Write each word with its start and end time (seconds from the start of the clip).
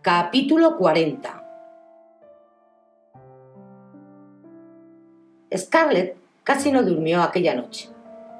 Capítulo 0.00 0.76
40 0.76 1.44
Scarlett 5.56 6.16
casi 6.44 6.70
no 6.70 6.84
durmió 6.84 7.20
aquella 7.20 7.56
noche. 7.56 7.88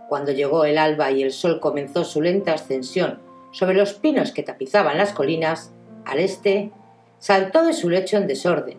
Cuando 0.08 0.30
llegó 0.30 0.64
el 0.64 0.78
alba 0.78 1.10
y 1.10 1.24
el 1.24 1.32
sol 1.32 1.58
comenzó 1.58 2.04
su 2.04 2.22
lenta 2.22 2.52
ascensión 2.52 3.18
sobre 3.50 3.76
los 3.76 3.94
pinos 3.94 4.30
que 4.30 4.44
tapizaban 4.44 4.98
las 4.98 5.12
colinas, 5.12 5.72
al 6.04 6.20
este, 6.20 6.70
saltó 7.18 7.64
de 7.64 7.72
su 7.72 7.90
lecho 7.90 8.18
en 8.18 8.28
desorden, 8.28 8.78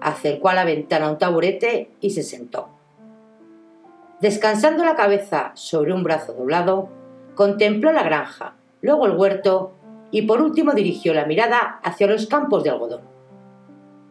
acercó 0.00 0.50
a 0.50 0.54
la 0.54 0.64
ventana 0.64 1.10
un 1.10 1.18
taburete 1.18 1.90
y 2.00 2.10
se 2.10 2.22
sentó. 2.22 2.68
Descansando 4.20 4.84
la 4.84 4.94
cabeza 4.94 5.50
sobre 5.54 5.92
un 5.92 6.04
brazo 6.04 6.32
doblado, 6.34 6.90
contempló 7.34 7.90
la 7.90 8.04
granja, 8.04 8.54
luego 8.82 9.06
el 9.06 9.16
huerto 9.16 9.72
y 10.10 10.22
por 10.22 10.40
último 10.42 10.72
dirigió 10.72 11.14
la 11.14 11.26
mirada 11.26 11.80
hacia 11.82 12.06
los 12.06 12.26
campos 12.26 12.64
de 12.64 12.70
algodón. 12.70 13.02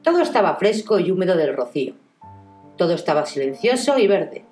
Todo 0.01 0.21
estaba 0.21 0.55
fresco 0.55 0.99
y 0.99 1.11
húmedo 1.11 1.35
del 1.35 1.55
rocío. 1.55 1.93
Todo 2.77 2.93
estaba 2.93 3.25
silencioso 3.25 3.97
y 3.99 4.07
verde. 4.07 4.45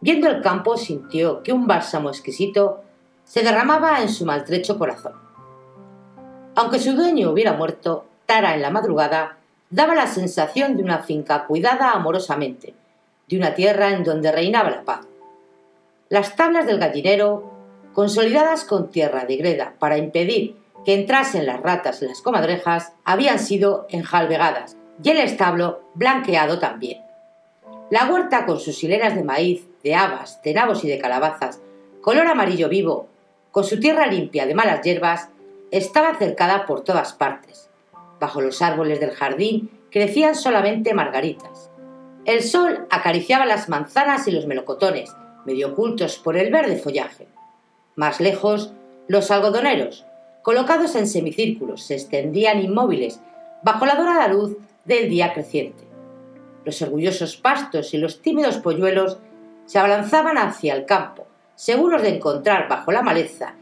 Viendo 0.00 0.28
el 0.28 0.42
campo 0.42 0.76
sintió 0.76 1.42
que 1.42 1.52
un 1.52 1.66
bálsamo 1.66 2.10
exquisito 2.10 2.82
se 3.24 3.42
derramaba 3.42 4.02
en 4.02 4.08
su 4.08 4.26
maltrecho 4.26 4.78
corazón. 4.78 5.12
Aunque 6.54 6.78
su 6.78 6.92
dueño 6.94 7.30
hubiera 7.30 7.54
muerto, 7.54 8.06
Tara 8.26 8.54
en 8.54 8.62
la 8.62 8.70
madrugada 8.70 9.38
daba 9.70 9.94
la 9.94 10.06
sensación 10.06 10.76
de 10.76 10.82
una 10.82 10.98
finca 10.98 11.46
cuidada 11.46 11.92
amorosamente, 11.92 12.74
de 13.28 13.36
una 13.36 13.54
tierra 13.54 13.90
en 13.90 14.04
donde 14.04 14.32
reinaba 14.32 14.70
la 14.70 14.84
paz. 14.84 15.06
Las 16.08 16.36
tablas 16.36 16.66
del 16.66 16.78
gallinero, 16.78 17.59
consolidadas 17.92 18.64
con 18.64 18.90
tierra 18.90 19.24
de 19.24 19.36
greda 19.36 19.74
para 19.78 19.98
impedir 19.98 20.56
que 20.84 20.94
entrasen 20.94 21.46
las 21.46 21.60
ratas 21.60 22.02
en 22.02 22.08
las 22.08 22.22
comadrejas, 22.22 22.92
habían 23.04 23.38
sido 23.38 23.86
enjalbegadas 23.90 24.76
y 25.02 25.10
el 25.10 25.18
establo 25.18 25.82
blanqueado 25.94 26.58
también. 26.58 27.02
La 27.90 28.06
huerta 28.06 28.46
con 28.46 28.60
sus 28.60 28.82
hileras 28.82 29.14
de 29.14 29.24
maíz, 29.24 29.66
de 29.82 29.94
habas, 29.94 30.40
de 30.42 30.54
nabos 30.54 30.84
y 30.84 30.88
de 30.88 30.98
calabazas, 30.98 31.60
color 32.00 32.26
amarillo 32.26 32.68
vivo, 32.68 33.08
con 33.50 33.64
su 33.64 33.80
tierra 33.80 34.06
limpia 34.06 34.46
de 34.46 34.54
malas 34.54 34.82
hierbas, 34.82 35.28
estaba 35.70 36.14
cercada 36.14 36.66
por 36.66 36.82
todas 36.82 37.12
partes. 37.12 37.68
Bajo 38.20 38.40
los 38.40 38.62
árboles 38.62 39.00
del 39.00 39.10
jardín 39.10 39.70
crecían 39.90 40.34
solamente 40.34 40.94
margaritas. 40.94 41.70
El 42.24 42.42
sol 42.42 42.86
acariciaba 42.90 43.46
las 43.46 43.68
manzanas 43.68 44.28
y 44.28 44.30
los 44.30 44.46
melocotones, 44.46 45.10
medio 45.46 45.68
ocultos 45.72 46.18
por 46.18 46.36
el 46.36 46.52
verde 46.52 46.76
follaje. 46.76 47.26
Más 48.00 48.18
lejos, 48.18 48.72
los 49.08 49.30
algodoneros, 49.30 50.06
colocados 50.40 50.94
en 50.94 51.06
semicírculos, 51.06 51.82
se 51.82 51.96
extendían 51.96 52.62
inmóviles 52.62 53.20
bajo 53.62 53.84
la 53.84 53.94
dorada 53.94 54.26
luz 54.26 54.56
del 54.86 55.10
día 55.10 55.34
creciente. 55.34 55.84
Los 56.64 56.80
orgullosos 56.80 57.36
pastos 57.36 57.92
y 57.92 57.98
los 57.98 58.22
tímidos 58.22 58.56
polluelos 58.56 59.18
se 59.66 59.78
abalanzaban 59.78 60.38
hacia 60.38 60.72
el 60.72 60.86
campo, 60.86 61.26
seguros 61.56 62.00
de 62.00 62.16
encontrar 62.16 62.70
bajo 62.70 62.90
la 62.90 63.02
maleza 63.02 63.56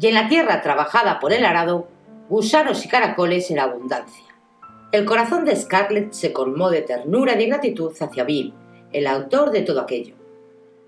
y 0.00 0.06
en 0.06 0.14
la 0.14 0.30
tierra 0.30 0.62
trabajada 0.62 1.20
por 1.20 1.34
el 1.34 1.44
arado 1.44 1.86
gusanos 2.30 2.86
y 2.86 2.88
caracoles 2.88 3.50
en 3.50 3.58
abundancia. 3.58 4.34
El 4.92 5.04
corazón 5.04 5.44
de 5.44 5.56
Scarlett 5.56 6.12
se 6.14 6.32
colmó 6.32 6.70
de 6.70 6.80
ternura 6.80 7.34
y 7.34 7.36
de 7.36 7.46
gratitud 7.48 7.92
hacia 8.00 8.24
Bill, 8.24 8.54
el 8.94 9.06
autor 9.06 9.50
de 9.50 9.60
todo 9.60 9.82
aquello. 9.82 10.14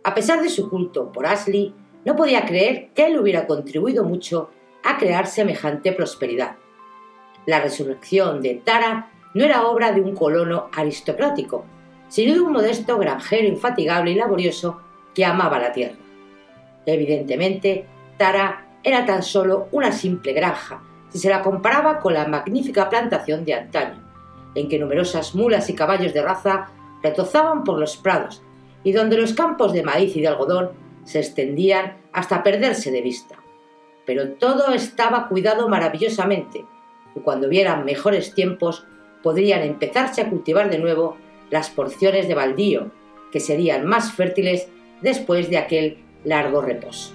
A 0.02 0.14
pesar 0.14 0.40
de 0.40 0.48
su 0.48 0.70
culto 0.70 1.12
por 1.12 1.26
Ashley, 1.26 1.74
no 2.06 2.14
podía 2.14 2.46
creer 2.46 2.90
que 2.94 3.06
él 3.06 3.18
hubiera 3.18 3.46
contribuido 3.46 4.04
mucho 4.04 4.50
a 4.84 4.96
crear 4.96 5.26
semejante 5.26 5.92
prosperidad. 5.92 6.54
La 7.46 7.60
resurrección 7.60 8.40
de 8.40 8.54
Tara 8.54 9.10
no 9.34 9.44
era 9.44 9.66
obra 9.66 9.90
de 9.92 10.00
un 10.00 10.14
colono 10.14 10.70
aristocrático, 10.72 11.64
sino 12.08 12.34
de 12.34 12.40
un 12.40 12.52
modesto 12.52 12.96
granjero 12.96 13.48
infatigable 13.48 14.12
y 14.12 14.14
laborioso 14.14 14.80
que 15.14 15.24
amaba 15.24 15.58
la 15.58 15.72
tierra. 15.72 15.96
Evidentemente, 16.86 17.86
Tara 18.16 18.68
era 18.84 19.04
tan 19.04 19.24
solo 19.24 19.66
una 19.72 19.90
simple 19.90 20.32
granja, 20.32 20.80
si 21.08 21.18
se 21.18 21.28
la 21.28 21.42
comparaba 21.42 21.98
con 21.98 22.14
la 22.14 22.28
magnífica 22.28 22.88
plantación 22.88 23.44
de 23.44 23.54
antaño, 23.54 24.00
en 24.54 24.68
que 24.68 24.78
numerosas 24.78 25.34
mulas 25.34 25.68
y 25.70 25.74
caballos 25.74 26.14
de 26.14 26.22
raza 26.22 26.68
retozaban 27.02 27.64
por 27.64 27.80
los 27.80 27.96
prados 27.96 28.42
y 28.84 28.92
donde 28.92 29.18
los 29.18 29.32
campos 29.32 29.72
de 29.72 29.82
maíz 29.82 30.14
y 30.14 30.20
de 30.20 30.28
algodón 30.28 30.85
se 31.06 31.20
extendían 31.20 31.96
hasta 32.12 32.42
perderse 32.42 32.90
de 32.90 33.00
vista. 33.00 33.36
Pero 34.04 34.32
todo 34.32 34.72
estaba 34.72 35.28
cuidado 35.28 35.68
maravillosamente, 35.68 36.64
y 37.14 37.20
cuando 37.20 37.48
vieran 37.48 37.84
mejores 37.84 38.34
tiempos 38.34 38.86
podrían 39.22 39.62
empezarse 39.62 40.20
a 40.20 40.28
cultivar 40.28 40.68
de 40.68 40.78
nuevo 40.78 41.16
las 41.50 41.70
porciones 41.70 42.28
de 42.28 42.34
baldío, 42.34 42.90
que 43.32 43.40
serían 43.40 43.86
más 43.86 44.12
fértiles 44.12 44.68
después 45.00 45.48
de 45.48 45.58
aquel 45.58 45.98
largo 46.24 46.60
reposo. 46.60 47.14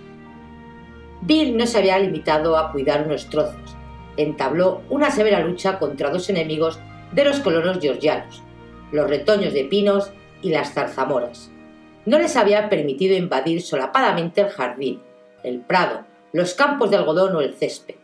Bill 1.21 1.55
no 1.55 1.67
se 1.67 1.77
había 1.77 1.99
limitado 1.99 2.57
a 2.57 2.71
cuidar 2.71 3.05
unos 3.05 3.29
trozos, 3.29 3.75
entabló 4.17 4.81
una 4.89 5.11
severa 5.11 5.41
lucha 5.41 5.77
contra 5.79 6.09
dos 6.09 6.29
enemigos 6.29 6.79
de 7.11 7.25
los 7.25 7.39
colonos 7.41 7.79
georgianos, 7.79 8.41
los 8.91 9.09
retoños 9.09 9.53
de 9.53 9.65
pinos 9.65 10.11
y 10.41 10.49
las 10.49 10.73
zarzamoras 10.73 11.51
no 12.05 12.17
les 12.17 12.35
había 12.35 12.69
permitido 12.69 13.15
invadir 13.15 13.61
solapadamente 13.61 14.41
el 14.41 14.49
jardín, 14.49 15.01
el 15.43 15.59
prado, 15.59 16.05
los 16.33 16.53
campos 16.53 16.89
de 16.89 16.97
algodón 16.97 17.35
o 17.35 17.41
el 17.41 17.53
césped. 17.53 17.95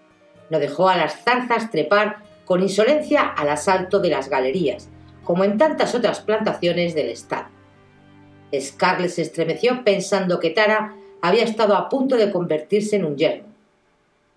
No 0.49 0.59
dejó 0.59 0.89
a 0.89 0.97
las 0.97 1.23
zarzas 1.23 1.71
trepar 1.71 2.17
con 2.45 2.61
insolencia 2.61 3.21
al 3.21 3.49
asalto 3.49 3.99
de 3.99 4.09
las 4.09 4.29
galerías, 4.29 4.89
como 5.23 5.43
en 5.43 5.57
tantas 5.57 5.95
otras 5.95 6.21
plantaciones 6.21 6.95
del 6.95 7.09
estado. 7.09 7.47
Scarlett 8.57 9.11
se 9.11 9.23
estremeció 9.23 9.83
pensando 9.83 10.39
que 10.39 10.51
Tara 10.51 10.95
había 11.21 11.43
estado 11.43 11.75
a 11.75 11.89
punto 11.89 12.15
de 12.15 12.31
convertirse 12.31 12.95
en 12.95 13.05
un 13.05 13.17
yerno. 13.17 13.47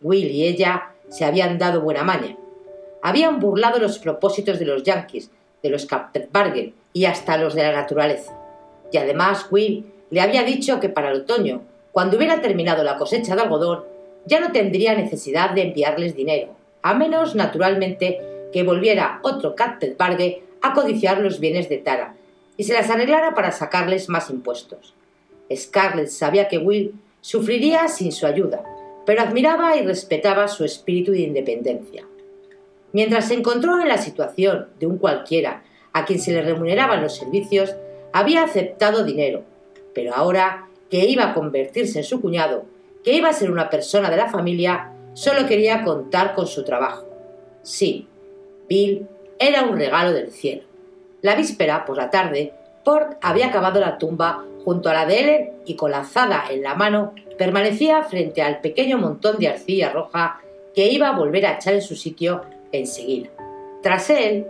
Will 0.01 0.31
y 0.31 0.47
ella 0.47 0.91
se 1.09 1.25
habían 1.25 1.59
dado 1.59 1.83
buena 1.83 2.03
maña. 2.03 2.37
Habían 3.03 3.39
burlado 3.39 3.79
los 3.79 3.99
propósitos 3.99 4.59
de 4.59 4.65
los 4.65 4.83
yankees, 4.83 5.31
de 5.63 5.71
los 5.71 5.87
Kappenbarger 5.87 6.73
y 6.93 7.05
hasta 7.05 7.37
los 7.37 7.55
de 7.55 7.63
la 7.63 7.73
naturaleza. 7.73 8.40
Y 8.93 8.97
además 8.97 9.47
Will 9.51 9.85
le 10.11 10.21
había 10.21 10.43
dicho 10.43 10.81
que 10.81 10.89
para 10.89 11.11
el 11.11 11.23
otoño, 11.23 11.63
cuando 11.93 12.17
hubiera 12.17 12.41
terminado 12.41 12.83
la 12.85 12.97
cosecha 12.97 13.35
de 13.35 13.43
algodón, 13.43 13.85
ya 14.27 14.41
no 14.41 14.53
tendría 14.53 14.95
necesidad 14.95 15.51
de 15.51 15.63
enviarles 15.63 16.15
dinero, 16.15 16.55
a 16.83 16.95
menos, 16.95 17.35
naturalmente, 17.35 18.21
que 18.53 18.63
volviera 18.63 19.21
otro 19.23 19.55
Kattenbarge 19.55 20.43
a 20.63 20.73
codiciar 20.73 21.19
los 21.19 21.41
bienes 21.41 21.69
de 21.69 21.79
Tara 21.79 22.15
y 22.57 22.65
se 22.65 22.75
las 22.75 22.91
arreglara 22.91 23.35
para 23.35 23.53
sacarles 23.53 24.09
más 24.09 24.31
impuestos. 24.31 24.95
Scarlett 25.55 26.09
sabía 26.09 26.49
que 26.49 26.59
Will 26.59 26.95
sufriría 27.21 27.89
sin 27.89 28.13
su 28.13 28.27
ayuda, 28.27 28.63
pero 29.07 29.23
admiraba 29.23 29.77
y 29.77 29.83
respetaba 29.85 30.49
su 30.49 30.65
espíritu 30.65 31.13
de 31.13 31.21
independencia. 31.21 32.05
Mientras 32.93 33.29
se 33.29 33.35
encontró 33.35 33.81
en 33.81 33.89
la 33.89 33.99
situación 33.99 34.69
de 34.79 34.87
un 34.87 34.99
cualquiera 34.99 35.63
a 35.93 36.05
quien 36.05 36.21
se 36.21 36.33
le 36.33 36.43
remuneraban 36.43 37.03
los 37.03 37.17
servicios, 37.17 37.75
había 38.13 38.45
aceptado 38.45 39.05
dinero, 39.05 39.43
pero 39.95 40.15
ahora 40.15 40.69
que 40.91 41.07
iba 41.07 41.25
a 41.25 41.35
convertirse 41.35 41.99
en 41.99 42.05
su 42.05 42.21
cuñado, 42.21 42.65
que 43.05 43.15
iba 43.15 43.29
a 43.29 43.33
ser 43.33 43.51
una 43.51 43.71
persona 43.71 44.11
de 44.11 44.17
la 44.17 44.29
familia, 44.29 44.93
solo 45.15 45.47
quería 45.47 45.85
contar 45.85 46.35
con 46.35 46.47
su 46.47 46.65
trabajo. 46.65 47.07
Sí, 47.63 48.09
Bill 48.69 49.07
era 49.39 49.63
un 49.63 49.77
regalo 49.77 50.13
del 50.13 50.31
cielo. 50.31 50.63
La 51.23 51.35
víspera, 51.35 51.85
por 51.85 51.97
la 51.97 52.11
tarde, 52.11 52.53
Port 52.85 53.19
había 53.21 53.51
cavado 53.51 53.81
la 53.81 53.99
tumba 53.99 54.45
junto 54.65 54.89
a 54.89 54.95
la 54.95 55.07
de 55.07 55.21
Ellen 55.21 55.51
y 55.67 55.75
con 55.75 55.91
la 55.91 56.01
azada 56.01 56.45
en 56.51 56.63
la 56.63 56.75
mano 56.75 57.15
permanecía 57.39 58.03
frente 58.03 58.43
al 58.43 58.61
pequeño 58.61 58.99
montón 58.99 59.39
de 59.39 59.49
arcilla 59.49 59.91
roja 59.91 60.41
que 60.75 60.89
iba 60.89 61.09
a 61.09 61.17
volver 61.17 61.47
a 61.47 61.55
echar 61.55 61.75
en 61.75 61.83
su 61.83 61.97
sitio 61.97 62.43
enseguida. 62.73 63.31
Tras 63.83 64.11
él, 64.11 64.47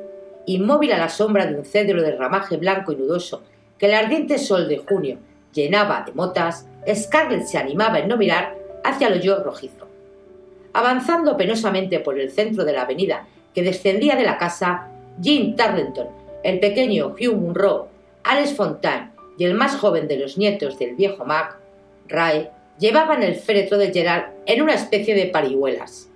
inmóvil 0.47 0.93
a 0.93 0.99
la 0.99 1.09
sombra 1.09 1.47
de 1.47 1.57
un 1.57 1.65
cedro 1.65 2.03
de 2.03 2.17
ramaje 2.17 2.57
blanco 2.57 2.93
y 2.93 2.97
nudoso 2.97 3.43
que 3.81 3.87
el 3.87 3.95
ardiente 3.95 4.39
sol 4.39 4.69
de 4.69 4.77
junio 4.77 5.19
llenaba 5.55 6.05
de 6.07 6.13
motas, 6.13 6.69
Scarlett 6.87 7.47
se 7.47 7.57
animaba 7.57 7.99
en 7.99 8.09
no 8.09 8.19
mirar 8.19 8.55
hacia 8.85 9.09
el 9.09 9.15
hoyo 9.15 9.43
rojizo. 9.43 9.89
Avanzando 10.75 11.37
penosamente 11.37 11.99
por 11.99 12.21
el 12.21 12.31
centro 12.31 12.65
de 12.65 12.75
la 12.75 12.83
avenida 12.83 13.27
que 13.55 13.63
descendía 13.63 14.17
de 14.17 14.25
la 14.25 14.37
casa, 14.37 14.89
Jean 15.19 15.57
Tarleton, 15.57 16.09
el 16.45 16.61
pequeño 16.61 17.09
Hugh 17.19 17.35
Munro, 17.35 17.89
Alice 18.23 18.55
Fontaine 18.55 19.11
y 19.39 19.45
el 19.45 19.55
más 19.55 19.77
joven 19.77 20.07
de 20.07 20.19
los 20.19 20.37
nietos 20.37 20.79
del 20.79 20.95
viejo 20.95 21.25
Mac, 21.25 21.57
Ray, 22.07 22.51
llevaban 22.79 23.23
el 23.23 23.37
féretro 23.37 23.79
de 23.79 23.93
Gerard 23.93 24.33
en 24.45 24.63
una 24.63 24.75
especie 24.75 25.15
de 25.15 25.27
parihuelas. 25.27 26.11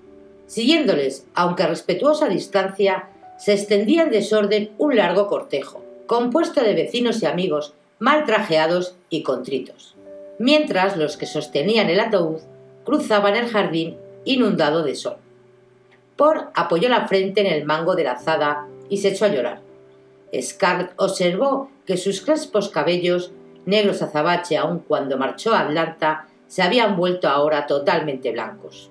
Siguiéndoles, 0.46 1.26
aunque 1.34 1.62
a 1.62 1.68
respetuosa 1.68 2.28
distancia, 2.28 3.08
se 3.38 3.54
extendía 3.54 4.02
en 4.02 4.10
desorden 4.10 4.70
un 4.78 4.96
largo 4.96 5.26
cortejo, 5.26 5.83
compuesto 6.06 6.62
de 6.62 6.74
vecinos 6.74 7.22
y 7.22 7.26
amigos 7.26 7.74
mal 7.98 8.24
trajeados 8.24 8.96
y 9.08 9.22
contritos, 9.22 9.94
mientras 10.38 10.96
los 10.96 11.16
que 11.16 11.26
sostenían 11.26 11.88
el 11.88 12.00
ataúd 12.00 12.40
cruzaban 12.84 13.36
el 13.36 13.48
jardín 13.48 13.96
inundado 14.24 14.82
de 14.82 14.94
sol. 14.94 15.16
Por 16.16 16.50
apoyó 16.54 16.88
la 16.88 17.08
frente 17.08 17.40
en 17.40 17.46
el 17.46 17.64
mango 17.64 17.94
de 17.94 18.04
la 18.04 18.12
azada 18.12 18.66
y 18.88 18.98
se 18.98 19.08
echó 19.08 19.24
a 19.24 19.28
llorar. 19.28 19.60
Scarlett 20.40 20.92
observó 20.96 21.70
que 21.86 21.96
sus 21.96 22.20
crespos 22.20 22.68
cabellos, 22.68 23.32
negros 23.66 24.02
azabache 24.02 24.56
aun 24.56 24.80
cuando 24.80 25.16
marchó 25.16 25.54
a 25.54 25.60
Atlanta, 25.60 26.28
se 26.46 26.62
habían 26.62 26.96
vuelto 26.96 27.28
ahora 27.28 27.66
totalmente 27.66 28.32
blancos. 28.32 28.90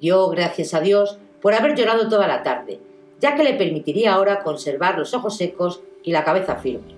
Dio 0.00 0.28
gracias 0.28 0.74
a 0.74 0.80
Dios 0.80 1.18
por 1.40 1.54
haber 1.54 1.74
llorado 1.74 2.08
toda 2.08 2.28
la 2.28 2.42
tarde, 2.42 2.80
ya 3.20 3.34
que 3.34 3.42
le 3.42 3.54
permitiría 3.54 4.14
ahora 4.14 4.42
conservar 4.42 4.98
los 4.98 5.14
ojos 5.14 5.36
secos 5.36 5.82
y 6.02 6.12
la 6.12 6.24
cabeza 6.24 6.56
firme. 6.56 6.96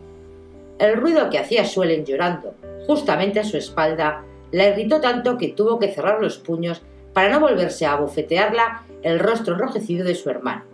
El 0.78 0.96
ruido 0.96 1.28
que 1.28 1.38
hacía 1.38 1.64
Suelen 1.64 2.04
llorando, 2.04 2.54
justamente 2.86 3.40
a 3.40 3.44
su 3.44 3.56
espalda, 3.56 4.24
la 4.50 4.68
irritó 4.68 5.00
tanto 5.00 5.36
que 5.36 5.48
tuvo 5.48 5.78
que 5.78 5.92
cerrar 5.92 6.20
los 6.20 6.38
puños 6.38 6.82
para 7.12 7.28
no 7.28 7.40
volverse 7.40 7.86
a 7.86 7.96
bofetearla 7.96 8.84
el 9.02 9.18
rostro 9.18 9.54
enrojecido 9.54 10.04
de 10.04 10.14
su 10.14 10.30
hermano. 10.30 10.64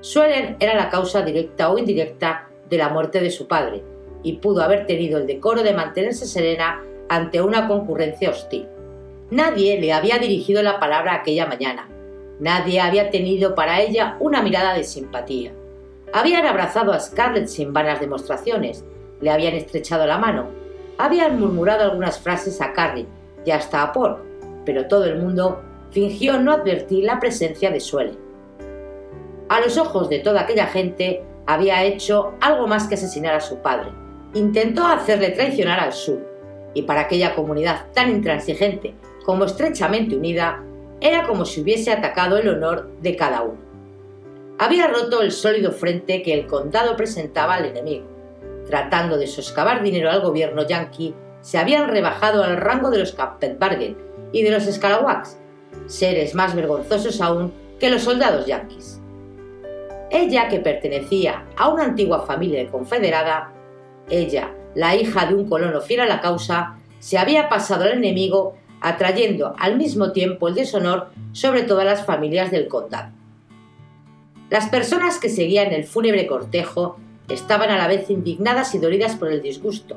Suelen 0.00 0.56
era 0.60 0.74
la 0.74 0.88
causa 0.88 1.22
directa 1.22 1.70
o 1.70 1.78
indirecta 1.78 2.48
de 2.68 2.78
la 2.78 2.88
muerte 2.88 3.20
de 3.20 3.30
su 3.30 3.46
padre, 3.46 3.82
y 4.22 4.34
pudo 4.34 4.62
haber 4.62 4.86
tenido 4.86 5.18
el 5.18 5.26
decoro 5.26 5.62
de 5.62 5.74
mantenerse 5.74 6.26
serena 6.26 6.82
ante 7.08 7.40
una 7.42 7.66
concurrencia 7.68 8.30
hostil. 8.30 8.66
Nadie 9.30 9.80
le 9.80 9.92
había 9.92 10.18
dirigido 10.18 10.62
la 10.62 10.80
palabra 10.80 11.14
aquella 11.14 11.46
mañana, 11.46 11.88
nadie 12.38 12.80
había 12.80 13.10
tenido 13.10 13.54
para 13.54 13.80
ella 13.80 14.16
una 14.20 14.42
mirada 14.42 14.74
de 14.74 14.84
simpatía. 14.84 15.52
Habían 16.12 16.44
abrazado 16.44 16.92
a 16.92 16.98
Scarlett 16.98 17.46
sin 17.46 17.72
vanas 17.72 18.00
demostraciones, 18.00 18.84
le 19.20 19.30
habían 19.30 19.54
estrechado 19.54 20.06
la 20.06 20.18
mano, 20.18 20.48
habían 20.98 21.38
murmurado 21.38 21.84
algunas 21.84 22.18
frases 22.18 22.60
a 22.60 22.72
Carrie 22.72 23.06
y 23.44 23.52
hasta 23.52 23.82
a 23.82 23.92
Paul, 23.92 24.16
pero 24.64 24.88
todo 24.88 25.04
el 25.04 25.18
mundo 25.18 25.62
fingió 25.92 26.40
no 26.40 26.52
advertir 26.52 27.04
la 27.04 27.20
presencia 27.20 27.70
de 27.70 27.78
Suelen. 27.78 28.18
A 29.48 29.60
los 29.60 29.78
ojos 29.78 30.08
de 30.08 30.18
toda 30.18 30.42
aquella 30.42 30.66
gente, 30.66 31.22
había 31.46 31.84
hecho 31.84 32.34
algo 32.40 32.66
más 32.66 32.88
que 32.88 32.94
asesinar 32.94 33.34
a 33.34 33.40
su 33.40 33.58
padre. 33.58 33.90
Intentó 34.34 34.86
hacerle 34.86 35.30
traicionar 35.30 35.80
al 35.80 35.92
sur, 35.92 36.20
y 36.74 36.82
para 36.82 37.02
aquella 37.02 37.34
comunidad 37.34 37.86
tan 37.94 38.10
intransigente 38.10 38.94
como 39.24 39.44
estrechamente 39.44 40.16
unida, 40.16 40.62
era 41.00 41.26
como 41.26 41.44
si 41.44 41.60
hubiese 41.60 41.92
atacado 41.92 42.36
el 42.36 42.48
honor 42.48 42.90
de 43.00 43.16
cada 43.16 43.42
uno. 43.42 43.69
Había 44.62 44.88
roto 44.88 45.22
el 45.22 45.32
sólido 45.32 45.72
frente 45.72 46.20
que 46.20 46.34
el 46.34 46.46
condado 46.46 46.94
presentaba 46.94 47.54
al 47.54 47.64
enemigo. 47.64 48.04
Tratando 48.66 49.16
de 49.16 49.26
soscavar 49.26 49.82
dinero 49.82 50.10
al 50.10 50.20
gobierno 50.20 50.66
yanqui, 50.66 51.14
se 51.40 51.56
habían 51.56 51.88
rebajado 51.88 52.44
al 52.44 52.58
rango 52.58 52.90
de 52.90 52.98
los 52.98 53.12
Kappenbargen 53.12 53.96
y 54.32 54.42
de 54.42 54.50
los 54.50 54.64
Scalawags, 54.64 55.38
seres 55.86 56.34
más 56.34 56.54
vergonzosos 56.54 57.22
aún 57.22 57.54
que 57.78 57.88
los 57.88 58.02
soldados 58.02 58.44
yanquis. 58.44 59.00
Ella, 60.10 60.48
que 60.50 60.60
pertenecía 60.60 61.46
a 61.56 61.68
una 61.68 61.84
antigua 61.84 62.26
familia 62.26 62.70
confederada, 62.70 63.54
ella, 64.10 64.54
la 64.74 64.94
hija 64.94 65.24
de 65.24 65.36
un 65.36 65.48
colono 65.48 65.80
fiel 65.80 66.00
a 66.00 66.06
la 66.06 66.20
causa, 66.20 66.76
se 66.98 67.16
había 67.16 67.48
pasado 67.48 67.84
al 67.84 67.92
enemigo 67.92 68.56
atrayendo 68.82 69.54
al 69.58 69.78
mismo 69.78 70.12
tiempo 70.12 70.48
el 70.48 70.54
deshonor 70.54 71.08
sobre 71.32 71.62
todas 71.62 71.86
las 71.86 72.04
familias 72.04 72.50
del 72.50 72.68
condado. 72.68 73.19
Las 74.50 74.68
personas 74.68 75.20
que 75.20 75.28
seguían 75.28 75.72
el 75.72 75.84
fúnebre 75.84 76.26
cortejo 76.26 76.98
estaban 77.28 77.70
a 77.70 77.78
la 77.78 77.86
vez 77.86 78.10
indignadas 78.10 78.74
y 78.74 78.78
dolidas 78.78 79.14
por 79.14 79.30
el 79.30 79.42
disgusto. 79.42 79.96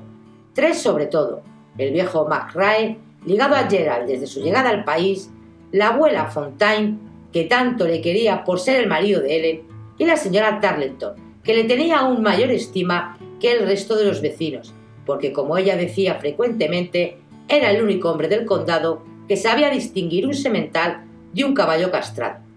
Tres 0.53 0.79
sobre 0.79 1.07
todo, 1.07 1.41
el 1.79 1.91
viejo 1.91 2.27
McRae, 2.27 2.99
ligado 3.25 3.55
a 3.55 3.67
Gerald 3.67 4.07
desde 4.07 4.27
su 4.27 4.43
llegada 4.43 4.69
al 4.69 4.83
país, 4.83 5.31
la 5.71 5.87
abuela 5.87 6.27
Fontaine, 6.27 6.99
que 7.31 7.45
tanto 7.45 7.87
le 7.87 7.99
quería 7.99 8.43
por 8.43 8.59
ser 8.59 8.79
el 8.79 8.87
marido 8.87 9.21
de 9.21 9.37
Ellen, 9.37 9.61
y 9.97 10.05
la 10.05 10.17
señora 10.17 10.59
Tarleton, 10.59 11.15
que 11.43 11.55
le 11.55 11.63
tenía 11.63 11.99
aún 11.99 12.21
mayor 12.21 12.51
estima 12.51 13.17
que 13.39 13.53
el 13.53 13.65
resto 13.65 13.95
de 13.95 14.05
los 14.05 14.21
vecinos, 14.21 14.71
porque 15.07 15.33
como 15.33 15.57
ella 15.57 15.75
decía 15.75 16.15
frecuentemente, 16.15 17.17
era 17.47 17.71
el 17.71 17.81
único 17.81 18.11
hombre 18.11 18.27
del 18.27 18.45
condado 18.45 19.01
que 19.27 19.35
sabía 19.35 19.71
distinguir 19.71 20.27
un 20.27 20.35
semental 20.35 21.05
de 21.33 21.43
un 21.43 21.55
caballo 21.55 21.89
castrado. 21.89 22.52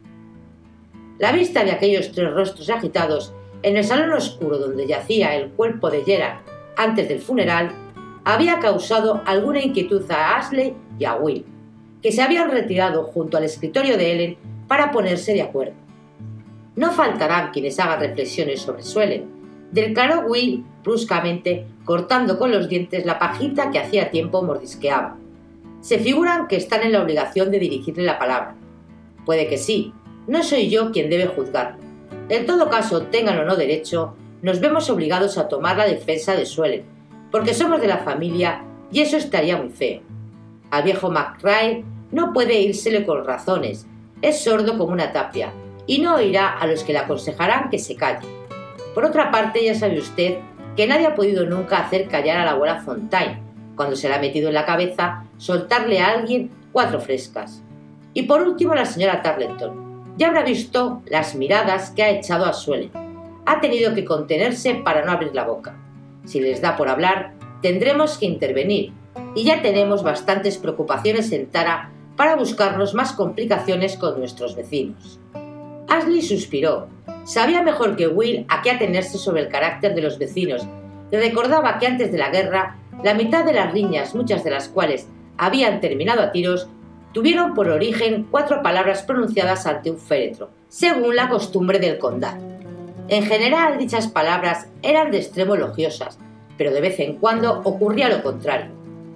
La 1.18 1.32
vista 1.32 1.64
de 1.64 1.72
aquellos 1.72 2.12
tres 2.12 2.32
rostros 2.32 2.68
agitados 2.68 3.32
en 3.62 3.76
el 3.76 3.84
salón 3.84 4.12
oscuro 4.12 4.58
donde 4.58 4.86
yacía 4.86 5.34
el 5.34 5.50
cuerpo 5.50 5.90
de 5.90 6.04
Gerard 6.04 6.40
antes 6.76 7.08
del 7.08 7.20
funeral 7.20 7.70
había 8.24 8.58
causado 8.58 9.22
alguna 9.24 9.62
inquietud 9.62 10.04
a 10.10 10.36
Ashley 10.36 10.74
y 10.98 11.04
a 11.04 11.14
Will, 11.14 11.46
que 12.02 12.12
se 12.12 12.22
habían 12.22 12.50
retirado 12.50 13.04
junto 13.04 13.36
al 13.36 13.44
escritorio 13.44 13.96
de 13.96 14.12
Ellen 14.12 14.36
para 14.68 14.90
ponerse 14.90 15.32
de 15.32 15.42
acuerdo. 15.42 15.74
No 16.74 16.90
faltarán 16.90 17.50
quienes 17.52 17.78
hagan 17.80 18.00
reflexiones 18.00 18.60
sobre 18.60 18.82
Suelen, 18.82 19.24
declaró 19.72 20.26
Will 20.26 20.64
bruscamente, 20.84 21.66
cortando 21.84 22.38
con 22.38 22.50
los 22.50 22.68
dientes 22.68 23.06
la 23.06 23.18
pajita 23.18 23.70
que 23.70 23.78
hacía 23.78 24.10
tiempo 24.10 24.42
mordisqueaba. 24.42 25.16
Se 25.80 25.98
figuran 25.98 26.48
que 26.48 26.56
están 26.56 26.82
en 26.82 26.92
la 26.92 27.02
obligación 27.02 27.50
de 27.50 27.58
dirigirle 27.58 28.04
la 28.04 28.18
palabra. 28.18 28.56
Puede 29.24 29.46
que 29.48 29.56
sí, 29.56 29.92
no 30.26 30.42
soy 30.42 30.68
yo 30.68 30.90
quien 30.90 31.10
debe 31.10 31.26
juzgarlo. 31.26 31.78
En 32.28 32.46
todo 32.46 32.68
caso, 32.68 33.02
tengan 33.02 33.38
o 33.38 33.44
no 33.44 33.56
derecho, 33.56 34.14
nos 34.42 34.60
vemos 34.60 34.90
obligados 34.90 35.38
a 35.38 35.48
tomar 35.48 35.76
la 35.76 35.86
defensa 35.86 36.34
de 36.34 36.46
Suelen, 36.46 36.84
porque 37.30 37.54
somos 37.54 37.80
de 37.80 37.88
la 37.88 37.98
familia 37.98 38.64
y 38.90 39.00
eso 39.00 39.16
estaría 39.16 39.56
muy 39.56 39.70
feo. 39.70 40.00
Al 40.70 40.82
viejo 40.82 41.10
McRae 41.10 41.84
no 42.10 42.32
puede 42.32 42.60
írsele 42.60 43.04
con 43.06 43.24
razones, 43.24 43.86
es 44.22 44.42
sordo 44.42 44.78
como 44.78 44.92
una 44.92 45.12
tapia 45.12 45.52
y 45.86 46.00
no 46.00 46.16
oirá 46.16 46.58
a 46.58 46.66
los 46.66 46.82
que 46.82 46.92
le 46.92 46.98
aconsejarán 46.98 47.70
que 47.70 47.78
se 47.78 47.96
calle. 47.96 48.26
Por 48.94 49.04
otra 49.04 49.30
parte, 49.30 49.64
ya 49.64 49.74
sabe 49.74 49.98
usted 49.98 50.38
que 50.76 50.86
nadie 50.86 51.06
ha 51.06 51.14
podido 51.14 51.46
nunca 51.46 51.78
hacer 51.78 52.08
callar 52.08 52.38
a 52.38 52.44
la 52.44 52.52
abuela 52.52 52.80
Fontaine, 52.80 53.42
cuando 53.76 53.94
se 53.94 54.08
le 54.08 54.14
ha 54.14 54.20
metido 54.20 54.48
en 54.48 54.54
la 54.54 54.66
cabeza 54.66 55.24
soltarle 55.36 56.00
a 56.00 56.08
alguien 56.08 56.50
cuatro 56.72 57.00
frescas. 57.00 57.62
Y 58.14 58.22
por 58.22 58.42
último, 58.42 58.74
la 58.74 58.86
señora 58.86 59.22
Tarleton. 59.22 59.95
Ya 60.16 60.28
habrá 60.28 60.42
visto 60.42 61.02
las 61.06 61.34
miradas 61.34 61.90
que 61.90 62.02
ha 62.02 62.10
echado 62.10 62.46
a 62.46 62.52
Suelen. 62.54 62.90
Ha 63.44 63.60
tenido 63.60 63.94
que 63.94 64.04
contenerse 64.04 64.74
para 64.74 65.04
no 65.04 65.12
abrir 65.12 65.34
la 65.34 65.44
boca. 65.44 65.76
Si 66.24 66.40
les 66.40 66.60
da 66.60 66.76
por 66.76 66.88
hablar, 66.88 67.34
tendremos 67.60 68.18
que 68.18 68.26
intervenir, 68.26 68.92
y 69.34 69.44
ya 69.44 69.62
tenemos 69.62 70.02
bastantes 70.02 70.56
preocupaciones 70.56 71.30
en 71.32 71.46
Tara 71.46 71.90
para 72.16 72.36
buscarnos 72.36 72.94
más 72.94 73.12
complicaciones 73.12 73.96
con 73.96 74.18
nuestros 74.18 74.56
vecinos. 74.56 75.20
Ashley 75.88 76.22
suspiró. 76.22 76.88
Sabía 77.24 77.62
mejor 77.62 77.96
que 77.96 78.08
Will 78.08 78.46
a 78.48 78.62
qué 78.62 78.70
atenerse 78.70 79.18
sobre 79.18 79.42
el 79.42 79.48
carácter 79.48 79.94
de 79.94 80.02
los 80.02 80.18
vecinos 80.18 80.66
y 81.10 81.16
recordaba 81.16 81.78
que 81.78 81.86
antes 81.86 82.10
de 82.10 82.18
la 82.18 82.30
guerra, 82.30 82.76
la 83.02 83.14
mitad 83.14 83.44
de 83.44 83.52
las 83.52 83.72
riñas, 83.72 84.14
muchas 84.14 84.42
de 84.42 84.50
las 84.50 84.68
cuales 84.68 85.08
habían 85.36 85.80
terminado 85.80 86.22
a 86.22 86.32
tiros, 86.32 86.68
tuvieron 87.16 87.54
por 87.54 87.70
origen 87.70 88.26
cuatro 88.30 88.62
palabras 88.62 89.02
pronunciadas 89.02 89.66
ante 89.66 89.90
un 89.90 89.96
féretro, 89.96 90.50
según 90.68 91.16
la 91.16 91.30
costumbre 91.30 91.78
del 91.78 91.96
condado. 91.96 92.36
En 93.08 93.24
general, 93.24 93.78
dichas 93.78 94.06
palabras 94.06 94.66
eran 94.82 95.10
de 95.10 95.16
extremo 95.16 95.54
elogiosas, 95.54 96.18
pero 96.58 96.72
de 96.72 96.82
vez 96.82 97.00
en 97.00 97.16
cuando 97.16 97.62
ocurría 97.64 98.10
lo 98.10 98.22
contrario. 98.22 98.70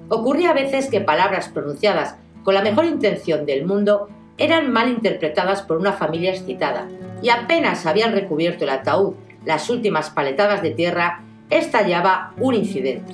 Ocurría 0.09 0.53
a 0.53 0.55
veces 0.55 0.89
que 0.89 1.03
palabras 1.03 1.51
pronunciadas 1.51 2.17
con 2.43 2.55
la 2.55 2.63
mejor 2.63 2.87
intención 2.87 3.45
del 3.45 3.67
mundo 3.67 4.09
eran 4.39 4.73
mal 4.73 4.89
interpretadas 4.89 5.61
por 5.61 5.77
una 5.77 5.93
familia 5.93 6.31
excitada, 6.31 6.89
y 7.21 7.29
apenas 7.29 7.85
habían 7.85 8.13
recubierto 8.13 8.65
el 8.65 8.71
ataúd 8.71 9.13
las 9.45 9.69
últimas 9.69 10.09
paletadas 10.09 10.63
de 10.63 10.71
tierra, 10.71 11.23
estallaba 11.51 12.33
un 12.39 12.55
incidente. 12.55 13.13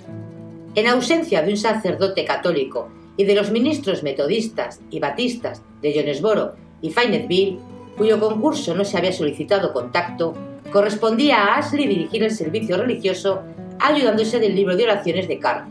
En 0.76 0.86
ausencia 0.86 1.42
de 1.42 1.50
un 1.50 1.56
sacerdote 1.56 2.24
católico 2.24 2.88
y 3.16 3.24
de 3.24 3.34
los 3.34 3.50
ministros 3.50 4.02
metodistas 4.02 4.80
y 4.90 5.00
batistas 5.00 5.62
de 5.82 5.94
Jonesboro 5.94 6.54
y 6.82 6.90
Fayetteville, 6.90 7.58
cuyo 7.96 8.20
concurso 8.20 8.74
no 8.74 8.84
se 8.84 8.98
había 8.98 9.12
solicitado 9.12 9.72
contacto, 9.72 10.34
correspondía 10.70 11.42
a 11.42 11.58
Ashley 11.58 11.86
dirigir 11.86 12.22
el 12.22 12.30
servicio 12.30 12.76
religioso 12.76 13.42
ayudándose 13.78 14.38
del 14.38 14.54
libro 14.54 14.76
de 14.76 14.84
oraciones 14.84 15.28
de 15.28 15.38
Carr. 15.38 15.66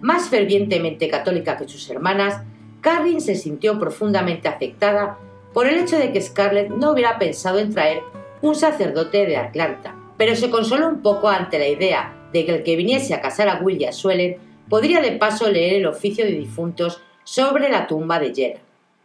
Más 0.00 0.28
fervientemente 0.28 1.08
católica 1.08 1.56
que 1.56 1.68
sus 1.68 1.88
hermanas, 1.90 2.42
Carrin 2.80 3.20
se 3.20 3.34
sintió 3.34 3.78
profundamente 3.78 4.48
afectada 4.48 5.18
por 5.52 5.66
el 5.66 5.78
hecho 5.78 5.98
de 5.98 6.12
que 6.12 6.20
Scarlett 6.20 6.68
no 6.68 6.92
hubiera 6.92 7.18
pensado 7.18 7.58
en 7.58 7.72
traer 7.72 8.02
un 8.42 8.54
sacerdote 8.54 9.26
de 9.26 9.36
Atlanta, 9.36 9.96
pero 10.16 10.36
se 10.36 10.50
consoló 10.50 10.88
un 10.88 11.02
poco 11.02 11.28
ante 11.28 11.58
la 11.58 11.66
idea 11.66 12.14
de 12.32 12.44
que 12.44 12.54
el 12.54 12.62
que 12.62 12.76
viniese 12.76 13.14
a 13.14 13.20
casar 13.20 13.48
a 13.48 13.60
Will 13.60 13.80
y 13.80 13.86
a 13.86 13.92
Suelen 13.92 14.36
podría 14.68 15.00
de 15.00 15.12
paso 15.12 15.50
leer 15.50 15.74
el 15.74 15.86
oficio 15.86 16.24
de 16.24 16.32
difuntos 16.32 17.00
sobre 17.24 17.68
la 17.68 17.86
tumba 17.86 18.18
de 18.18 18.34
Gerard. 18.34 18.60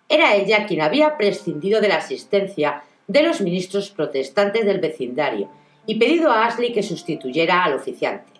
Era 0.09 0.35
ella 0.35 0.65
quien 0.65 0.81
había 0.81 1.17
prescindido 1.17 1.79
de 1.81 1.87
la 1.87 1.97
asistencia 1.97 2.83
de 3.07 3.23
los 3.23 3.41
ministros 3.41 3.89
protestantes 3.89 4.65
del 4.65 4.79
vecindario 4.79 5.49
y 5.85 5.95
pedido 5.95 6.31
a 6.31 6.45
Ashley 6.45 6.73
que 6.73 6.83
sustituyera 6.83 7.63
al 7.63 7.73
oficiante. 7.73 8.31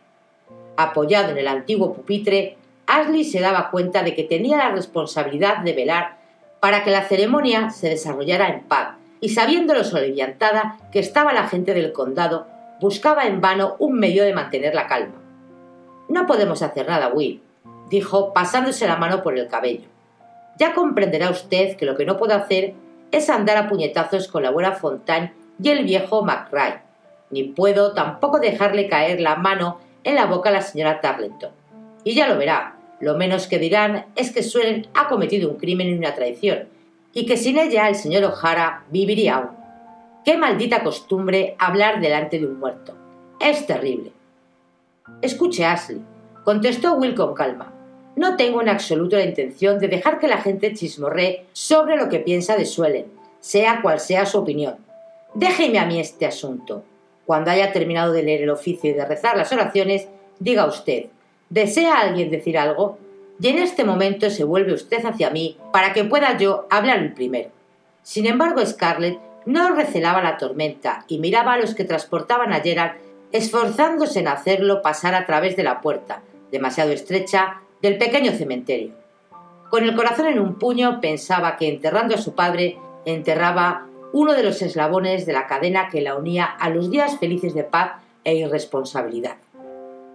Apoyado 0.78 1.32
en 1.32 1.38
el 1.38 1.48
antiguo 1.48 1.94
pupitre, 1.94 2.58
Ashley 2.88 3.24
se 3.24 3.40
daba 3.40 3.72
cuenta 3.72 4.04
de 4.04 4.14
que 4.16 4.24
tenía 4.24 4.58
la 4.58 4.72
responsabilidad 4.72 5.60
de 5.60 5.74
velar 5.74 6.18
para 6.60 6.84
que 6.84 6.92
la 6.92 7.08
ceremonia 7.08 7.70
se 7.70 7.90
desarrollara 7.90 8.50
en 8.50 8.64
paz, 8.64 8.96
y 9.20 9.30
sabiendo 9.30 9.74
lo 9.74 9.84
soliviantada 9.84 10.78
que 10.92 11.00
estaba 11.00 11.34
la 11.34 11.48
gente 11.48 11.74
del 11.74 11.94
condado, 11.94 12.48
buscaba 12.80 13.26
en 13.26 13.40
vano 13.42 13.76
un 13.80 13.98
medio 14.00 14.24
de 14.24 14.34
mantener 14.34 14.76
la 14.76 14.88
calma. 14.88 15.21
No 16.12 16.26
podemos 16.26 16.62
hacer 16.62 16.90
nada, 16.90 17.08
Will, 17.08 17.42
dijo 17.90 18.34
pasándose 18.34 18.86
la 18.86 18.98
mano 18.98 19.24
por 19.24 19.38
el 19.38 19.48
cabello. 19.48 19.88
Ya 20.60 20.74
comprenderá 20.74 21.30
usted 21.30 21.78
que 21.78 21.86
lo 21.86 21.96
que 21.96 22.06
no 22.06 22.18
puedo 22.18 22.36
hacer 22.36 22.74
es 23.14 23.30
andar 23.30 23.56
a 23.56 23.70
puñetazos 23.70 24.28
con 24.28 24.44
la 24.44 24.52
buena 24.52 24.74
Fontaine 24.74 25.32
y 25.64 25.70
el 25.70 25.86
viejo 25.86 26.22
McRae, 26.22 26.82
ni 27.30 27.44
puedo 27.44 27.94
tampoco 27.94 28.40
dejarle 28.40 28.90
caer 28.90 29.22
la 29.22 29.38
mano 29.38 29.80
en 30.04 30.16
la 30.16 30.26
boca 30.26 30.50
a 30.50 30.52
la 30.52 30.62
señora 30.62 31.00
Tarleton. 31.00 31.52
Y 32.04 32.14
ya 32.14 32.28
lo 32.28 32.38
verá, 32.38 32.76
lo 33.00 33.16
menos 33.16 33.48
que 33.48 33.58
dirán 33.58 34.08
es 34.18 34.34
que 34.34 34.44
Suelen 34.44 34.88
ha 34.94 35.08
cometido 35.08 35.50
un 35.50 35.56
crimen 35.56 35.88
y 35.88 35.94
una 35.94 36.14
traición, 36.14 36.68
y 37.14 37.26
que 37.26 37.38
sin 37.38 37.58
ella 37.58 37.88
el 37.88 37.96
señor 37.96 38.26
O'Hara 38.26 38.84
viviría 38.90 39.36
aún. 39.36 39.52
Qué 40.26 40.38
maldita 40.38 40.84
costumbre 40.84 41.56
hablar 41.58 42.02
delante 42.02 42.38
de 42.38 42.48
un 42.48 42.60
muerto. 42.60 42.98
Es 43.40 43.66
terrible. 43.66 44.12
Escuche, 45.22 45.66
Ashley, 45.66 46.02
contestó 46.44 46.94
Will 46.94 47.16
con 47.16 47.34
calma. 47.34 47.74
No 48.16 48.36
tengo 48.36 48.62
en 48.62 48.70
absoluto 48.70 49.16
la 49.16 49.26
intención 49.26 49.80
de 49.80 49.88
dejar 49.88 50.20
que 50.20 50.28
la 50.28 50.42
gente 50.42 50.74
chismorree 50.74 51.46
sobre 51.54 51.96
lo 51.98 52.10
que 52.10 52.20
piensa 52.20 52.58
de 52.58 52.66
Suelen, 52.66 53.06
sea 53.40 53.82
cual 53.82 54.00
sea 54.00 54.26
su 54.26 54.40
opinión. 54.40 54.78
Déjeme 55.34 55.80
a 55.80 55.86
mí 55.86 56.00
este 56.00 56.26
asunto. 56.26 56.84
Cuando 57.26 57.52
haya 57.52 57.72
terminado 57.72 58.12
de 58.12 58.24
leer 58.24 58.42
el 58.42 58.50
oficio 58.50 58.90
y 58.90 58.94
de 58.94 59.06
rezar 59.06 59.38
las 59.38 59.52
oraciones, 59.52 60.08
diga 60.40 60.66
usted, 60.66 61.06
¿Desea 61.52 62.00
alguien 62.00 62.32
decir 62.32 62.58
algo? 62.58 62.98
Y 63.42 63.50
en 63.50 63.58
este 63.58 63.84
momento 63.84 64.30
se 64.30 64.46
vuelve 64.46 64.74
usted 64.74 65.06
hacia 65.06 65.32
mí 65.32 65.58
para 65.74 65.92
que 65.92 66.06
pueda 66.06 66.38
yo 66.38 66.66
hablar 66.70 67.00
el 67.00 67.14
primero. 67.14 67.50
Sin 68.04 68.26
embargo, 68.26 68.66
Scarlett 68.66 69.20
no 69.46 69.76
recelaba 69.76 70.22
la 70.22 70.38
tormenta 70.38 71.04
y 71.10 71.20
miraba 71.20 71.54
a 71.54 71.58
los 71.58 71.76
que 71.76 71.84
transportaban 71.84 72.54
a 72.54 72.62
Gerald 72.62 72.94
esforzándose 73.32 74.20
en 74.20 74.28
hacerlo 74.28 74.82
pasar 74.82 75.16
a 75.16 75.26
través 75.26 75.56
de 75.56 75.64
la 75.64 75.82
puerta, 75.82 76.22
demasiado 76.52 76.92
estrecha, 76.92 77.62
del 77.82 77.98
pequeño 77.98 78.32
cementerio. 78.34 78.94
Con 79.70 79.84
el 79.84 79.96
corazón 79.96 80.28
en 80.28 80.40
un 80.40 80.56
puño 80.56 81.00
pensaba 81.02 81.56
que 81.56 81.70
enterrando 81.70 82.16
a 82.16 82.20
su 82.20 82.36
padre 82.36 82.78
enterraba 83.06 83.88
uno 84.14 84.34
de 84.34 84.44
los 84.44 84.62
eslabones 84.62 85.26
de 85.26 85.34
la 85.34 85.48
cadena 85.48 85.88
que 85.90 86.02
la 86.02 86.16
unía 86.16 86.46
a 86.46 86.70
los 86.70 86.92
días 86.92 87.18
felices 87.20 87.54
de 87.54 87.64
paz 87.64 87.94
e 88.24 88.36
irresponsabilidad. 88.36 89.38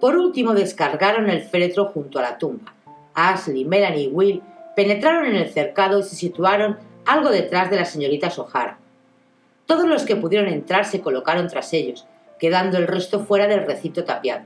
Por 0.00 0.16
último, 0.16 0.52
descargaron 0.52 1.30
el 1.30 1.42
féretro 1.42 1.86
junto 1.86 2.18
a 2.18 2.22
la 2.22 2.38
tumba. 2.38 2.74
Ashley, 3.14 3.64
Melanie 3.64 4.04
y 4.04 4.08
Will 4.08 4.42
penetraron 4.76 5.24
en 5.24 5.36
el 5.36 5.48
cercado 5.48 6.00
y 6.00 6.02
se 6.02 6.16
situaron 6.16 6.76
algo 7.06 7.30
detrás 7.30 7.70
de 7.70 7.76
la 7.76 7.86
señorita 7.86 8.30
O'Hara. 8.36 8.78
Todos 9.64 9.88
los 9.88 10.04
que 10.04 10.16
pudieron 10.16 10.48
entrar 10.48 10.84
se 10.84 11.00
colocaron 11.00 11.48
tras 11.48 11.72
ellos, 11.72 12.06
quedando 12.38 12.78
el 12.78 12.86
resto 12.86 13.20
fuera 13.20 13.46
del 13.46 13.66
recinto 13.66 14.04
tapiado. 14.04 14.44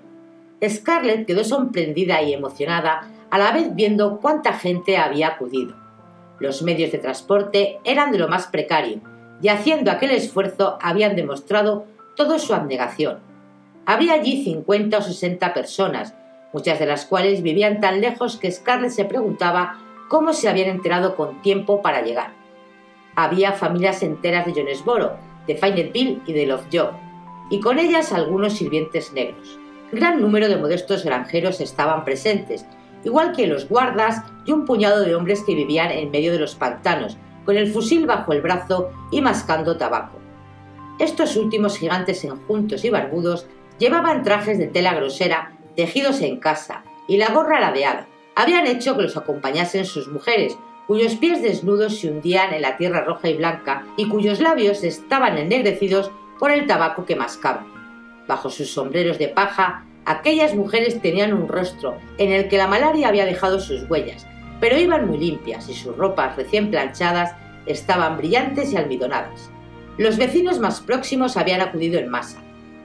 Scarlett 0.67 1.27
quedó 1.27 1.45
sorprendida 1.45 2.23
y 2.23 2.33
emocionada 2.33 3.09
a 3.31 3.39
la 3.39 3.53
vez 3.53 3.75
viendo 3.75 4.19
cuánta 4.21 4.53
gente 4.53 4.99
había 4.99 5.29
acudido. 5.29 5.75
Los 6.39 6.63
medios 6.63 6.93
de 6.93 6.99
transporte 6.99 7.79
eran 7.85 8.13
de 8.13 8.19
lo 8.19 8.29
más 8.29 8.47
precario, 8.47 9.01
y 9.43 9.49
haciendo 9.49 9.91
aquel 9.91 10.11
esfuerzo 10.11 10.79
habían 10.83 11.17
demostrado 11.17 11.87
toda 12.17 12.39
su 12.39 12.55
abnegación. 12.55 13.21
Había 13.87 14.15
allí 14.15 14.45
50 14.45 14.99
o 14.99 15.03
60 15.03 15.55
personas, 15.55 16.15
muchas 16.53 16.79
de 16.79 16.87
las 16.87 17.07
cuales 17.07 17.43
vivían 17.43 17.81
tan 17.81 18.01
lejos 18.01 18.37
que 18.37 18.51
Scarlett 18.51 18.91
se 18.91 19.05
preguntaba 19.05 19.79
cómo 20.09 20.33
se 20.33 20.49
habían 20.49 20.69
enterado 20.69 21.17
con 21.17 21.41
tiempo 21.41 21.81
para 21.81 22.03
llegar. 22.03 22.33
Había 23.15 23.53
familias 23.53 24.03
enteras 24.03 24.47
de 24.47 24.53
Jonesboro, 24.53 25.17
de 25.47 25.57
Fayetteville 25.57 26.21
y 26.27 26.33
de 26.33 26.47
Lovejoy, 26.47 27.10
y 27.51 27.61
con 27.61 27.79
ellas 27.79 28.13
algunos 28.13 28.55
sirvientes 28.55 29.13
negros. 29.13 29.59
Gran 29.93 30.21
número 30.21 30.49
de 30.49 30.57
modestos 30.57 31.05
granjeros 31.05 31.61
estaban 31.61 32.05
presentes, 32.05 32.65
igual 33.05 33.33
que 33.37 33.47
los 33.47 33.69
guardas 33.69 34.23
y 34.47 34.53
un 34.53 34.65
puñado 34.65 35.03
de 35.03 35.15
hombres 35.15 35.43
que 35.45 35.55
vivían 35.55 35.91
en 35.91 36.11
medio 36.11 36.33
de 36.33 36.39
los 36.39 36.55
pantanos, 36.55 37.19
con 37.45 37.57
el 37.57 37.73
fusil 37.73 38.07
bajo 38.07 38.33
el 38.33 38.41
brazo 38.41 38.91
y 39.11 39.21
mascando 39.21 39.77
tabaco. 39.77 40.19
Estos 40.99 41.37
últimos 41.37 41.79
gigantes 41.79 42.25
enjuntos 42.25 42.85
y 42.85 42.91
barbudos 42.91 43.47
Llevaban 43.81 44.23
trajes 44.23 44.59
de 44.59 44.67
tela 44.67 44.93
grosera, 44.93 45.57
tejidos 45.75 46.21
en 46.21 46.39
casa, 46.39 46.85
y 47.09 47.17
la 47.17 47.31
gorra 47.33 47.61
ladeada. 47.61 48.07
Habían 48.37 48.67
hecho 48.67 48.95
que 48.95 49.03
los 49.03 49.17
acompañasen 49.17 49.87
sus 49.87 50.07
mujeres, 50.07 50.59
cuyos 50.87 51.15
pies 51.15 51.41
desnudos 51.41 51.99
se 51.99 52.11
hundían 52.11 52.53
en 52.53 52.61
la 52.61 52.77
tierra 52.77 53.05
roja 53.05 53.31
y 53.31 53.39
blanca 53.39 53.87
y 53.97 54.07
cuyos 54.07 54.41
labios 54.41 54.85
estaban 54.85 55.39
ennegrecidos 55.39 56.11
por 56.41 56.51
el 56.51 56.67
tabaco 56.67 57.05
que 57.05 57.15
mascaban. 57.15 57.67
Bajo 58.27 58.49
sus 58.49 58.73
sombreros 58.73 59.19
de 59.19 59.29
paja, 59.29 59.85
aquellas 60.07 60.55
mujeres 60.55 61.01
tenían 61.03 61.35
un 61.35 61.47
rostro 61.47 61.99
en 62.17 62.33
el 62.33 62.49
que 62.49 62.57
la 62.57 62.67
malaria 62.67 63.09
había 63.09 63.27
dejado 63.27 63.61
sus 63.61 63.89
huellas, 63.91 64.27
pero 64.59 64.79
iban 64.79 65.07
muy 65.07 65.19
limpias 65.19 65.69
y 65.69 65.75
sus 65.75 65.95
ropas 65.97 66.37
recién 66.37 66.71
planchadas 66.71 67.37
estaban 67.67 68.17
brillantes 68.17 68.73
y 68.73 68.77
almidonadas. 68.79 69.51
Los 69.99 70.17
vecinos 70.17 70.59
más 70.61 70.81
próximos 70.81 71.37
habían 71.37 71.61
acudido 71.61 72.01
en 72.01 72.09
masa. 72.09 72.39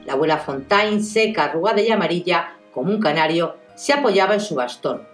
La 0.04 0.12
abuela 0.12 0.36
Fontaine, 0.36 1.02
seca, 1.02 1.44
arrugada 1.44 1.80
y 1.80 1.90
amarilla, 1.90 2.52
como 2.72 2.90
un 2.90 3.00
canario, 3.00 3.56
se 3.74 3.94
apoyaba 3.94 4.34
en 4.34 4.40
su 4.40 4.54
bastón. 4.54 5.08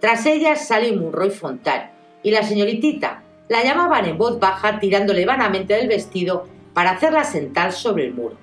Tras 0.00 0.26
ella 0.26 0.56
Sally 0.56 0.96
Munroy 0.96 1.30
Fontaine 1.30 1.90
y 2.24 2.32
la 2.32 2.42
señoritita 2.42 3.22
la 3.48 3.62
llamaban 3.62 4.06
en 4.06 4.18
voz 4.18 4.40
baja 4.40 4.80
tirándole 4.80 5.24
vanamente 5.24 5.74
del 5.74 5.86
vestido 5.86 6.48
para 6.76 6.90
hacerla 6.90 7.24
sentar 7.24 7.72
sobre 7.72 8.04
el 8.04 8.12
muro. 8.12 8.36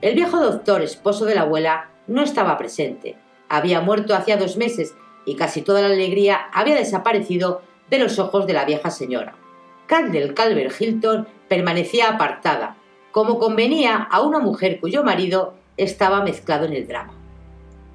El 0.00 0.14
viejo 0.14 0.40
doctor, 0.40 0.80
esposo 0.80 1.26
de 1.26 1.34
la 1.34 1.42
abuela, 1.42 1.90
no 2.06 2.22
estaba 2.22 2.56
presente. 2.56 3.18
Había 3.50 3.82
muerto 3.82 4.14
hacía 4.14 4.38
dos 4.38 4.56
meses 4.56 4.94
y 5.26 5.36
casi 5.36 5.60
toda 5.60 5.82
la 5.82 5.88
alegría 5.88 6.48
había 6.54 6.74
desaparecido 6.74 7.60
de 7.90 7.98
los 7.98 8.18
ojos 8.18 8.46
de 8.46 8.54
la 8.54 8.64
vieja 8.64 8.90
señora. 8.90 9.34
Candle 9.84 10.32
Calvert 10.32 10.80
Hilton 10.80 11.28
permanecía 11.50 12.08
apartada, 12.08 12.78
como 13.12 13.38
convenía 13.38 14.08
a 14.10 14.22
una 14.22 14.38
mujer 14.38 14.80
cuyo 14.80 15.04
marido 15.04 15.52
estaba 15.76 16.24
mezclado 16.24 16.64
en 16.64 16.72
el 16.72 16.88
drama. 16.88 17.12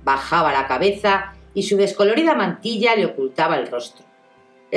Bajaba 0.04 0.54
la 0.54 0.68
cabeza 0.68 1.34
y 1.56 1.64
su 1.64 1.76
descolorida 1.76 2.36
mantilla 2.36 2.96
le 2.96 3.08
ocultaba 3.08 3.58
el 3.58 3.72
rostro. 3.72 4.06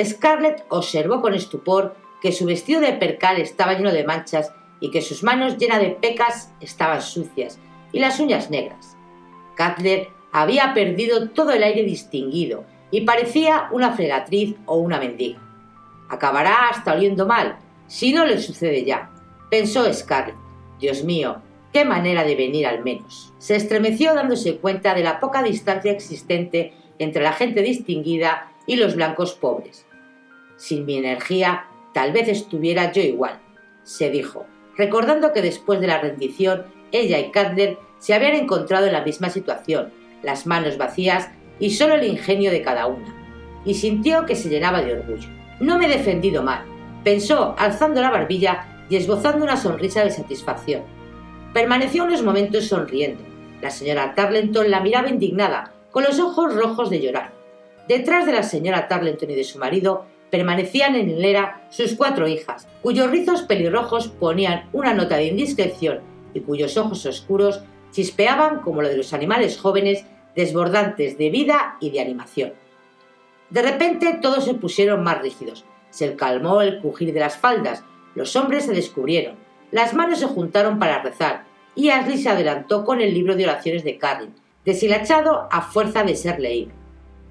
Scarlett 0.03 0.65
observó 0.69 1.21
con 1.21 1.35
estupor 1.35 1.95
que 2.23 2.31
su 2.31 2.45
vestido 2.45 2.81
de 2.81 2.93
percal 2.93 3.37
estaba 3.37 3.75
lleno 3.75 3.91
de 3.91 4.03
manchas 4.03 4.51
y 4.79 4.91
que 4.91 5.01
sus 5.01 5.23
manos 5.23 5.57
llenas 5.57 5.81
de 5.81 5.91
pecas 5.91 6.53
estaban 6.61 7.01
sucias 7.01 7.59
y 7.91 7.99
las 7.99 8.19
uñas 8.19 8.49
negras. 8.49 8.97
Cutler 9.57 10.09
había 10.31 10.73
perdido 10.73 11.29
todo 11.29 11.51
el 11.51 11.63
aire 11.63 11.83
distinguido 11.83 12.65
y 12.91 13.01
parecía 13.01 13.69
una 13.71 13.93
fregatriz 13.93 14.55
o 14.65 14.77
una 14.77 14.99
mendiga. 14.99 15.39
Acabará 16.09 16.69
hasta 16.69 16.93
oliendo 16.93 17.25
mal, 17.25 17.57
si 17.87 18.13
no 18.13 18.25
le 18.25 18.39
sucede 18.39 18.83
ya, 18.85 19.11
pensó 19.49 19.91
Scarlett. 19.93 20.35
Dios 20.79 21.03
mío, 21.03 21.41
qué 21.73 21.85
manera 21.85 22.23
de 22.23 22.35
venir 22.35 22.65
al 22.65 22.83
menos. 22.83 23.33
Se 23.37 23.55
estremeció 23.55 24.13
dándose 24.13 24.57
cuenta 24.57 24.93
de 24.93 25.03
la 25.03 25.19
poca 25.19 25.43
distancia 25.43 25.91
existente 25.91 26.73
entre 26.99 27.21
la 27.21 27.33
gente 27.33 27.61
distinguida 27.61 28.51
y 28.65 28.75
los 28.75 28.95
blancos 28.95 29.33
pobres. 29.33 29.85
Sin 30.55 30.85
mi 30.85 30.97
energía, 30.97 31.65
tal 31.93 32.11
vez 32.11 32.27
estuviera 32.27 32.91
yo 32.91 33.01
igual, 33.01 33.39
se 33.83 34.09
dijo, 34.09 34.45
recordando 34.79 35.33
que 35.33 35.41
después 35.41 35.81
de 35.81 35.87
la 35.87 35.99
rendición, 35.99 36.63
ella 36.93 37.19
y 37.19 37.31
Candler 37.31 37.77
se 37.97 38.13
habían 38.13 38.33
encontrado 38.35 38.87
en 38.87 38.93
la 38.93 39.03
misma 39.03 39.29
situación, 39.29 39.91
las 40.23 40.47
manos 40.47 40.77
vacías 40.77 41.29
y 41.59 41.71
solo 41.71 41.95
el 41.95 42.05
ingenio 42.05 42.49
de 42.49 42.61
cada 42.61 42.87
una, 42.87 43.13
y 43.65 43.73
sintió 43.73 44.25
que 44.25 44.37
se 44.37 44.47
llenaba 44.47 44.81
de 44.81 44.93
orgullo. 44.93 45.27
No 45.59 45.77
me 45.77 45.87
he 45.87 45.89
defendido 45.89 46.43
mal, 46.43 46.63
pensó, 47.03 47.55
alzando 47.57 48.01
la 48.01 48.09
barbilla 48.09 48.85
y 48.89 48.95
esbozando 48.95 49.43
una 49.43 49.57
sonrisa 49.57 50.01
de 50.05 50.11
satisfacción. 50.11 50.83
Permaneció 51.53 52.05
unos 52.05 52.23
momentos 52.23 52.67
sonriendo. 52.67 53.21
La 53.61 53.71
señora 53.71 54.15
Tarleton 54.15 54.71
la 54.71 54.79
miraba 54.79 55.09
indignada, 55.09 55.73
con 55.91 56.05
los 56.05 56.21
ojos 56.21 56.55
rojos 56.55 56.89
de 56.89 57.01
llorar. 57.01 57.33
Detrás 57.89 58.25
de 58.25 58.31
la 58.31 58.43
señora 58.43 58.87
Tarleton 58.87 59.29
y 59.29 59.35
de 59.35 59.43
su 59.43 59.59
marido 59.59 60.05
permanecían 60.29 60.95
en 60.95 61.09
hilera 61.09 61.67
sus 61.69 61.95
cuatro 61.95 62.27
hijas, 62.27 62.67
cuyos 62.81 63.09
rizos 63.09 63.41
pelirrojos 63.43 64.07
ponían 64.07 64.69
una 64.73 64.93
nota 64.93 65.17
de 65.17 65.25
indiscreción 65.25 66.01
y 66.33 66.41
cuyos 66.41 66.77
ojos 66.77 67.05
oscuros 67.05 67.61
chispeaban 67.91 68.59
como 68.59 68.81
lo 68.81 68.89
de 68.89 68.97
los 68.97 69.13
animales 69.13 69.57
jóvenes 69.57 70.05
desbordantes 70.35 71.17
de 71.17 71.29
vida 71.29 71.77
y 71.79 71.89
de 71.89 72.01
animación. 72.01 72.53
De 73.49 73.61
repente 73.61 74.19
todos 74.21 74.45
se 74.45 74.53
pusieron 74.53 75.03
más 75.03 75.21
rígidos. 75.21 75.65
Se 75.89 76.15
calmó 76.15 76.61
el 76.61 76.79
crujir 76.81 77.13
de 77.13 77.19
las 77.19 77.37
faldas, 77.37 77.83
los 78.13 78.35
hombres 78.35 78.65
se 78.65 78.73
descubrieron, 78.73 79.35
las 79.71 79.93
manos 79.93 80.19
se 80.19 80.27
juntaron 80.27 80.77
para 80.77 81.01
rezar, 81.01 81.45
y 81.75 81.89
Ashley 81.89 82.17
se 82.17 82.29
adelantó 82.29 82.85
con 82.85 83.01
el 83.01 83.13
libro 83.13 83.35
de 83.35 83.45
oraciones 83.45 83.83
de 83.83 83.97
Carlin, 83.97 84.33
deshilachado 84.65 85.47
a 85.51 85.61
fuerza 85.61 86.03
de 86.03 86.15
ser 86.15 86.39
leído. 86.39 86.78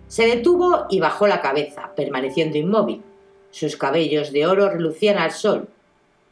Se 0.09 0.27
detuvo 0.27 0.87
y 0.89 1.01
bajó 1.01 1.27
la 1.27 1.43
cabeza, 1.43 1.93
permaneciendo 1.95 2.57
inmóvil. 2.57 3.03
Sus 3.51 3.77
cabellos 3.77 4.33
de 4.33 4.47
oro 4.47 4.71
relucían 4.71 5.19
al 5.19 5.33
sol. 5.33 5.69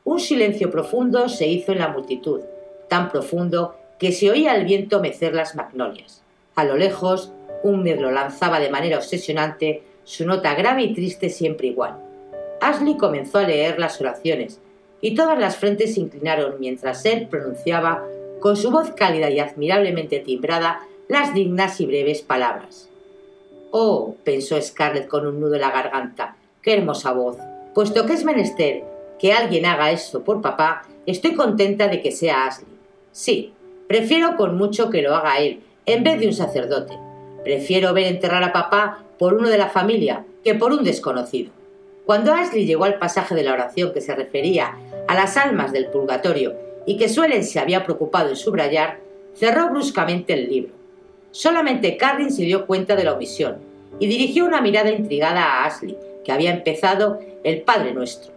Un 0.04 0.18
silencio 0.18 0.70
profundo 0.70 1.28
se 1.28 1.46
hizo 1.46 1.72
en 1.72 1.80
la 1.80 1.88
multitud, 1.88 2.40
tan 2.88 3.10
profundo 3.10 3.76
que 3.98 4.12
se 4.12 4.30
oía 4.30 4.54
el 4.54 4.64
viento 4.64 5.00
mecer 5.00 5.34
las 5.34 5.54
magnolias. 5.54 6.22
A 6.54 6.64
lo 6.64 6.76
lejos, 6.76 7.32
un 7.62 7.82
mirlo 7.82 8.10
lanzaba 8.10 8.60
de 8.60 8.70
manera 8.70 8.96
obsesionante 8.96 9.82
su 10.04 10.26
nota 10.26 10.54
grave 10.54 10.82
y 10.84 10.94
triste 10.94 11.28
siempre 11.28 11.68
igual. 11.68 11.96
Ashley 12.60 12.96
comenzó 12.96 13.38
a 13.38 13.42
leer 13.42 13.78
las 13.78 14.00
oraciones, 14.00 14.60
y 15.02 15.14
todas 15.14 15.38
las 15.38 15.56
frentes 15.56 15.94
se 15.94 16.00
inclinaron 16.00 16.54
mientras 16.58 17.04
él 17.04 17.28
pronunciaba, 17.28 18.04
con 18.40 18.56
su 18.56 18.70
voz 18.70 18.92
cálida 18.92 19.28
y 19.28 19.40
admirablemente 19.40 20.20
timbrada, 20.20 20.80
las 21.08 21.34
dignas 21.34 21.80
y 21.80 21.86
breves 21.86 22.22
palabras. 22.22 22.88
Oh, 23.70 24.14
pensó 24.24 24.60
Scarlett 24.60 25.08
con 25.08 25.26
un 25.26 25.40
nudo 25.40 25.54
en 25.54 25.60
la 25.60 25.70
garganta, 25.70 26.36
qué 26.62 26.74
hermosa 26.74 27.12
voz. 27.12 27.36
Puesto 27.74 28.06
que 28.06 28.14
es 28.14 28.24
menester 28.24 28.84
que 29.18 29.32
alguien 29.32 29.66
haga 29.66 29.90
eso 29.90 30.22
por 30.22 30.40
papá, 30.40 30.82
estoy 31.06 31.34
contenta 31.34 31.88
de 31.88 32.00
que 32.00 32.12
sea 32.12 32.46
Ashley. 32.46 32.68
Sí, 33.12 33.52
prefiero 33.88 34.36
con 34.36 34.56
mucho 34.56 34.90
que 34.90 35.02
lo 35.02 35.14
haga 35.14 35.38
él, 35.38 35.60
en 35.84 36.04
vez 36.04 36.20
de 36.20 36.26
un 36.26 36.34
sacerdote. 36.34 36.98
Prefiero 37.44 37.92
ver 37.92 38.04
enterrar 38.04 38.42
a 38.42 38.52
papá 38.52 39.04
por 39.18 39.34
uno 39.34 39.48
de 39.48 39.58
la 39.58 39.68
familia 39.68 40.24
que 40.42 40.54
por 40.54 40.72
un 40.72 40.84
desconocido. 40.84 41.50
Cuando 42.04 42.32
Ashley 42.32 42.66
llegó 42.66 42.84
al 42.84 42.98
pasaje 42.98 43.34
de 43.34 43.42
la 43.42 43.52
oración 43.52 43.92
que 43.92 44.00
se 44.00 44.14
refería 44.14 44.76
a 45.08 45.14
las 45.14 45.36
almas 45.36 45.72
del 45.72 45.86
purgatorio 45.86 46.54
y 46.86 46.96
que 46.96 47.08
Suelen 47.08 47.44
se 47.44 47.58
había 47.58 47.84
preocupado 47.84 48.28
en 48.28 48.36
subrayar, 48.36 49.00
cerró 49.34 49.70
bruscamente 49.70 50.32
el 50.34 50.48
libro. 50.48 50.75
Solamente 51.36 51.98
Carlin 51.98 52.32
se 52.32 52.44
dio 52.44 52.64
cuenta 52.64 52.96
de 52.96 53.04
la 53.04 53.12
omisión 53.12 53.58
y 54.00 54.06
dirigió 54.06 54.46
una 54.46 54.62
mirada 54.62 54.90
intrigada 54.90 55.42
a 55.42 55.66
Ashley, 55.66 55.94
que 56.24 56.32
había 56.32 56.50
empezado 56.50 57.20
el 57.44 57.60
Padre 57.60 57.92
Nuestro. 57.92 58.32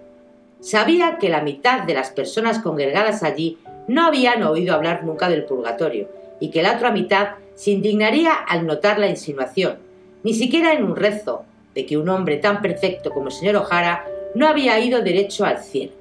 Sabía 0.59 1.17
que 1.17 1.29
la 1.29 1.41
mitad 1.41 1.83
de 1.83 1.93
las 1.93 2.09
personas 2.09 2.59
congregadas 2.59 3.23
allí 3.23 3.57
no 3.87 4.05
habían 4.05 4.43
oído 4.43 4.75
hablar 4.75 5.05
nunca 5.05 5.29
del 5.29 5.45
purgatorio 5.45 6.09
y 6.41 6.49
que 6.51 6.61
la 6.61 6.75
otra 6.75 6.91
mitad 6.91 7.35
se 7.55 7.71
indignaría 7.71 8.33
al 8.33 8.67
notar 8.67 8.99
la 8.99 9.07
insinuación, 9.07 9.77
ni 10.23 10.33
siquiera 10.33 10.73
en 10.73 10.83
un 10.83 10.97
rezo, 10.97 11.45
de 11.73 11.85
que 11.85 11.97
un 11.97 12.09
hombre 12.09 12.35
tan 12.35 12.61
perfecto 12.61 13.11
como 13.11 13.27
el 13.27 13.33
señor 13.33 13.55
O'Hara 13.55 14.05
no 14.35 14.45
había 14.45 14.77
ido 14.77 15.01
derecho 15.01 15.45
al 15.45 15.59
cielo. 15.59 15.93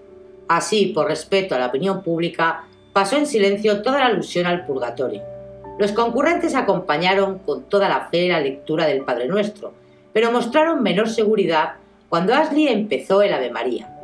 Así, 0.48 0.86
por 0.86 1.06
respeto 1.06 1.54
a 1.54 1.60
la 1.60 1.68
opinión 1.68 2.02
pública, 2.02 2.64
pasó 2.92 3.16
en 3.16 3.26
silencio 3.26 3.82
toda 3.82 4.00
la 4.00 4.06
alusión 4.06 4.46
al 4.46 4.66
purgatorio. 4.66 5.37
Los 5.78 5.92
concurrentes 5.92 6.54
acompañaron 6.54 7.38
con 7.38 7.64
toda 7.64 7.88
la 7.88 8.08
fe 8.10 8.28
la 8.28 8.40
lectura 8.40 8.86
del 8.86 9.04
Padre 9.04 9.28
Nuestro, 9.28 9.72
pero 10.12 10.32
mostraron 10.32 10.82
menor 10.82 11.08
seguridad 11.08 11.74
cuando 12.08 12.34
Ashley 12.34 12.68
empezó 12.68 13.22
el 13.22 13.32
Ave 13.32 13.50
María. 13.50 13.94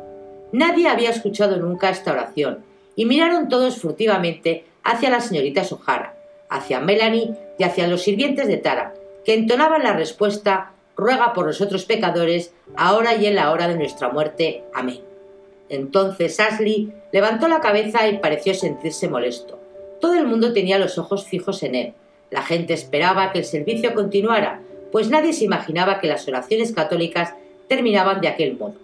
Nadie 0.51 0.87
había 0.87 1.09
escuchado 1.09 1.57
nunca 1.57 1.89
esta 1.89 2.13
oración, 2.13 2.63
y 2.95 3.05
miraron 3.05 3.49
todos 3.49 3.77
furtivamente 3.81 4.65
hacia 4.83 5.09
la 5.09 5.19
señorita 5.19 5.65
Sojara, 5.65 6.15
hacia 6.49 6.79
Melanie 6.79 7.35
y 7.59 7.63
hacia 7.63 7.87
los 7.87 8.03
sirvientes 8.03 8.47
de 8.47 8.57
Tara, 8.57 8.93
que 9.25 9.33
entonaban 9.33 9.83
la 9.83 9.93
respuesta 9.93 10.71
Ruega 10.95 11.33
por 11.33 11.45
nosotros 11.45 11.83
pecadores, 11.83 12.53
ahora 12.77 13.15
y 13.15 13.25
en 13.25 13.35
la 13.35 13.51
hora 13.51 13.67
de 13.67 13.75
nuestra 13.75 14.07
muerte. 14.07 14.63
Amén. 14.73 15.01
Entonces 15.67 16.39
Ashley 16.39 16.93
levantó 17.11 17.49
la 17.49 17.59
cabeza 17.59 18.07
y 18.07 18.19
pareció 18.19 18.53
sentirse 18.53 19.09
molesto. 19.09 19.59
Todo 19.99 20.13
el 20.13 20.27
mundo 20.27 20.53
tenía 20.53 20.79
los 20.79 20.97
ojos 20.97 21.25
fijos 21.25 21.63
en 21.63 21.75
él. 21.75 21.93
La 22.31 22.41
gente 22.41 22.73
esperaba 22.73 23.31
que 23.31 23.39
el 23.39 23.45
servicio 23.45 23.93
continuara, 23.93 24.61
pues 24.91 25.09
nadie 25.09 25.33
se 25.33 25.45
imaginaba 25.45 25.99
que 25.99 26.07
las 26.07 26.27
oraciones 26.27 26.71
católicas 26.71 27.33
terminaban 27.67 28.21
de 28.21 28.27
aquel 28.27 28.57
modo. 28.57 28.75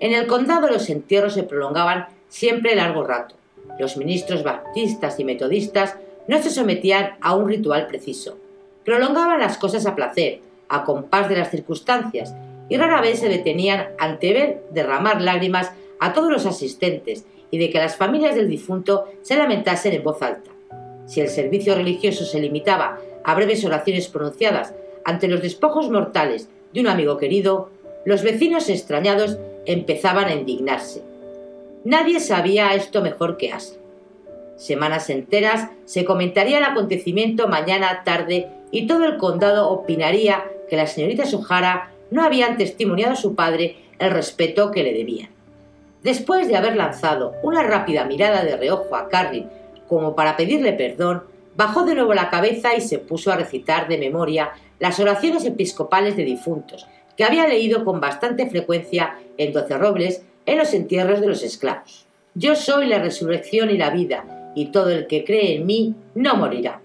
En 0.00 0.12
el 0.12 0.26
condado 0.26 0.68
los 0.68 0.90
entierros 0.90 1.34
se 1.34 1.42
prolongaban 1.42 2.06
siempre 2.28 2.74
largo 2.74 3.04
rato. 3.04 3.34
Los 3.78 3.96
ministros 3.96 4.42
baptistas 4.42 5.18
y 5.18 5.24
metodistas 5.24 5.96
no 6.28 6.42
se 6.42 6.50
sometían 6.50 7.16
a 7.20 7.34
un 7.34 7.48
ritual 7.48 7.86
preciso. 7.86 8.36
Prolongaban 8.84 9.40
las 9.40 9.58
cosas 9.58 9.86
a 9.86 9.94
placer, 9.94 10.40
a 10.68 10.84
compás 10.84 11.28
de 11.28 11.36
las 11.36 11.50
circunstancias, 11.50 12.34
y 12.68 12.76
rara 12.76 13.00
vez 13.00 13.20
se 13.20 13.28
detenían 13.28 13.88
ante 13.98 14.32
ver 14.32 14.62
derramar 14.72 15.20
lágrimas 15.20 15.72
a 16.00 16.12
todos 16.12 16.30
los 16.30 16.46
asistentes 16.46 17.24
y 17.56 17.58
de 17.58 17.70
que 17.70 17.78
las 17.78 17.96
familias 17.96 18.34
del 18.34 18.50
difunto 18.50 19.06
se 19.22 19.34
lamentasen 19.34 19.94
en 19.94 20.02
voz 20.02 20.20
alta. 20.20 20.50
Si 21.06 21.22
el 21.22 21.30
servicio 21.30 21.74
religioso 21.74 22.26
se 22.26 22.38
limitaba 22.38 22.98
a 23.24 23.34
breves 23.34 23.64
oraciones 23.64 24.08
pronunciadas 24.08 24.74
ante 25.06 25.26
los 25.26 25.40
despojos 25.40 25.88
mortales 25.90 26.50
de 26.74 26.80
un 26.82 26.88
amigo 26.88 27.16
querido, 27.16 27.70
los 28.04 28.22
vecinos 28.22 28.68
extrañados 28.68 29.38
empezaban 29.64 30.26
a 30.26 30.34
indignarse. 30.34 31.02
Nadie 31.84 32.20
sabía 32.20 32.74
esto 32.74 33.00
mejor 33.00 33.38
que 33.38 33.52
Ashley. 33.52 33.80
Semanas 34.56 35.08
enteras 35.08 35.70
se 35.86 36.04
comentaría 36.04 36.58
el 36.58 36.64
acontecimiento 36.64 37.48
mañana, 37.48 38.02
tarde, 38.04 38.50
y 38.70 38.86
todo 38.86 39.06
el 39.06 39.16
condado 39.16 39.70
opinaría 39.70 40.44
que 40.68 40.76
la 40.76 40.86
señorita 40.86 41.24
Sujara 41.24 41.92
no 42.10 42.22
habían 42.22 42.58
testimoniado 42.58 43.14
a 43.14 43.16
su 43.16 43.34
padre 43.34 43.76
el 43.98 44.10
respeto 44.10 44.70
que 44.70 44.82
le 44.82 44.92
debían. 44.92 45.35
Después 46.06 46.46
de 46.46 46.54
haber 46.54 46.76
lanzado 46.76 47.34
una 47.42 47.64
rápida 47.64 48.04
mirada 48.04 48.44
de 48.44 48.56
reojo 48.56 48.94
a 48.94 49.08
Carlin 49.08 49.48
como 49.88 50.14
para 50.14 50.36
pedirle 50.36 50.72
perdón, 50.72 51.24
bajó 51.56 51.84
de 51.84 51.96
nuevo 51.96 52.14
la 52.14 52.30
cabeza 52.30 52.76
y 52.76 52.80
se 52.80 53.00
puso 53.00 53.32
a 53.32 53.36
recitar 53.36 53.88
de 53.88 53.98
memoria 53.98 54.52
las 54.78 55.00
oraciones 55.00 55.44
episcopales 55.44 56.16
de 56.16 56.22
difuntos, 56.22 56.86
que 57.16 57.24
había 57.24 57.48
leído 57.48 57.84
con 57.84 58.00
bastante 58.00 58.48
frecuencia 58.48 59.18
en 59.36 59.52
Doce 59.52 59.76
Robles 59.76 60.22
en 60.46 60.58
los 60.58 60.74
entierros 60.74 61.20
de 61.20 61.26
los 61.26 61.42
esclavos. 61.42 62.06
Yo 62.36 62.54
soy 62.54 62.86
la 62.86 63.00
resurrección 63.00 63.70
y 63.70 63.76
la 63.76 63.90
vida, 63.90 64.52
y 64.54 64.66
todo 64.66 64.90
el 64.90 65.08
que 65.08 65.24
cree 65.24 65.56
en 65.56 65.66
mí 65.66 65.96
no 66.14 66.36
morirá. 66.36 66.82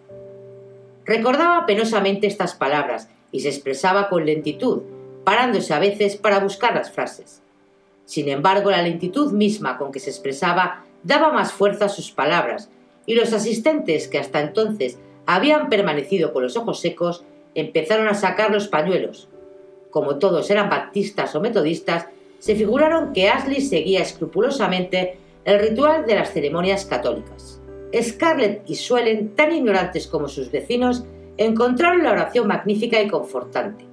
Recordaba 1.06 1.68
penosamente 1.68 2.26
estas 2.26 2.56
palabras 2.56 3.08
y 3.32 3.42
se 3.42 3.50
expresaba 3.50 4.10
con 4.10 4.26
lentitud, 4.26 4.82
parándose 5.24 5.76
a 5.76 5.80
veces 5.80 6.16
para 6.16 6.40
buscar 6.40 6.74
las 6.74 6.90
frases. 6.90 7.41
Sin 8.12 8.28
embargo, 8.28 8.71
la 8.71 8.82
lentitud 8.82 9.32
misma 9.32 9.78
con 9.78 9.93
que 9.93 10.02
se 10.02 10.10
expresaba 10.10 10.84
daba 11.02 11.32
más 11.32 11.54
fuerza 11.54 11.86
a 11.86 11.88
sus 11.88 12.12
palabras, 12.12 12.69
y 13.06 13.15
los 13.15 13.32
asistentes 13.32 14.10
que 14.10 14.19
hasta 14.19 14.41
entonces 14.41 15.00
habían 15.26 15.69
permanecido 15.69 16.34
con 16.34 16.43
los 16.43 16.58
ojos 16.58 16.82
secos 16.82 17.24
empezaron 17.56 18.10
a 18.10 18.13
sacar 18.13 18.52
los 18.52 18.67
pañuelos. 18.67 19.30
Como 19.91 20.17
todos 20.19 20.52
eran 20.52 20.69
baptistas 20.69 21.34
o 21.36 21.39
metodistas, 21.39 22.08
se 22.39 22.54
figuraron 22.54 23.13
que 23.13 23.30
Ashley 23.30 23.62
seguía 23.62 24.02
escrupulosamente 24.02 25.15
el 25.45 25.60
ritual 25.60 26.06
de 26.06 26.15
las 26.15 26.34
ceremonias 26.34 26.84
católicas. 26.84 27.62
Scarlett 27.97 28.69
y 28.69 28.76
Suelen, 28.76 29.38
tan 29.38 29.54
ignorantes 29.54 30.06
como 30.08 30.28
sus 30.28 30.52
vecinos, 30.52 31.06
encontraron 31.38 32.04
la 32.04 32.12
oración 32.12 32.45
magnífica 32.47 33.02
y 33.02 33.08
confortante. 33.08 33.91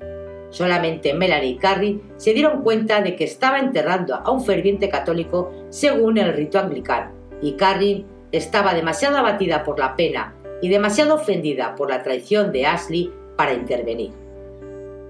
Solamente 0.51 1.13
Melanie 1.15 1.51
y 1.51 1.57
Carrie 1.57 2.01
se 2.17 2.33
dieron 2.33 2.63
cuenta 2.63 3.03
de 3.03 3.17
que 3.17 3.25
estaba 3.25 3.59
enterrando 3.59 4.15
a 4.15 4.31
un 4.31 4.45
ferviente 4.45 4.89
católico 4.89 5.53
según 5.69 6.19
el 6.19 6.33
rito 6.33 6.59
anglicano, 6.59 7.11
y 7.43 7.53
Carrie 7.53 8.07
estaba 8.33 8.75
demasiado 8.75 9.19
abatida 9.19 9.65
por 9.65 9.79
la 9.79 9.97
pena 9.97 10.35
y 10.63 10.69
demasiado 10.69 11.15
ofendida 11.15 11.75
por 11.75 11.91
la 11.91 12.03
traición 12.03 12.53
de 12.53 12.67
Ashley 12.67 13.13
para 13.37 13.55
intervenir. 13.55 14.11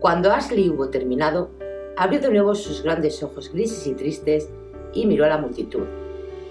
Cuando 0.00 0.32
Ashley 0.32 0.68
hubo 0.68 0.88
terminado, 0.88 1.50
abrió 1.96 2.20
de 2.20 2.30
nuevo 2.30 2.54
sus 2.54 2.82
grandes 2.82 3.22
ojos 3.22 3.52
grises 3.52 3.86
y 3.86 3.94
tristes 3.94 4.48
y 4.92 5.06
miró 5.06 5.24
a 5.24 5.28
la 5.28 5.38
multitud. 5.38 5.84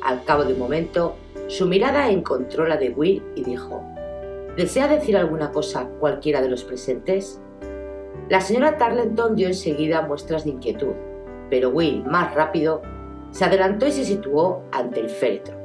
Al 0.01 0.23
cabo 0.23 0.43
de 0.43 0.53
un 0.53 0.59
momento, 0.59 1.15
su 1.47 1.65
mirada 1.65 2.09
encontró 2.09 2.67
la 2.67 2.77
de 2.77 2.89
Will 2.89 3.23
y 3.35 3.43
dijo, 3.43 3.83
¿Desea 4.57 4.87
decir 4.87 5.15
alguna 5.15 5.51
cosa 5.51 5.87
cualquiera 5.99 6.41
de 6.41 6.49
los 6.49 6.63
presentes? 6.63 7.39
La 8.29 8.41
señora 8.41 8.77
Tarleton 8.77 9.37
dio 9.37 9.47
enseguida 9.47 10.01
muestras 10.01 10.43
de 10.43 10.49
inquietud, 10.49 10.93
pero 11.49 11.69
Will, 11.69 12.03
más 12.03 12.35
rápido, 12.35 12.81
se 13.31 13.45
adelantó 13.45 13.87
y 13.87 13.93
se 13.93 14.03
situó 14.03 14.63
ante 14.73 14.99
el 14.99 15.09
féretro. 15.09 15.55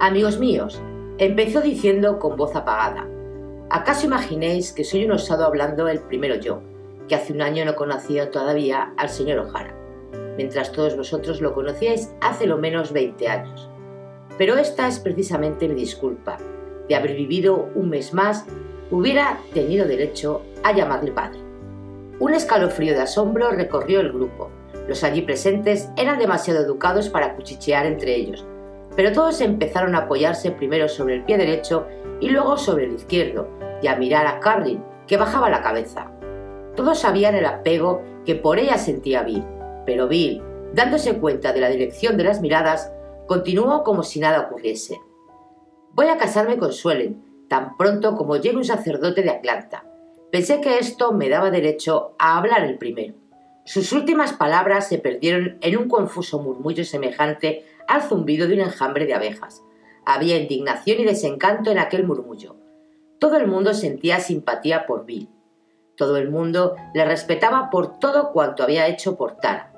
Amigos 0.00 0.38
míos, 0.38 0.80
empezó 1.18 1.60
diciendo 1.60 2.18
con 2.18 2.38
voz 2.38 2.56
apagada, 2.56 3.06
¿acaso 3.68 4.06
imaginéis 4.06 4.72
que 4.72 4.82
soy 4.82 5.04
un 5.04 5.12
osado 5.12 5.44
hablando 5.44 5.88
el 5.88 6.00
primero 6.00 6.36
yo, 6.36 6.62
que 7.06 7.16
hace 7.16 7.34
un 7.34 7.42
año 7.42 7.66
no 7.66 7.76
conocía 7.76 8.30
todavía 8.30 8.94
al 8.96 9.10
señor 9.10 9.40
O'Hara, 9.40 9.74
mientras 10.38 10.72
todos 10.72 10.96
vosotros 10.96 11.42
lo 11.42 11.52
conocíais 11.52 12.14
hace 12.22 12.46
lo 12.46 12.56
menos 12.56 12.94
20 12.94 13.28
años? 13.28 13.68
Pero 14.38 14.56
esta 14.56 14.88
es 14.88 15.00
precisamente 15.00 15.68
mi 15.68 15.74
disculpa. 15.74 16.38
De 16.88 16.94
haber 16.94 17.14
vivido 17.14 17.68
un 17.74 17.90
mes 17.90 18.14
más, 18.14 18.46
hubiera 18.90 19.38
tenido 19.52 19.86
derecho 19.86 20.40
a 20.62 20.72
llamarle 20.72 21.12
padre. 21.12 21.49
Un 22.20 22.34
escalofrío 22.34 22.92
de 22.92 23.00
asombro 23.00 23.50
recorrió 23.50 24.00
el 24.00 24.12
grupo. 24.12 24.50
Los 24.86 25.04
allí 25.04 25.22
presentes 25.22 25.88
eran 25.96 26.18
demasiado 26.18 26.60
educados 26.60 27.08
para 27.08 27.34
cuchichear 27.34 27.86
entre 27.86 28.14
ellos, 28.14 28.46
pero 28.94 29.12
todos 29.12 29.40
empezaron 29.40 29.94
a 29.94 30.00
apoyarse 30.00 30.50
primero 30.50 30.86
sobre 30.86 31.14
el 31.14 31.24
pie 31.24 31.38
derecho 31.38 31.86
y 32.20 32.28
luego 32.28 32.58
sobre 32.58 32.84
el 32.84 32.94
izquierdo, 32.94 33.48
y 33.80 33.86
a 33.86 33.96
mirar 33.96 34.26
a 34.26 34.38
Carlin, 34.38 34.84
que 35.06 35.16
bajaba 35.16 35.48
la 35.48 35.62
cabeza. 35.62 36.12
Todos 36.76 36.98
sabían 36.98 37.34
el 37.34 37.46
apego 37.46 38.02
que 38.26 38.34
por 38.34 38.58
ella 38.58 38.76
sentía 38.76 39.22
Bill, 39.22 39.46
pero 39.86 40.06
Bill, 40.06 40.42
dándose 40.74 41.18
cuenta 41.18 41.54
de 41.54 41.60
la 41.62 41.70
dirección 41.70 42.18
de 42.18 42.24
las 42.24 42.42
miradas, 42.42 42.92
continuó 43.26 43.82
como 43.82 44.02
si 44.02 44.20
nada 44.20 44.42
ocurriese. 44.42 45.00
Voy 45.92 46.08
a 46.08 46.18
casarme 46.18 46.58
con 46.58 46.74
Suelen, 46.74 47.46
tan 47.48 47.78
pronto 47.78 48.14
como 48.14 48.36
llegue 48.36 48.58
un 48.58 48.64
sacerdote 48.64 49.22
de 49.22 49.30
Atlanta. 49.30 49.89
Pensé 50.30 50.60
que 50.60 50.78
esto 50.78 51.12
me 51.12 51.28
daba 51.28 51.50
derecho 51.50 52.14
a 52.18 52.38
hablar 52.38 52.62
el 52.62 52.78
primero. 52.78 53.14
Sus 53.64 53.92
últimas 53.92 54.32
palabras 54.32 54.88
se 54.88 54.98
perdieron 54.98 55.58
en 55.60 55.76
un 55.76 55.88
confuso 55.88 56.40
murmullo 56.40 56.84
semejante 56.84 57.64
al 57.88 58.02
zumbido 58.02 58.46
de 58.46 58.54
un 58.54 58.60
enjambre 58.60 59.06
de 59.06 59.14
abejas. 59.14 59.62
Había 60.06 60.38
indignación 60.38 61.00
y 61.00 61.04
desencanto 61.04 61.70
en 61.72 61.78
aquel 61.78 62.06
murmullo. 62.06 62.56
Todo 63.18 63.36
el 63.36 63.48
mundo 63.48 63.74
sentía 63.74 64.20
simpatía 64.20 64.86
por 64.86 65.04
Bill. 65.04 65.28
Todo 65.96 66.16
el 66.16 66.30
mundo 66.30 66.76
le 66.94 67.04
respetaba 67.04 67.68
por 67.68 67.98
todo 67.98 68.32
cuanto 68.32 68.62
había 68.62 68.86
hecho 68.86 69.16
por 69.16 69.36
Tara. 69.36 69.72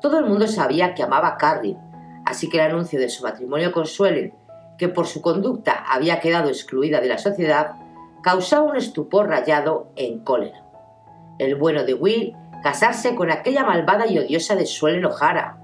Todo 0.00 0.18
el 0.18 0.24
mundo 0.24 0.48
sabía 0.48 0.94
que 0.94 1.02
amaba 1.02 1.28
a 1.28 1.36
Carrie, 1.36 1.76
así 2.24 2.48
que 2.48 2.58
el 2.58 2.70
anuncio 2.70 2.98
de 2.98 3.10
su 3.10 3.22
matrimonio 3.22 3.70
con 3.70 3.86
Suelen, 3.86 4.34
que 4.78 4.88
por 4.88 5.06
su 5.06 5.20
conducta 5.20 5.84
había 5.86 6.20
quedado 6.20 6.48
excluida 6.48 7.00
de 7.00 7.08
la 7.08 7.18
sociedad, 7.18 7.74
causaba 8.22 8.62
un 8.62 8.76
estupor 8.76 9.28
rayado 9.28 9.92
en 9.96 10.20
cólera. 10.20 10.64
El 11.38 11.54
bueno 11.56 11.84
de 11.84 11.94
Will 11.94 12.36
casarse 12.62 13.14
con 13.14 13.30
aquella 13.30 13.64
malvada 13.64 14.06
y 14.06 14.18
odiosa 14.18 14.54
de 14.54 14.66
Suelen 14.66 15.04
O'Hara. 15.04 15.58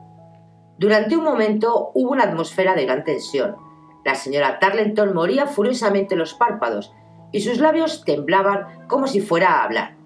Durante 0.79 1.17
un 1.17 1.25
momento 1.25 1.91
hubo 1.95 2.13
una 2.13 2.25
atmósfera 2.25 2.75
de 2.75 2.87
gran 2.87 3.05
tensión. 3.05 3.57
La 4.05 4.15
señora 4.15 4.59
Tarleton 4.59 5.15
moría 5.15 5.47
furiosamente 5.47 6.17
los 6.17 6.35
párpados 6.35 6.93
y 7.33 7.41
sus 7.41 7.59
labios 7.59 8.05
temblaban 8.05 8.87
como 8.89 9.07
si 9.07 9.21
fuera 9.21 9.55
a 9.55 9.65
hablar. 9.65 9.97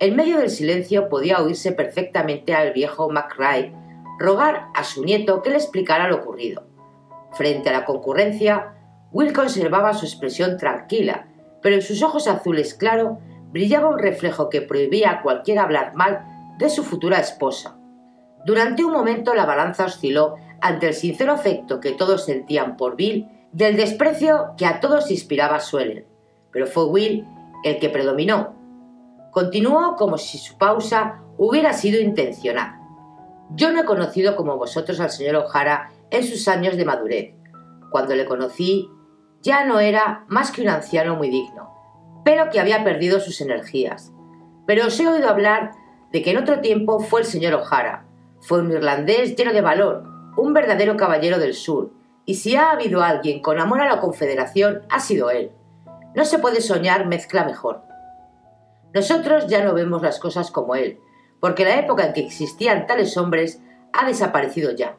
En 0.00 0.16
medio 0.16 0.38
del 0.38 0.50
silencio 0.50 1.08
podía 1.08 1.42
oírse 1.42 1.72
perfectamente 1.72 2.54
al 2.54 2.72
viejo 2.72 3.10
McRae 3.10 3.74
rogar 4.18 4.68
a 4.74 4.84
su 4.84 5.04
nieto 5.04 5.42
que 5.42 5.50
le 5.50 5.56
explicara 5.56 6.08
lo 6.08 6.16
ocurrido. 6.16 6.64
Frente 7.32 7.68
a 7.68 7.72
la 7.72 7.84
concurrencia, 7.84 8.74
Will 9.12 9.32
conservaba 9.32 9.94
su 9.94 10.06
expresión 10.06 10.56
tranquila, 10.56 11.28
pero 11.68 11.76
en 11.76 11.86
sus 11.86 12.02
ojos 12.02 12.28
azules 12.28 12.72
claro 12.72 13.18
brillaba 13.52 13.90
un 13.90 13.98
reflejo 13.98 14.48
que 14.48 14.62
prohibía 14.62 15.10
a 15.10 15.20
cualquiera 15.20 15.64
hablar 15.64 15.94
mal 15.94 16.54
de 16.56 16.70
su 16.70 16.82
futura 16.82 17.18
esposa. 17.18 17.76
Durante 18.46 18.86
un 18.86 18.92
momento 18.94 19.34
la 19.34 19.44
balanza 19.44 19.84
osciló 19.84 20.36
ante 20.62 20.88
el 20.88 20.94
sincero 20.94 21.34
afecto 21.34 21.78
que 21.78 21.92
todos 21.92 22.24
sentían 22.24 22.78
por 22.78 22.96
Bill 22.96 23.28
del 23.52 23.76
desprecio 23.76 24.54
que 24.56 24.64
a 24.64 24.80
todos 24.80 25.10
inspiraba 25.10 25.60
Suelen, 25.60 26.06
pero 26.52 26.66
fue 26.66 26.86
Will 26.86 27.26
el 27.64 27.78
que 27.78 27.90
predominó. 27.90 28.54
Continuó 29.30 29.94
como 29.96 30.16
si 30.16 30.38
su 30.38 30.56
pausa 30.56 31.20
hubiera 31.36 31.74
sido 31.74 32.00
intencionada. 32.00 32.80
Yo 33.50 33.72
no 33.72 33.82
he 33.82 33.84
conocido 33.84 34.36
como 34.36 34.56
vosotros 34.56 35.00
al 35.00 35.10
señor 35.10 35.36
O'Hara 35.36 35.90
en 36.10 36.24
sus 36.24 36.48
años 36.48 36.78
de 36.78 36.86
madurez. 36.86 37.34
Cuando 37.90 38.14
le 38.14 38.24
conocí, 38.24 38.88
ya 39.42 39.64
no 39.64 39.80
era 39.80 40.24
más 40.28 40.50
que 40.50 40.62
un 40.62 40.68
anciano 40.68 41.16
muy 41.16 41.30
digno, 41.30 41.70
pero 42.24 42.50
que 42.50 42.60
había 42.60 42.84
perdido 42.84 43.20
sus 43.20 43.40
energías. 43.40 44.12
Pero 44.66 44.86
os 44.86 45.00
he 45.00 45.08
oído 45.08 45.28
hablar 45.28 45.72
de 46.12 46.22
que 46.22 46.30
en 46.30 46.38
otro 46.38 46.60
tiempo 46.60 47.00
fue 47.00 47.20
el 47.20 47.26
señor 47.26 47.54
O'Hara. 47.54 48.04
Fue 48.40 48.60
un 48.60 48.70
irlandés 48.72 49.36
lleno 49.36 49.52
de 49.52 49.60
valor, 49.60 50.04
un 50.36 50.52
verdadero 50.52 50.96
caballero 50.96 51.38
del 51.38 51.54
sur, 51.54 51.92
y 52.24 52.34
si 52.34 52.56
ha 52.56 52.70
habido 52.70 53.02
alguien 53.02 53.40
con 53.40 53.58
amor 53.58 53.80
a 53.80 53.88
la 53.88 54.00
Confederación, 54.00 54.82
ha 54.90 55.00
sido 55.00 55.30
él. 55.30 55.52
No 56.14 56.24
se 56.24 56.38
puede 56.38 56.60
soñar 56.60 57.06
mezcla 57.06 57.44
mejor. 57.44 57.82
Nosotros 58.94 59.46
ya 59.46 59.64
no 59.64 59.74
vemos 59.74 60.02
las 60.02 60.18
cosas 60.18 60.50
como 60.50 60.74
él, 60.74 60.98
porque 61.40 61.64
la 61.64 61.78
época 61.78 62.06
en 62.06 62.12
que 62.12 62.20
existían 62.20 62.86
tales 62.86 63.16
hombres 63.16 63.62
ha 63.92 64.06
desaparecido 64.06 64.72
ya. 64.72 64.96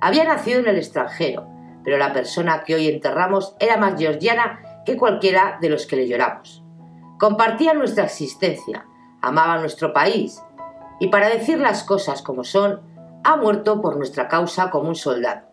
Había 0.00 0.24
nacido 0.24 0.60
en 0.60 0.68
el 0.68 0.76
extranjero, 0.76 1.46
pero 1.84 1.98
la 1.98 2.12
persona 2.12 2.64
que 2.64 2.74
hoy 2.74 2.88
enterramos 2.88 3.56
era 3.58 3.76
más 3.76 3.98
georgiana 3.98 4.82
que 4.84 4.96
cualquiera 4.96 5.58
de 5.60 5.68
los 5.68 5.86
que 5.86 5.96
le 5.96 6.08
lloramos. 6.08 6.62
Compartía 7.18 7.74
nuestra 7.74 8.04
existencia, 8.04 8.86
amaba 9.20 9.58
nuestro 9.58 9.92
país, 9.92 10.42
y 11.00 11.08
para 11.08 11.28
decir 11.28 11.58
las 11.58 11.84
cosas 11.84 12.22
como 12.22 12.44
son, 12.44 12.80
ha 13.24 13.36
muerto 13.36 13.80
por 13.80 13.96
nuestra 13.96 14.28
causa 14.28 14.70
como 14.70 14.88
un 14.88 14.96
soldado. 14.96 15.46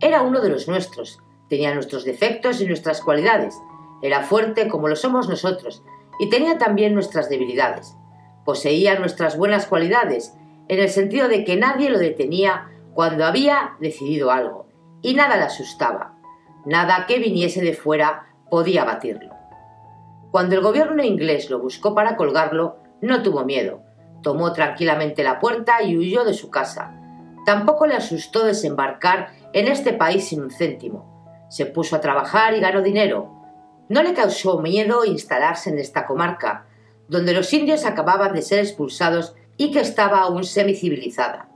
Era 0.00 0.22
uno 0.22 0.40
de 0.40 0.48
los 0.48 0.68
nuestros, 0.68 1.18
tenía 1.48 1.74
nuestros 1.74 2.04
defectos 2.04 2.60
y 2.60 2.66
nuestras 2.66 3.00
cualidades, 3.00 3.56
era 4.02 4.22
fuerte 4.22 4.68
como 4.68 4.88
lo 4.88 4.96
somos 4.96 5.28
nosotros, 5.28 5.82
y 6.18 6.28
tenía 6.28 6.58
también 6.58 6.94
nuestras 6.94 7.28
debilidades 7.28 7.96
Poseía 8.44 8.98
nuestras 8.98 9.36
buenas 9.36 9.66
cualidades, 9.66 10.34
en 10.68 10.80
el 10.80 10.88
sentido 10.88 11.28
de 11.28 11.44
que 11.44 11.56
nadie 11.56 11.90
lo 11.90 11.98
detenía 11.98 12.68
cuando 12.92 13.24
había 13.24 13.76
decidido 13.78 14.30
algo, 14.30 14.61
y 15.02 15.14
nada 15.14 15.36
le 15.36 15.42
asustaba. 15.42 16.14
Nada 16.64 17.06
que 17.06 17.18
viniese 17.18 17.60
de 17.60 17.74
fuera 17.74 18.26
podía 18.50 18.84
batirlo. 18.84 19.34
Cuando 20.30 20.54
el 20.54 20.62
gobierno 20.62 21.02
inglés 21.02 21.50
lo 21.50 21.58
buscó 21.58 21.94
para 21.94 22.16
colgarlo, 22.16 22.78
no 23.00 23.22
tuvo 23.22 23.44
miedo. 23.44 23.82
Tomó 24.22 24.52
tranquilamente 24.52 25.24
la 25.24 25.40
puerta 25.40 25.82
y 25.82 25.98
huyó 25.98 26.24
de 26.24 26.32
su 26.32 26.50
casa. 26.50 26.94
Tampoco 27.44 27.86
le 27.86 27.94
asustó 27.94 28.44
desembarcar 28.44 29.30
en 29.52 29.66
este 29.68 29.92
país 29.92 30.28
sin 30.28 30.40
un 30.40 30.50
céntimo. 30.50 31.46
Se 31.50 31.66
puso 31.66 31.96
a 31.96 32.00
trabajar 32.00 32.54
y 32.54 32.60
ganó 32.60 32.80
dinero. 32.80 33.30
No 33.88 34.02
le 34.02 34.14
causó 34.14 34.60
miedo 34.60 35.04
instalarse 35.04 35.68
en 35.70 35.78
esta 35.78 36.06
comarca, 36.06 36.66
donde 37.08 37.34
los 37.34 37.52
indios 37.52 37.84
acababan 37.84 38.32
de 38.32 38.42
ser 38.42 38.60
expulsados 38.60 39.34
y 39.56 39.72
que 39.72 39.80
estaba 39.80 40.20
aún 40.20 40.44
semicivilizada. 40.44 41.48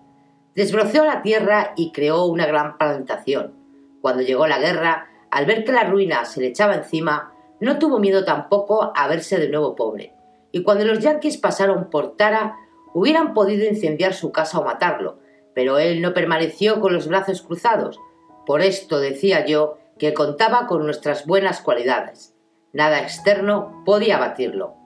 Desbroceó 0.57 1.05
la 1.05 1.23
tierra 1.23 1.75
y 1.77 1.93
creó 1.93 2.25
una 2.25 2.47
gran 2.47 2.77
plantación. 2.79 3.55
Cuando 4.01 4.23
llegó 4.23 4.49
la 4.49 4.59
guerra, 4.59 5.09
al 5.31 5.47
ver 5.47 5.65
que 5.65 5.71
la 5.71 5.85
ruina 5.85 6.25
se 6.25 6.41
le 6.41 6.49
echaba 6.49 6.75
encima, 6.75 7.33
no 7.61 7.79
tuvo 7.79 8.01
miedo 8.01 8.25
tampoco 8.25 8.93
a 8.97 9.07
verse 9.07 9.39
de 9.39 9.49
nuevo 9.49 9.77
pobre. 9.77 10.15
Y 10.51 10.65
cuando 10.65 10.85
los 10.85 10.99
yanquis 10.99 11.37
pasaron 11.37 11.91
por 11.91 12.17
Tara, 12.17 12.57
hubieran 12.93 13.35
podido 13.35 13.69
incendiar 13.69 14.15
su 14.15 14.33
casa 14.33 14.59
o 14.59 14.65
matarlo, 14.65 15.21
pero 15.55 15.79
él 15.79 16.03
no 16.03 16.15
permaneció 16.15 16.81
con 16.81 16.93
los 16.93 17.07
brazos 17.07 17.43
cruzados. 17.43 18.01
Por 18.47 18.63
esto 18.63 18.99
decía 18.99 19.47
yo 19.47 19.79
que 19.99 20.15
contaba 20.15 20.67
con 20.67 20.85
nuestras 20.85 21.27
buenas 21.27 21.61
cualidades. 21.61 22.35
Nada 22.73 23.01
externo 23.01 23.83
podía 23.85 24.19
batirlo 24.19 24.77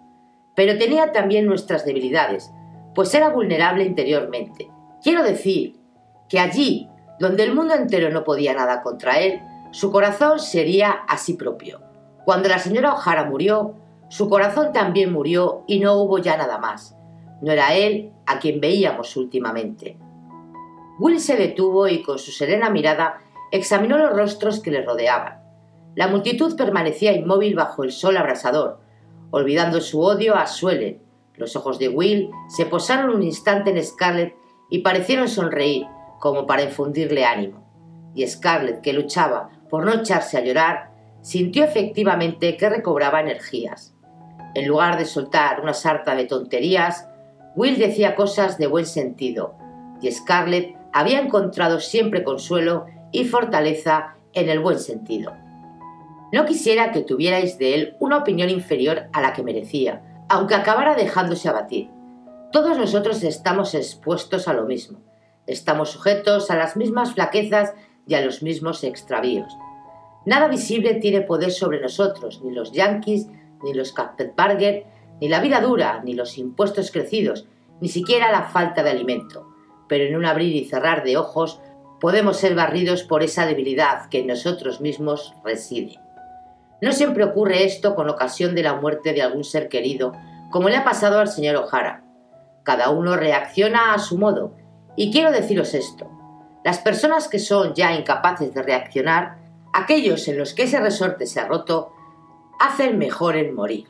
pero 0.60 0.76
tenía 0.76 1.12
también 1.12 1.46
nuestras 1.46 1.86
debilidades, 1.86 2.52
pues 2.94 3.14
era 3.14 3.30
vulnerable 3.30 3.82
interiormente. 3.84 4.70
Quiero 5.02 5.22
decir 5.22 5.76
que 6.28 6.38
allí, 6.38 6.88
donde 7.18 7.44
el 7.44 7.54
mundo 7.54 7.74
entero 7.74 8.10
no 8.10 8.24
podía 8.24 8.54
nada 8.54 8.82
contra 8.82 9.18
él, 9.18 9.40
su 9.72 9.90
corazón 9.90 10.40
sería 10.40 10.90
así 11.08 11.34
propio. 11.34 11.80
Cuando 12.24 12.48
la 12.48 12.58
señora 12.58 12.94
O'Hara 12.94 13.24
murió, 13.24 13.74
su 14.08 14.28
corazón 14.28 14.72
también 14.72 15.12
murió 15.12 15.64
y 15.66 15.80
no 15.80 15.94
hubo 15.94 16.18
ya 16.18 16.36
nada 16.36 16.58
más. 16.58 16.96
No 17.40 17.52
era 17.52 17.74
él 17.74 18.12
a 18.26 18.38
quien 18.38 18.60
veíamos 18.60 19.16
últimamente. 19.16 19.96
Will 20.98 21.18
se 21.20 21.36
detuvo 21.36 21.88
y 21.88 22.02
con 22.02 22.18
su 22.18 22.30
serena 22.30 22.68
mirada 22.68 23.20
examinó 23.52 23.96
los 23.96 24.12
rostros 24.12 24.60
que 24.60 24.70
le 24.70 24.82
rodeaban. 24.82 25.40
La 25.94 26.08
multitud 26.08 26.56
permanecía 26.56 27.12
inmóvil 27.12 27.54
bajo 27.54 27.84
el 27.84 27.92
sol 27.92 28.16
abrasador, 28.16 28.80
olvidando 29.30 29.80
su 29.80 30.00
odio 30.00 30.36
a 30.36 30.46
Suelen. 30.46 31.00
Los 31.36 31.56
ojos 31.56 31.78
de 31.78 31.88
Will 31.88 32.30
se 32.48 32.66
posaron 32.66 33.14
un 33.14 33.22
instante 33.22 33.70
en 33.70 33.82
Scarlett 33.82 34.34
y 34.70 34.78
parecieron 34.78 35.28
sonreír, 35.28 35.86
como 36.18 36.46
para 36.46 36.62
infundirle 36.62 37.24
ánimo. 37.24 37.66
Y 38.14 38.26
Scarlett, 38.26 38.80
que 38.80 38.92
luchaba 38.92 39.50
por 39.68 39.84
no 39.84 39.92
echarse 39.92 40.38
a 40.38 40.44
llorar, 40.44 40.90
sintió 41.20 41.64
efectivamente 41.64 42.56
que 42.56 42.68
recobraba 42.68 43.20
energías. 43.20 43.94
En 44.54 44.66
lugar 44.66 44.98
de 44.98 45.04
soltar 45.04 45.60
una 45.60 45.74
sarta 45.74 46.14
de 46.14 46.24
tonterías, 46.24 47.08
Will 47.56 47.78
decía 47.78 48.14
cosas 48.14 48.58
de 48.58 48.66
buen 48.66 48.86
sentido, 48.86 49.54
y 50.00 50.10
Scarlett 50.10 50.76
había 50.92 51.20
encontrado 51.20 51.80
siempre 51.80 52.24
consuelo 52.24 52.86
y 53.12 53.24
fortaleza 53.24 54.16
en 54.32 54.48
el 54.48 54.60
buen 54.60 54.78
sentido. 54.78 55.32
No 56.32 56.44
quisiera 56.46 56.92
que 56.92 57.02
tuvierais 57.02 57.58
de 57.58 57.74
él 57.74 57.96
una 57.98 58.18
opinión 58.18 58.50
inferior 58.50 59.08
a 59.12 59.20
la 59.20 59.32
que 59.32 59.42
merecía, 59.42 60.02
aunque 60.28 60.54
acabara 60.54 60.94
dejándose 60.94 61.48
abatir. 61.48 61.90
Todos 62.52 62.76
nosotros 62.76 63.22
estamos 63.22 63.76
expuestos 63.76 64.48
a 64.48 64.52
lo 64.52 64.64
mismo. 64.64 64.98
Estamos 65.46 65.90
sujetos 65.90 66.50
a 66.50 66.56
las 66.56 66.76
mismas 66.76 67.14
flaquezas 67.14 67.74
y 68.08 68.14
a 68.14 68.24
los 68.24 68.42
mismos 68.42 68.82
extravíos. 68.82 69.56
Nada 70.26 70.48
visible 70.48 70.94
tiene 70.94 71.20
poder 71.20 71.52
sobre 71.52 71.80
nosotros, 71.80 72.42
ni 72.42 72.50
los 72.50 72.72
yankees, 72.72 73.28
ni 73.62 73.72
los 73.72 73.92
Kappenbarger, 73.92 74.84
ni 75.20 75.28
la 75.28 75.40
vida 75.40 75.60
dura, 75.60 76.02
ni 76.02 76.14
los 76.14 76.38
impuestos 76.38 76.90
crecidos, 76.90 77.46
ni 77.80 77.88
siquiera 77.88 78.32
la 78.32 78.42
falta 78.42 78.82
de 78.82 78.90
alimento. 78.90 79.46
Pero 79.88 80.04
en 80.04 80.16
un 80.16 80.24
abrir 80.24 80.56
y 80.56 80.64
cerrar 80.64 81.04
de 81.04 81.18
ojos 81.18 81.60
podemos 82.00 82.36
ser 82.36 82.56
barridos 82.56 83.04
por 83.04 83.22
esa 83.22 83.46
debilidad 83.46 84.08
que 84.08 84.20
en 84.20 84.26
nosotros 84.26 84.80
mismos 84.80 85.34
reside. 85.44 86.00
No 86.82 86.90
siempre 86.90 87.22
ocurre 87.22 87.62
esto 87.62 87.94
con 87.94 88.08
ocasión 88.08 88.56
de 88.56 88.64
la 88.64 88.74
muerte 88.74 89.12
de 89.12 89.22
algún 89.22 89.44
ser 89.44 89.68
querido, 89.68 90.14
como 90.50 90.68
le 90.68 90.76
ha 90.76 90.82
pasado 90.82 91.20
al 91.20 91.28
señor 91.28 91.54
O'Hara. 91.54 92.09
Cada 92.64 92.90
uno 92.90 93.16
reacciona 93.16 93.94
a 93.94 93.98
su 93.98 94.18
modo, 94.18 94.56
y 94.96 95.12
quiero 95.12 95.30
deciros 95.30 95.74
esto. 95.74 96.10
Las 96.64 96.78
personas 96.78 97.28
que 97.28 97.38
son 97.38 97.74
ya 97.74 97.94
incapaces 97.94 98.52
de 98.52 98.62
reaccionar, 98.62 99.38
aquellos 99.72 100.28
en 100.28 100.38
los 100.38 100.52
que 100.52 100.64
ese 100.64 100.80
resorte 100.80 101.26
se 101.26 101.40
ha 101.40 101.46
roto, 101.46 101.92
hacen 102.58 102.98
mejor 102.98 103.36
en 103.36 103.54
morir. 103.54 103.88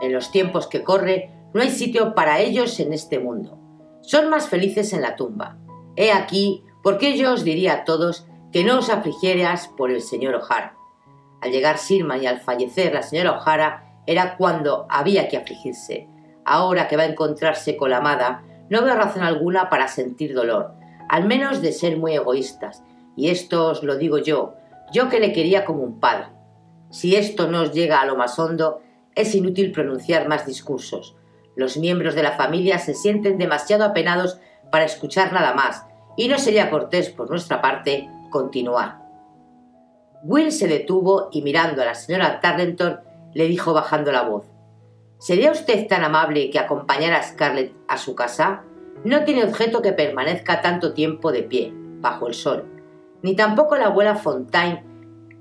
En 0.00 0.12
los 0.12 0.30
tiempos 0.30 0.66
que 0.66 0.82
corre, 0.82 1.30
no 1.54 1.62
hay 1.62 1.70
sitio 1.70 2.14
para 2.14 2.40
ellos 2.40 2.78
en 2.80 2.92
este 2.92 3.18
mundo. 3.18 3.58
Son 4.02 4.28
más 4.28 4.48
felices 4.48 4.92
en 4.92 5.00
la 5.00 5.16
tumba. 5.16 5.56
He 5.96 6.12
aquí 6.12 6.64
porque 6.82 7.16
yo 7.16 7.32
os 7.32 7.44
diría 7.44 7.72
a 7.72 7.84
todos 7.84 8.26
que 8.52 8.64
no 8.64 8.78
os 8.78 8.90
afligieras 8.90 9.68
por 9.68 9.90
el 9.90 10.02
señor 10.02 10.34
O'Hara. 10.34 10.76
Al 11.40 11.50
llegar 11.50 11.78
Sirma 11.78 12.18
y 12.18 12.26
al 12.26 12.40
fallecer 12.40 12.92
la 12.92 13.02
señora 13.02 13.32
O'Hara 13.38 14.02
era 14.06 14.36
cuando 14.36 14.86
había 14.90 15.28
que 15.28 15.38
afligirse. 15.38 16.08
Ahora 16.44 16.88
que 16.88 16.96
va 16.96 17.04
a 17.04 17.06
encontrarse 17.06 17.76
con 17.76 17.90
la 17.90 17.98
amada, 17.98 18.42
no 18.68 18.82
veo 18.82 18.94
razón 18.94 19.22
alguna 19.22 19.68
para 19.68 19.88
sentir 19.88 20.34
dolor, 20.34 20.74
al 21.08 21.24
menos 21.24 21.62
de 21.62 21.72
ser 21.72 21.96
muy 21.96 22.14
egoístas. 22.14 22.82
Y 23.16 23.28
esto 23.28 23.68
os 23.68 23.82
lo 23.82 23.96
digo 23.96 24.18
yo, 24.18 24.54
yo 24.92 25.08
que 25.08 25.20
le 25.20 25.32
quería 25.32 25.64
como 25.64 25.82
un 25.82 26.00
padre. 26.00 26.28
Si 26.90 27.16
esto 27.16 27.48
no 27.48 27.62
os 27.62 27.72
llega 27.72 28.00
a 28.00 28.06
lo 28.06 28.16
más 28.16 28.38
hondo, 28.38 28.80
es 29.14 29.34
inútil 29.34 29.72
pronunciar 29.72 30.28
más 30.28 30.46
discursos. 30.46 31.16
Los 31.56 31.76
miembros 31.76 32.14
de 32.14 32.22
la 32.22 32.32
familia 32.32 32.78
se 32.78 32.94
sienten 32.94 33.38
demasiado 33.38 33.84
apenados 33.84 34.40
para 34.70 34.84
escuchar 34.84 35.32
nada 35.32 35.54
más, 35.54 35.86
y 36.16 36.28
no 36.28 36.38
sería 36.38 36.70
cortés 36.70 37.10
por 37.10 37.30
nuestra 37.30 37.60
parte 37.60 38.08
continuar. 38.30 38.98
Will 40.24 40.52
se 40.52 40.68
detuvo 40.68 41.28
y 41.32 41.42
mirando 41.42 41.82
a 41.82 41.86
la 41.86 41.94
señora 41.94 42.40
Tarleton 42.40 43.00
le 43.34 43.46
dijo 43.46 43.72
bajando 43.72 44.10
la 44.10 44.22
voz 44.22 44.53
¿Sería 45.24 45.52
usted 45.52 45.86
tan 45.86 46.04
amable 46.04 46.50
que 46.50 46.58
acompañara 46.58 47.16
a 47.16 47.22
Scarlett 47.22 47.72
a 47.88 47.96
su 47.96 48.14
casa? 48.14 48.64
No 49.04 49.24
tiene 49.24 49.42
objeto 49.42 49.80
que 49.80 49.94
permanezca 49.94 50.60
tanto 50.60 50.92
tiempo 50.92 51.32
de 51.32 51.42
pie, 51.42 51.72
bajo 51.74 52.26
el 52.26 52.34
sol. 52.34 52.66
Ni 53.22 53.34
tampoco 53.34 53.74
la 53.76 53.86
abuela 53.86 54.16
Fontaine 54.16 54.84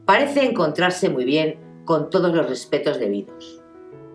parece 0.05 0.45
encontrarse 0.45 1.09
muy 1.09 1.25
bien 1.25 1.59
con 1.83 2.09
todos 2.09 2.33
los 2.33 2.47
respetos 2.47 2.97
debidos. 2.97 3.61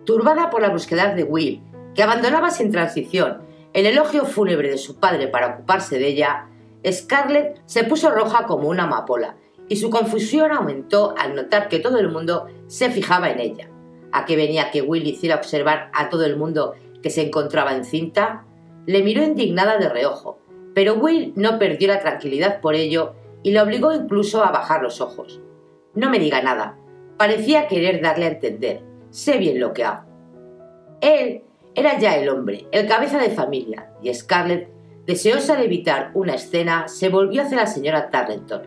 Turbada 0.05 0.49
por 0.49 0.63
la 0.63 0.69
brusquedad 0.69 1.13
de 1.13 1.23
Will, 1.23 1.61
que 1.93 2.01
abandonaba 2.01 2.49
sin 2.49 2.71
transición 2.71 3.43
el 3.73 3.85
elogio 3.85 4.25
fúnebre 4.25 4.71
de 4.71 4.79
su 4.79 4.99
padre 4.99 5.27
para 5.27 5.49
ocuparse 5.53 5.99
de 5.99 6.07
ella, 6.07 6.47
Scarlett 6.83 7.61
se 7.67 7.83
puso 7.83 8.09
roja 8.09 8.47
como 8.47 8.69
una 8.69 8.85
amapola 8.85 9.35
y 9.67 9.75
su 9.75 9.91
confusión 9.91 10.51
aumentó 10.51 11.13
al 11.15 11.35
notar 11.35 11.69
que 11.69 11.77
todo 11.77 11.99
el 11.99 12.09
mundo 12.09 12.47
se 12.65 12.89
fijaba 12.89 13.29
en 13.29 13.39
ella. 13.39 13.68
¿A 14.11 14.25
qué 14.25 14.35
venía 14.35 14.71
que 14.71 14.81
Will 14.81 15.07
hiciera 15.07 15.35
observar 15.35 15.91
a 15.93 16.09
todo 16.09 16.25
el 16.25 16.37
mundo 16.37 16.73
que 17.01 17.09
se 17.09 17.21
encontraba 17.21 17.75
encinta? 17.75 18.45
Le 18.85 19.03
miró 19.03 19.23
indignada 19.23 19.77
de 19.77 19.89
reojo, 19.89 20.39
pero 20.73 20.95
Will 20.95 21.33
no 21.35 21.59
perdió 21.59 21.87
la 21.87 21.99
tranquilidad 21.99 22.61
por 22.61 22.75
ello 22.75 23.13
y 23.43 23.51
le 23.51 23.61
obligó 23.61 23.93
incluso 23.93 24.43
a 24.43 24.51
bajar 24.51 24.81
los 24.81 25.01
ojos. 25.01 25.41
No 25.93 26.09
me 26.09 26.19
diga 26.19 26.41
nada. 26.41 26.77
Parecía 27.17 27.67
querer 27.67 28.01
darle 28.01 28.25
a 28.25 28.29
entender. 28.29 28.81
Sé 29.09 29.37
bien 29.37 29.59
lo 29.59 29.73
que 29.73 29.83
hago. 29.83 30.07
Él 31.01 31.43
era 31.75 31.97
ya 31.99 32.17
el 32.17 32.29
hombre, 32.29 32.67
el 32.71 32.87
cabeza 32.87 33.19
de 33.19 33.29
familia, 33.29 33.91
y 34.01 34.13
Scarlett, 34.13 34.69
deseosa 35.05 35.55
de 35.55 35.65
evitar 35.65 36.11
una 36.13 36.35
escena, 36.35 36.87
se 36.87 37.09
volvió 37.09 37.41
hacia 37.41 37.57
la 37.57 37.67
señora 37.67 38.09
Tarleton. 38.09 38.63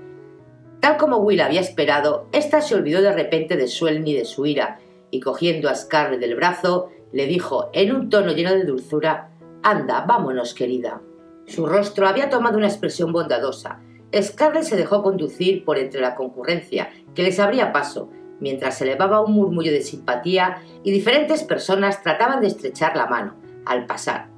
Tal 0.81 0.97
como 0.97 1.19
Will 1.19 1.41
había 1.41 1.61
esperado, 1.61 2.27
ésta 2.33 2.61
se 2.61 2.75
olvidó 2.75 3.03
de 3.03 3.13
repente 3.13 3.57
de 3.57 3.69
su 3.69 3.89
y 3.89 4.15
de 4.15 4.25
su 4.25 4.47
ira, 4.47 4.81
y 5.13 5.21
cogiendo 5.21 5.69
a 5.69 5.77
Scarlett 5.77 6.19
del 6.19 6.35
brazo, 6.35 6.89
le 7.13 7.27
dijo 7.27 7.71
en 7.73 7.95
un 7.95 8.11
tono 8.11 8.33
lleno 8.33 8.51
de 8.51 8.65
dulzura 8.65 9.31
Anda, 9.63 10.05
vámonos, 10.09 10.55
querida. 10.55 11.01
Su 11.47 11.67
rostro 11.67 12.09
había 12.09 12.31
tomado 12.31 12.57
una 12.57 12.67
expresión 12.67 13.13
bondadosa. 13.13 13.79
Scarlett 14.21 14.65
se 14.65 14.77
dejó 14.77 15.03
conducir 15.03 15.65
por 15.65 15.79
entre 15.79 16.01
la 16.01 16.17
concurrencia, 16.17 16.91
que 17.15 17.23
les 17.23 17.39
abría 17.39 17.73
paso, 17.73 18.09
mientras 18.41 18.79
se 18.79 18.85
elevaba 18.85 19.21
un 19.21 19.35
murmullo 19.35 19.71
de 19.71 19.83
simpatía 19.83 20.63
y 20.83 20.91
diferentes 20.91 21.45
personas 21.45 22.03
trataban 22.03 22.41
de 22.41 22.49
estrechar 22.49 22.97
la 22.97 23.07
mano 23.07 23.37
al 23.67 23.87
pasar. 23.87 24.29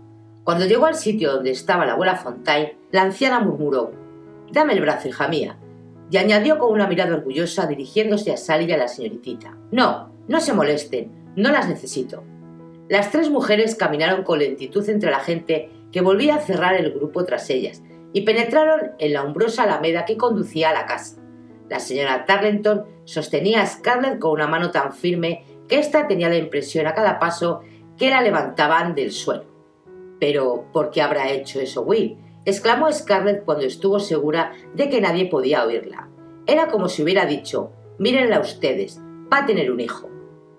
Cuando 0.42 0.66
llegó 0.66 0.86
al 0.86 0.96
sitio 0.96 1.32
donde 1.32 1.52
estaba 1.52 1.86
la 1.86 1.94
abuela 1.94 2.16
Fontaine, 2.16 2.76
la 2.90 3.02
anciana 3.02 3.40
murmuró 3.40 3.92
Dame 4.52 4.74
el 4.74 4.80
brazo, 4.80 5.08
hija 5.08 5.26
mía, 5.28 5.56
y 6.10 6.16
añadió 6.18 6.58
con 6.58 6.72
una 6.72 6.86
mirada 6.86 7.14
orgullosa 7.14 7.66
dirigiéndose 7.66 8.32
a 8.32 8.36
Sally 8.36 8.66
y 8.66 8.72
a 8.72 8.76
la 8.76 8.88
señoritita. 8.88 9.56
No, 9.72 10.13
no 10.28 10.40
se 10.40 10.52
molesten, 10.52 11.32
no 11.36 11.50
las 11.50 11.68
necesito. 11.68 12.22
Las 12.88 13.10
tres 13.10 13.30
mujeres 13.30 13.74
caminaron 13.74 14.24
con 14.24 14.38
lentitud 14.38 14.88
entre 14.88 15.10
la 15.10 15.20
gente 15.20 15.70
que 15.90 16.00
volvía 16.00 16.36
a 16.36 16.40
cerrar 16.40 16.74
el 16.74 16.92
grupo 16.92 17.24
tras 17.24 17.48
ellas 17.50 17.82
y 18.12 18.22
penetraron 18.22 18.92
en 18.98 19.12
la 19.12 19.22
umbrosa 19.22 19.64
alameda 19.64 20.04
que 20.04 20.16
conducía 20.16 20.70
a 20.70 20.74
la 20.74 20.86
casa. 20.86 21.16
La 21.68 21.80
señora 21.80 22.24
Tarleton 22.26 22.84
sostenía 23.04 23.62
a 23.62 23.66
Scarlett 23.66 24.18
con 24.18 24.32
una 24.32 24.46
mano 24.46 24.70
tan 24.70 24.92
firme 24.92 25.44
que 25.68 25.78
ésta 25.78 26.06
tenía 26.06 26.28
la 26.28 26.36
impresión 26.36 26.86
a 26.86 26.94
cada 26.94 27.18
paso 27.18 27.62
que 27.96 28.10
la 28.10 28.20
levantaban 28.20 28.94
del 28.94 29.12
suelo. 29.12 29.44
Pero, 30.20 30.66
¿por 30.72 30.90
qué 30.90 31.02
habrá 31.02 31.30
hecho 31.30 31.60
eso 31.60 31.82
Will? 31.82 32.18
exclamó 32.44 32.92
Scarlett 32.92 33.44
cuando 33.44 33.64
estuvo 33.64 33.98
segura 33.98 34.52
de 34.74 34.88
que 34.90 35.00
nadie 35.00 35.26
podía 35.26 35.64
oírla. 35.64 36.08
Era 36.46 36.68
como 36.68 36.88
si 36.88 37.02
hubiera 37.02 37.24
dicho, 37.24 37.72
mírenla 37.98 38.40
ustedes, 38.40 39.00
va 39.32 39.38
a 39.38 39.46
tener 39.46 39.72
un 39.72 39.80
hijo. 39.80 40.13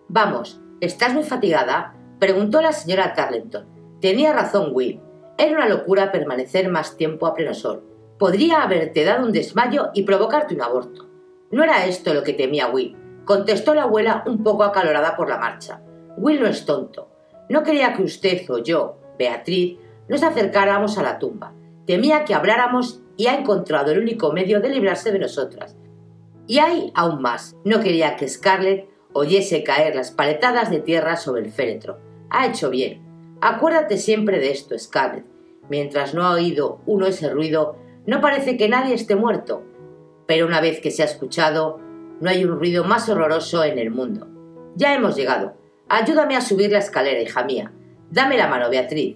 Vamos, 0.07 0.61
¿estás 0.81 1.13
muy 1.13 1.23
fatigada? 1.23 1.95
preguntó 2.19 2.61
la 2.61 2.71
señora 2.73 3.13
Tarleton. 3.13 3.65
Tenía 3.99 4.33
razón 4.33 4.69
Will. 4.71 5.01
Era 5.37 5.57
una 5.57 5.67
locura 5.67 6.11
permanecer 6.11 6.69
más 6.69 6.95
tiempo 6.95 7.25
a 7.25 7.33
pleno 7.33 7.53
sol. 7.53 7.83
Podría 8.19 8.61
haberte 8.61 9.03
dado 9.03 9.25
un 9.25 9.31
desmayo 9.31 9.89
y 9.93 10.03
provocarte 10.03 10.53
un 10.53 10.61
aborto. 10.61 11.09
No 11.51 11.63
era 11.63 11.85
esto 11.85 12.13
lo 12.13 12.23
que 12.23 12.33
temía 12.33 12.67
Will, 12.67 12.95
contestó 13.25 13.73
la 13.73 13.83
abuela 13.83 14.23
un 14.27 14.43
poco 14.43 14.63
acalorada 14.63 15.15
por 15.15 15.27
la 15.27 15.39
marcha. 15.39 15.81
Will 16.17 16.39
no 16.39 16.47
es 16.47 16.65
tonto. 16.65 17.09
No 17.49 17.63
quería 17.63 17.93
que 17.93 18.03
usted 18.03 18.49
o 18.49 18.59
yo, 18.59 18.97
Beatriz, 19.17 19.79
nos 20.07 20.23
acercáramos 20.23 20.97
a 20.97 21.03
la 21.03 21.17
tumba. 21.17 21.53
Temía 21.87 22.25
que 22.25 22.35
habláramos 22.35 23.01
y 23.17 23.27
ha 23.27 23.37
encontrado 23.37 23.91
el 23.91 23.99
único 23.99 24.31
medio 24.31 24.61
de 24.61 24.69
librarse 24.69 25.11
de 25.11 25.19
nosotras. 25.19 25.75
Y 26.47 26.59
hay 26.59 26.91
aún 26.95 27.21
más. 27.21 27.55
No 27.63 27.79
quería 27.79 28.15
que 28.15 28.27
Scarlett 28.27 28.87
oyese 29.15 29.63
caer 29.63 29.95
las 29.95 30.11
paletadas 30.11 30.69
de 30.69 30.81
tierra 30.81 31.15
sobre 31.15 31.41
el 31.41 31.51
féretro. 31.51 31.99
Ha 32.29 32.47
hecho 32.47 32.69
bien. 32.69 33.01
Acuérdate 33.39 33.97
siempre 33.97 34.39
de 34.39 34.51
esto, 34.51 34.77
Scarlett. 34.77 35.25
Mientras 35.69 36.13
no 36.13 36.23
ha 36.23 36.33
oído 36.33 36.81
uno 36.85 37.07
ese 37.07 37.29
ruido, 37.29 37.77
no 38.05 38.19
parece 38.19 38.57
que 38.57 38.67
nadie 38.67 38.93
esté 38.93 39.15
muerto, 39.15 39.63
pero 40.27 40.45
una 40.45 40.59
vez 40.59 40.81
que 40.81 40.91
se 40.91 41.01
ha 41.01 41.05
escuchado, 41.05 41.79
no 42.19 42.29
hay 42.29 42.43
un 42.43 42.59
ruido 42.59 42.83
más 42.83 43.07
horroroso 43.07 43.63
en 43.63 43.79
el 43.79 43.89
mundo. 43.89 44.27
Ya 44.75 44.93
hemos 44.93 45.15
llegado. 45.15 45.53
Ayúdame 45.87 46.35
a 46.35 46.41
subir 46.41 46.71
la 46.71 46.79
escalera, 46.79 47.21
hija 47.21 47.45
mía. 47.45 47.71
Dame 48.11 48.37
la 48.37 48.47
mano, 48.47 48.69
Beatriz. 48.69 49.15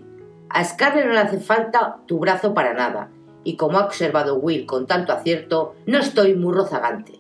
A 0.49 0.63
Scarlett 0.63 1.07
no 1.07 1.11
le 1.11 1.19
hace 1.19 1.39
falta 1.39 1.97
tu 2.07 2.19
brazo 2.19 2.53
para 2.53 2.73
nada, 2.73 3.11
y 3.43 3.57
como 3.57 3.77
ha 3.77 3.85
observado 3.85 4.37
Will 4.37 4.65
con 4.65 4.87
tanto 4.87 5.11
acierto, 5.11 5.75
no 5.85 5.99
estoy 5.99 6.35
muy 6.35 6.53
rozagante. 6.53 7.19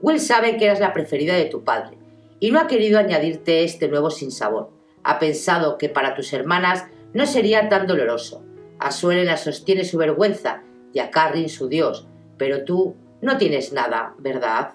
Will 0.00 0.20
sabe 0.20 0.56
que 0.56 0.66
eras 0.66 0.80
la 0.80 0.92
preferida 0.92 1.34
de 1.34 1.46
tu 1.46 1.64
padre, 1.64 1.99
y 2.40 2.50
no 2.50 2.58
ha 2.58 2.66
querido 2.66 2.98
añadirte 2.98 3.62
este 3.62 3.88
nuevo 3.88 4.10
sinsabor. 4.10 4.70
Ha 5.04 5.18
pensado 5.18 5.78
que 5.78 5.88
para 5.88 6.14
tus 6.14 6.32
hermanas 6.32 6.86
no 7.12 7.26
sería 7.26 7.68
tan 7.68 7.86
doloroso. 7.86 8.44
A 8.78 8.90
Suelen 8.90 9.26
la 9.26 9.36
sostiene 9.36 9.84
su 9.84 9.98
vergüenza 9.98 10.62
y 10.92 10.98
a 10.98 11.10
Carrin 11.10 11.48
su 11.48 11.68
Dios, 11.68 12.08
pero 12.38 12.64
tú 12.64 12.96
no 13.20 13.36
tienes 13.36 13.72
nada, 13.72 14.14
¿verdad? 14.18 14.74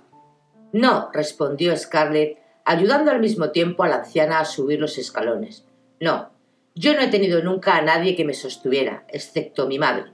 No, 0.71 1.10
respondió 1.12 1.75
Scarlett, 1.75 2.38
ayudando 2.63 3.12
al 3.12 3.19
mismo 3.19 3.51
tiempo 3.51 3.84
a 3.84 3.88
la 3.88 3.97
anciana 3.97 4.39
a 4.39 4.45
subir 4.45 4.80
los 4.80 4.97
escalones. 4.97 5.65
No, 5.99 6.32
yo 6.75 6.93
no 6.93 6.99
he 6.99 7.08
tenido 7.08 7.41
nunca 7.41 7.78
a 7.78 7.82
nadie 7.82 8.15
que 8.15 8.25
me 8.25 8.34
sostuviera, 8.34 9.06
excepto 9.08 9.67
mi 9.67 9.80
madre. 9.80 10.12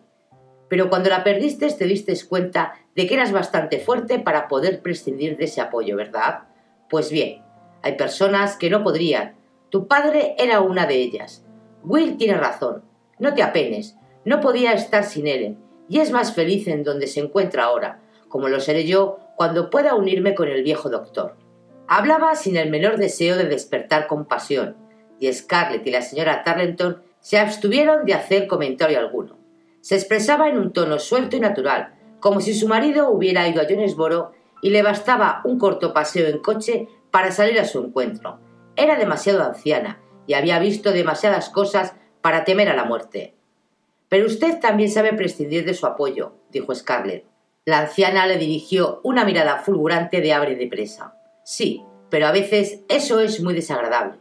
Pero 0.69 0.89
cuando 0.89 1.09
la 1.09 1.23
perdiste 1.23 1.67
te 1.67 1.85
diste 1.85 2.15
cuenta 2.27 2.75
de 2.95 3.07
que 3.07 3.15
eras 3.15 3.33
bastante 3.33 3.79
fuerte 3.79 4.19
para 4.19 4.47
poder 4.47 4.81
prescindir 4.81 5.35
de 5.35 5.45
ese 5.45 5.59
apoyo, 5.59 5.97
¿verdad? 5.97 6.43
Pues 6.91 7.09
bien, 7.09 7.41
hay 7.83 7.95
personas 7.95 8.57
que 8.57 8.69
no 8.69 8.83
podrían. 8.83 9.37
Tu 9.69 9.87
padre 9.87 10.35
era 10.37 10.59
una 10.59 10.85
de 10.85 10.95
ellas. 10.95 11.45
Will 11.83 12.17
tiene 12.17 12.35
razón. 12.35 12.83
No 13.17 13.33
te 13.33 13.43
apenes. 13.43 13.95
No 14.25 14.41
podía 14.41 14.73
estar 14.73 15.05
sin 15.05 15.25
Ellen, 15.25 15.57
y 15.87 15.99
es 15.99 16.11
más 16.11 16.35
feliz 16.35 16.67
en 16.67 16.83
donde 16.83 17.07
se 17.07 17.21
encuentra 17.21 17.63
ahora, 17.63 18.01
como 18.27 18.49
lo 18.49 18.59
seré 18.59 18.85
yo 18.85 19.19
cuando 19.37 19.69
pueda 19.69 19.95
unirme 19.95 20.35
con 20.35 20.49
el 20.49 20.63
viejo 20.63 20.89
doctor. 20.89 21.37
Hablaba 21.87 22.35
sin 22.35 22.57
el 22.57 22.69
menor 22.69 22.97
deseo 22.97 23.37
de 23.37 23.45
despertar 23.45 24.07
compasión, 24.07 24.75
y 25.17 25.31
Scarlett 25.31 25.87
y 25.87 25.91
la 25.91 26.01
señora 26.01 26.43
Tarleton 26.43 27.01
se 27.21 27.39
abstuvieron 27.39 28.05
de 28.05 28.15
hacer 28.15 28.47
comentario 28.47 28.99
alguno. 28.99 29.37
Se 29.79 29.95
expresaba 29.95 30.49
en 30.49 30.57
un 30.57 30.73
tono 30.73 30.99
suelto 30.99 31.37
y 31.37 31.39
natural, 31.39 31.95
como 32.19 32.41
si 32.41 32.53
su 32.53 32.67
marido 32.67 33.09
hubiera 33.09 33.47
ido 33.47 33.61
a 33.61 33.65
Jonesboro 33.65 34.33
y 34.61 34.69
le 34.69 34.83
bastaba 34.83 35.41
un 35.43 35.57
corto 35.57 35.93
paseo 35.93 36.27
en 36.27 36.39
coche 36.39 36.87
para 37.11 37.31
salir 37.31 37.59
a 37.59 37.65
su 37.65 37.79
encuentro. 37.83 38.39
Era 38.75 38.97
demasiado 38.97 39.43
anciana 39.43 40.01
y 40.27 40.33
había 40.33 40.59
visto 40.59 40.91
demasiadas 40.91 41.49
cosas 41.49 41.95
para 42.21 42.45
temer 42.45 42.69
a 42.69 42.75
la 42.75 42.85
muerte. 42.85 43.35
Pero 44.09 44.27
usted 44.27 44.59
también 44.59 44.91
sabe 44.91 45.13
prescindir 45.13 45.65
de 45.65 45.73
su 45.73 45.85
apoyo, 45.85 46.33
dijo 46.51 46.73
Scarlett. 46.75 47.25
La 47.65 47.79
anciana 47.79 48.25
le 48.25 48.37
dirigió 48.37 49.01
una 49.03 49.23
mirada 49.23 49.59
fulgurante 49.59 50.19
de 50.19 50.33
abre 50.33 50.55
de 50.55 50.67
presa. 50.67 51.15
Sí, 51.43 51.83
pero 52.09 52.27
a 52.27 52.31
veces 52.31 52.81
eso 52.89 53.19
es 53.19 53.41
muy 53.41 53.53
desagradable. 53.53 54.17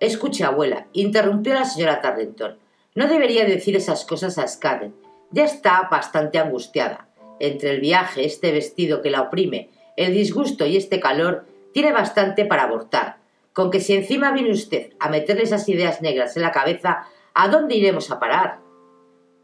Escuche, 0.00 0.44
abuela, 0.44 0.86
interrumpió 0.94 1.52
la 1.54 1.66
señora 1.66 2.00
Tarrenton. 2.00 2.58
No 2.94 3.06
debería 3.06 3.44
decir 3.44 3.76
esas 3.76 4.04
cosas 4.04 4.38
a 4.38 4.48
Scarlett. 4.48 4.94
Ya 5.30 5.44
está 5.44 5.88
bastante 5.90 6.38
angustiada. 6.38 7.09
Entre 7.40 7.70
el 7.70 7.80
viaje, 7.80 8.24
este 8.24 8.52
vestido 8.52 9.02
que 9.02 9.10
la 9.10 9.22
oprime, 9.22 9.70
el 9.96 10.14
disgusto 10.14 10.66
y 10.66 10.76
este 10.76 11.00
calor, 11.00 11.46
tiene 11.72 11.92
bastante 11.92 12.44
para 12.44 12.64
abortar. 12.64 13.16
Con 13.52 13.70
que 13.70 13.80
si 13.80 13.94
encima 13.94 14.30
viene 14.30 14.52
usted 14.52 14.92
a 15.00 15.08
meterle 15.08 15.42
esas 15.42 15.68
ideas 15.68 16.02
negras 16.02 16.36
en 16.36 16.42
la 16.42 16.52
cabeza, 16.52 17.06
¿a 17.34 17.48
dónde 17.48 17.74
iremos 17.74 18.10
a 18.10 18.20
parar? 18.20 18.60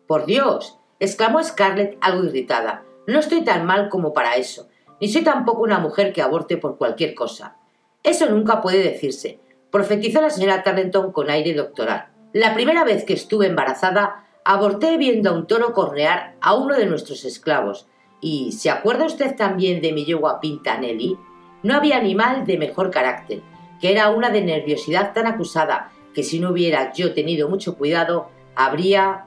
Por 0.07 0.27
Dios. 0.27 0.79
exclamó 1.01 1.43
Scarlett 1.43 1.99
algo 2.01 2.25
irritada. 2.25 2.85
No 3.07 3.19
estoy 3.19 3.43
tan 3.45 3.67
mal 3.67 3.89
como 3.89 4.13
para 4.13 4.37
eso, 4.37 4.69
ni 5.01 5.09
soy 5.09 5.23
tampoco 5.23 5.63
una 5.63 5.79
mujer 5.79 6.13
que 6.13 6.23
aborte 6.23 6.57
por 6.57 6.79
cualquier 6.79 7.15
cosa. 7.15 7.57
Eso 8.03 8.29
nunca 8.29 8.61
puede 8.61 8.83
decirse, 8.83 9.41
profetizó 9.71 10.21
la 10.21 10.31
señora 10.31 10.63
Tarleton 10.63 11.13
con 11.13 11.29
aire 11.29 11.55
doctoral. 11.55 12.09
La 12.33 12.55
primera 12.55 12.85
vez 12.85 13.05
que 13.05 13.15
estuve 13.15 13.47
embarazada, 13.47 14.26
aborté 14.47 14.97
viendo 14.97 15.29
a 15.29 15.33
un 15.33 15.49
toro 15.49 15.73
correar 15.73 16.37
a 16.41 16.55
uno 16.55 16.77
de 16.77 16.87
nuestros 16.87 17.25
esclavos. 17.25 17.89
¿Y 18.21 18.53
se 18.53 18.71
acuerda 18.71 19.05
usted 19.05 19.35
también 19.35 19.81
de 19.81 19.93
mi 19.93 20.05
yegua 20.05 20.41
Pintanelli? 20.41 21.19
No 21.65 21.75
había 21.75 21.97
animal 21.97 22.47
de 22.47 22.57
mejor 22.57 22.93
carácter, 22.93 23.43
que 23.81 23.91
era 23.91 24.09
una 24.11 24.31
de 24.31 24.43
nerviosidad 24.43 25.13
tan 25.13 25.27
acusada 25.27 25.91
que 26.15 26.23
si 26.23 26.39
no 26.39 26.51
hubiera 26.51 26.93
yo 26.93 27.13
tenido 27.13 27.49
mucho 27.49 27.77
cuidado, 27.77 28.31
habría... 28.55 29.25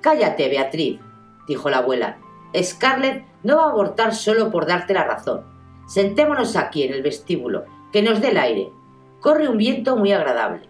Cállate, 0.00 0.48
Beatriz, 0.48 0.98
dijo 1.46 1.70
la 1.70 1.78
abuela. 1.78 2.18
Scarlett 2.60 3.24
no 3.44 3.58
va 3.58 3.66
a 3.66 3.70
abortar 3.70 4.16
solo 4.16 4.50
por 4.50 4.66
darte 4.66 4.94
la 4.94 5.04
razón. 5.04 5.44
Sentémonos 5.86 6.56
aquí 6.56 6.82
en 6.82 6.92
el 6.92 7.02
vestíbulo, 7.02 7.64
que 7.92 8.02
nos 8.02 8.20
dé 8.20 8.30
el 8.30 8.38
aire. 8.38 8.72
Corre 9.20 9.48
un 9.48 9.58
viento 9.58 9.96
muy 9.96 10.10
agradable. 10.12 10.68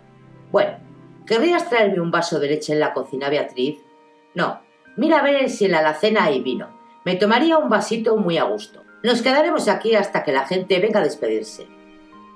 Bueno, 0.53 0.87
¿Querrías 1.27 1.69
traerme 1.69 2.01
un 2.01 2.13
vaso 2.13 2.39
de 2.39 2.47
leche 2.47 2.73
en 2.73 2.79
la 2.79 2.95
cocina, 2.95 3.29
Beatriz? 3.29 3.79
No. 4.37 4.61
Mira 4.97 5.19
a 5.19 5.23
ver 5.23 5.51
si 5.51 5.65
en 5.65 5.73
la 5.73 5.79
alacena 5.79 6.25
hay 6.25 6.43
vino. 6.43 6.79
Me 7.05 7.17
tomaría 7.17 7.57
un 7.59 7.71
vasito 7.71 8.17
muy 8.17 8.37
a 8.39 8.45
gusto. 8.45 8.83
Nos 9.03 9.23
quedaremos 9.23 9.67
aquí 9.67 9.95
hasta 9.95 10.23
que 10.23 10.33
la 10.33 10.47
gente 10.47 10.79
venga 10.79 11.01
a 11.01 11.03
despedirse. 11.05 11.67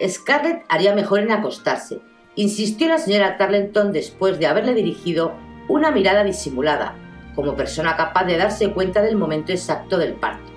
Scarlett 0.08 0.64
haría 0.68 0.94
mejor 0.94 1.20
en 1.20 1.30
acostarse, 1.30 2.00
insistió 2.36 2.88
la 2.88 2.98
señora 2.98 3.36
Tarleton 3.36 3.92
después 3.92 4.38
de 4.38 4.46
haberle 4.46 4.72
dirigido 4.72 5.34
una 5.68 5.90
mirada 5.90 6.24
disimulada, 6.24 6.94
como 7.34 7.54
persona 7.54 7.96
capaz 7.96 8.24
de 8.24 8.38
darse 8.38 8.72
cuenta 8.72 9.02
del 9.02 9.16
momento 9.16 9.52
exacto 9.52 9.98
del 9.98 10.14
parto. 10.14 10.50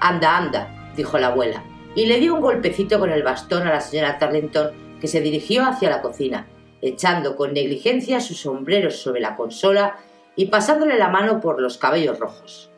Anda, 0.00 0.36
anda, 0.36 0.92
dijo 0.96 1.18
la 1.18 1.28
abuela, 1.28 1.62
y 1.94 2.06
le 2.06 2.18
dio 2.18 2.34
un 2.34 2.40
golpecito 2.40 2.98
con 2.98 3.10
el 3.10 3.22
bastón 3.22 3.66
a 3.68 3.70
la 3.72 3.80
señora 3.80 4.18
Tarleton, 4.18 4.98
que 5.00 5.06
se 5.06 5.20
dirigió 5.20 5.64
hacia 5.64 5.90
la 5.90 6.02
cocina, 6.02 6.48
echando 6.82 7.36
con 7.36 7.52
negligencia 7.52 8.20
su 8.20 8.34
sombrero 8.34 8.90
sobre 8.90 9.20
la 9.20 9.36
consola 9.36 9.98
y 10.36 10.46
pasándole 10.46 10.98
la 10.98 11.08
mano 11.08 11.40
por 11.40 11.60
los 11.60 11.78
cabellos 11.78 12.18
rojos. 12.18 12.70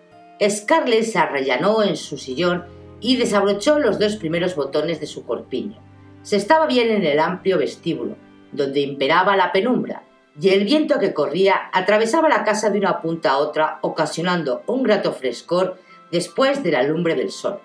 Scarlett 0.48 1.04
se 1.04 1.18
arrellanó 1.18 1.82
en 1.82 1.96
su 1.96 2.18
sillón 2.18 2.64
y 3.00 3.16
desabrochó 3.16 3.78
los 3.78 3.98
dos 3.98 4.16
primeros 4.16 4.56
botones 4.56 5.00
de 5.00 5.06
su 5.06 5.24
corpiño. 5.24 5.78
Se 6.22 6.36
estaba 6.36 6.66
bien 6.66 6.90
en 6.90 7.04
el 7.04 7.18
amplio 7.18 7.58
vestíbulo, 7.58 8.16
donde 8.52 8.80
imperaba 8.80 9.36
la 9.36 9.52
penumbra, 9.52 10.04
y 10.40 10.48
el 10.50 10.64
viento 10.64 10.98
que 10.98 11.12
corría 11.12 11.70
atravesaba 11.72 12.28
la 12.28 12.44
casa 12.44 12.70
de 12.70 12.78
una 12.78 13.00
punta 13.00 13.32
a 13.32 13.38
otra, 13.38 13.78
ocasionando 13.82 14.62
un 14.66 14.82
grato 14.82 15.12
frescor 15.12 15.78
después 16.10 16.62
de 16.62 16.72
la 16.72 16.82
lumbre 16.82 17.14
del 17.14 17.30
sol. 17.30 17.60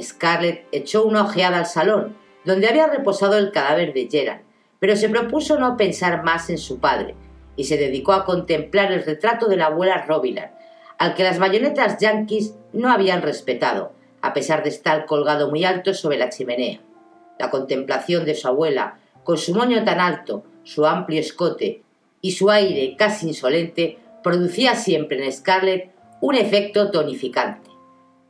Scarlett 0.00 0.66
echó 0.72 1.04
una 1.04 1.22
ojeada 1.22 1.58
al 1.58 1.66
salón, 1.66 2.16
donde 2.44 2.68
había 2.68 2.86
reposado 2.86 3.38
el 3.38 3.50
cadáver 3.50 3.92
de 3.92 4.08
Gerald, 4.10 4.42
pero 4.78 4.94
se 4.94 5.08
propuso 5.08 5.58
no 5.58 5.76
pensar 5.76 6.22
más 6.22 6.48
en 6.50 6.58
su 6.58 6.78
padre 6.78 7.16
y 7.56 7.64
se 7.64 7.76
dedicó 7.76 8.12
a 8.12 8.24
contemplar 8.24 8.92
el 8.92 9.04
retrato 9.04 9.48
de 9.48 9.56
la 9.56 9.66
abuela 9.66 10.04
Robilan, 10.06 10.52
al 10.98 11.14
que 11.14 11.24
las 11.24 11.38
bayonetas 11.38 11.98
yanquis 11.98 12.54
no 12.72 12.90
habían 12.90 13.22
respetado, 13.22 13.92
a 14.22 14.32
pesar 14.32 14.62
de 14.62 14.70
estar 14.70 15.06
colgado 15.06 15.50
muy 15.50 15.64
alto 15.64 15.94
sobre 15.94 16.18
la 16.18 16.28
chimenea. 16.28 16.80
La 17.38 17.50
contemplación 17.50 18.24
de 18.24 18.34
su 18.34 18.48
abuela, 18.48 18.98
con 19.24 19.38
su 19.38 19.54
moño 19.54 19.84
tan 19.84 20.00
alto, 20.00 20.44
su 20.64 20.86
amplio 20.86 21.20
escote 21.20 21.82
y 22.20 22.32
su 22.32 22.50
aire 22.50 22.96
casi 22.96 23.28
insolente, 23.28 23.98
producía 24.22 24.74
siempre 24.74 25.24
en 25.24 25.32
Scarlett 25.32 25.92
un 26.20 26.34
efecto 26.34 26.90
tonificante. 26.90 27.70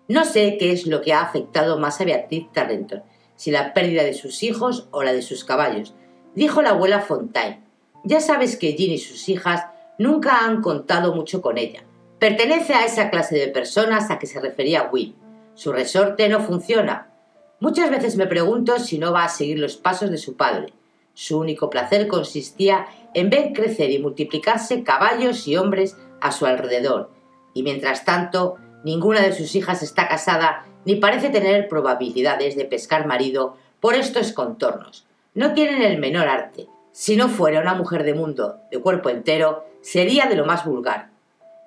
No 0.08 0.24
sé 0.24 0.56
qué 0.58 0.72
es 0.72 0.86
lo 0.86 1.00
que 1.00 1.12
ha 1.12 1.22
afectado 1.22 1.78
más 1.78 2.00
a 2.00 2.04
Beatriz 2.04 2.50
Tarrenton, 2.52 3.02
si 3.36 3.50
la 3.50 3.74
pérdida 3.74 4.02
de 4.02 4.14
sus 4.14 4.42
hijos 4.42 4.88
o 4.90 5.02
la 5.02 5.12
de 5.12 5.22
sus 5.22 5.44
caballos, 5.44 5.94
dijo 6.34 6.62
la 6.62 6.70
abuela 6.70 7.00
Fontaine. 7.00 7.65
Ya 8.06 8.20
sabes 8.20 8.56
que 8.56 8.74
Jean 8.74 8.92
y 8.92 8.98
sus 8.98 9.28
hijas 9.28 9.64
nunca 9.98 10.44
han 10.44 10.62
contado 10.62 11.12
mucho 11.12 11.42
con 11.42 11.58
ella. 11.58 11.82
Pertenece 12.20 12.72
a 12.72 12.84
esa 12.84 13.10
clase 13.10 13.36
de 13.36 13.48
personas 13.48 14.10
a 14.10 14.20
que 14.20 14.28
se 14.28 14.40
refería 14.40 14.88
Will. 14.92 15.16
Su 15.54 15.72
resorte 15.72 16.28
no 16.28 16.40
funciona. 16.40 17.10
Muchas 17.58 17.90
veces 17.90 18.16
me 18.16 18.28
pregunto 18.28 18.78
si 18.78 18.98
no 18.98 19.12
va 19.12 19.24
a 19.24 19.28
seguir 19.28 19.58
los 19.58 19.76
pasos 19.76 20.10
de 20.10 20.18
su 20.18 20.36
padre. 20.36 20.72
Su 21.14 21.38
único 21.38 21.68
placer 21.68 22.06
consistía 22.06 22.86
en 23.12 23.28
ver 23.28 23.52
crecer 23.52 23.90
y 23.90 23.98
multiplicarse 23.98 24.84
caballos 24.84 25.48
y 25.48 25.56
hombres 25.56 25.96
a 26.20 26.30
su 26.30 26.46
alrededor. 26.46 27.10
Y 27.54 27.64
mientras 27.64 28.04
tanto, 28.04 28.56
ninguna 28.84 29.20
de 29.20 29.32
sus 29.32 29.54
hijas 29.56 29.82
está 29.82 30.06
casada 30.06 30.64
ni 30.84 30.94
parece 30.94 31.30
tener 31.30 31.68
probabilidades 31.68 32.54
de 32.54 32.66
pescar 32.66 33.06
marido 33.06 33.56
por 33.80 33.94
estos 33.94 34.32
contornos 34.32 35.06
no 35.36 35.52
tienen 35.52 35.82
el 35.82 35.98
menor 35.98 36.28
arte. 36.28 36.66
Si 36.98 37.14
no 37.14 37.28
fuera 37.28 37.60
una 37.60 37.74
mujer 37.74 38.04
de 38.04 38.14
mundo, 38.14 38.56
de 38.70 38.80
cuerpo 38.80 39.10
entero, 39.10 39.66
sería 39.82 40.28
de 40.28 40.34
lo 40.34 40.46
más 40.46 40.64
vulgar. 40.64 41.10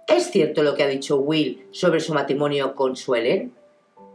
¿Es 0.08 0.32
cierto 0.32 0.64
lo 0.64 0.74
que 0.74 0.82
ha 0.82 0.88
dicho 0.88 1.18
Will 1.18 1.68
sobre 1.70 2.00
su 2.00 2.16
matrimonio 2.16 2.74
con 2.74 2.96
Suelen? 2.96 3.54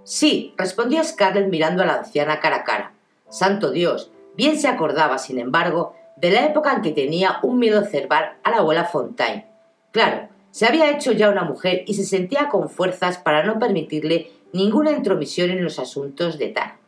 Sí, 0.02 0.54
respondió 0.56 1.04
Scarlett 1.04 1.48
mirando 1.48 1.84
a 1.84 1.86
la 1.86 1.94
anciana 1.98 2.40
cara 2.40 2.56
a 2.56 2.64
cara. 2.64 2.94
Santo 3.28 3.70
Dios, 3.70 4.10
bien 4.36 4.58
se 4.58 4.66
acordaba, 4.66 5.18
sin 5.18 5.38
embargo, 5.38 5.94
de 6.16 6.32
la 6.32 6.46
época 6.46 6.72
en 6.72 6.82
que 6.82 6.90
tenía 6.90 7.38
un 7.44 7.60
miedo 7.60 7.84
cerval 7.84 8.32
a 8.42 8.50
la 8.50 8.56
abuela 8.56 8.84
Fontaine. 8.84 9.46
Claro, 9.92 10.28
se 10.50 10.66
había 10.66 10.90
hecho 10.90 11.12
ya 11.12 11.30
una 11.30 11.44
mujer 11.44 11.84
y 11.86 11.94
se 11.94 12.04
sentía 12.04 12.48
con 12.48 12.68
fuerzas 12.68 13.18
para 13.18 13.44
no 13.44 13.60
permitirle 13.60 14.32
ninguna 14.52 14.90
intromisión 14.90 15.50
en 15.50 15.62
los 15.62 15.78
asuntos 15.78 16.40
de 16.40 16.48
Tar. 16.48 16.78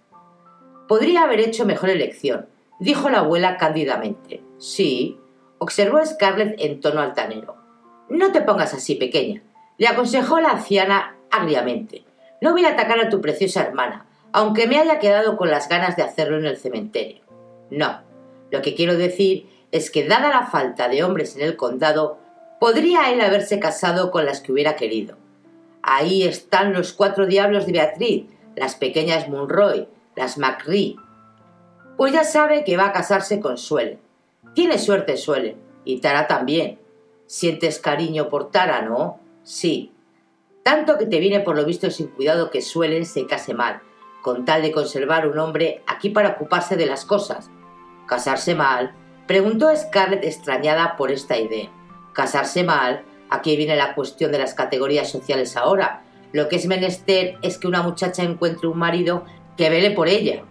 Podría 0.89 1.23
haber 1.23 1.39
hecho 1.39 1.65
mejor 1.65 1.91
elección, 1.91 2.47
dijo 2.79 3.11
la 3.11 3.21
abuela 3.21 3.57
cándidamente. 3.57 4.43
Sí, 4.59 5.19
observó 5.59 6.05
Scarlett 6.05 6.57
en 6.59 6.81
tono 6.81 7.01
altanero. 7.01 7.57
No 8.09 8.33
te 8.33 8.43
pongas 8.43 8.75
así, 8.75 8.95
pequeña, 8.95 9.43
le 9.79 9.89
aconsejó 9.89 10.41
la 10.41 10.51
anciana 10.51 11.17
agriamente. 11.31 12.05
No 12.41 12.53
voy 12.53 12.65
a 12.65 12.71
atacar 12.71 13.01
a 13.01 13.09
tu 13.09 13.21
preciosa 13.21 13.63
hermana, 13.63 14.07
aunque 14.33 14.67
me 14.67 14.79
haya 14.79 14.99
quedado 14.99 15.37
con 15.37 15.51
las 15.51 15.69
ganas 15.69 15.97
de 15.97 16.03
hacerlo 16.03 16.39
en 16.39 16.47
el 16.47 16.57
cementerio. 16.57 17.23
No, 17.71 18.03
lo 18.51 18.63
que 18.63 18.75
quiero 18.75 18.97
decir 18.97 19.49
es 19.73 19.91
que 19.91 20.07
dada 20.07 20.29
la 20.29 20.47
falta 20.47 20.89
de 20.89 21.03
hombres 21.03 21.37
en 21.37 21.43
el 21.43 21.57
condado, 21.57 22.19
podría 22.61 23.11
él 23.11 23.21
haberse 23.21 23.59
casado 23.59 24.11
con 24.11 24.25
las 24.25 24.41
que 24.41 24.53
hubiera 24.53 24.77
querido. 24.77 25.17
Ahí 25.83 26.23
están 26.23 26.73
los 26.73 26.93
cuatro 26.93 27.27
diablos 27.27 27.67
de 27.67 27.73
Beatriz, 27.73 28.27
las 28.55 28.75
pequeñas 28.75 29.29
Munroy, 29.29 29.89
las 30.15 30.39
Macri. 30.39 30.97
Pues 31.97 32.13
ya 32.13 32.25
sabe 32.25 32.65
que 32.65 32.77
va 32.77 32.87
a 32.87 32.93
casarse 32.93 33.41
con 33.41 33.57
Suelen. 33.57 33.99
Tiene 34.55 34.79
suerte 34.79 35.17
Suelen, 35.17 35.57
y 35.85 36.01
Tara 36.01 36.27
también. 36.27 36.79
Sientes 37.27 37.79
cariño 37.79 38.29
por 38.29 38.51
Tara, 38.51 38.83
¿no? 38.83 39.19
Sí. 39.43 39.93
Tanto 40.63 40.99
que 40.99 41.07
te 41.07 41.21
viene 41.21 41.41
por 41.41 41.57
lo 41.57 41.65
visto 41.65 41.91
sin 41.91 42.09
cuidado 42.09 42.51
que 42.51 42.61
Suelen 42.61 43.07
se 43.07 43.27
case 43.27 43.55
mal, 43.55 43.81
con 44.21 44.45
tal 44.45 44.63
de 44.63 44.73
conservar 44.73 45.27
un 45.27 45.39
hombre 45.39 45.83
aquí 45.87 46.11
para 46.11 46.31
ocuparse 46.31 46.77
de 46.77 46.87
las 46.87 47.05
cosas. 47.05 47.51
¿Casarse 48.07 48.55
mal? 48.55 48.95
Preguntó 49.27 49.75
Scarlett 49.75 50.25
extrañada 50.25 50.97
por 50.97 51.11
esta 51.11 51.39
idea. 51.39 51.71
¿Casarse 52.13 52.63
mal? 52.63 53.05
Aquí 53.31 53.57
viene 53.57 53.75
la 53.75 53.95
cuestión 53.95 54.33
de 54.33 54.39
las 54.39 54.55
categorías 54.55 55.11
sociales 55.11 55.57
ahora. 55.57 56.03
Lo 56.33 56.49
que 56.49 56.57
es 56.57 56.67
menester 56.67 57.39
es 57.43 57.59
que 57.59 57.69
una 57.69 57.83
muchacha 57.83 58.23
encuentre 58.23 58.69
un 58.69 58.79
marido 58.79 59.25
que 59.57 59.71
vele 59.71 59.93
por 59.93 60.09
ella. 60.09 60.45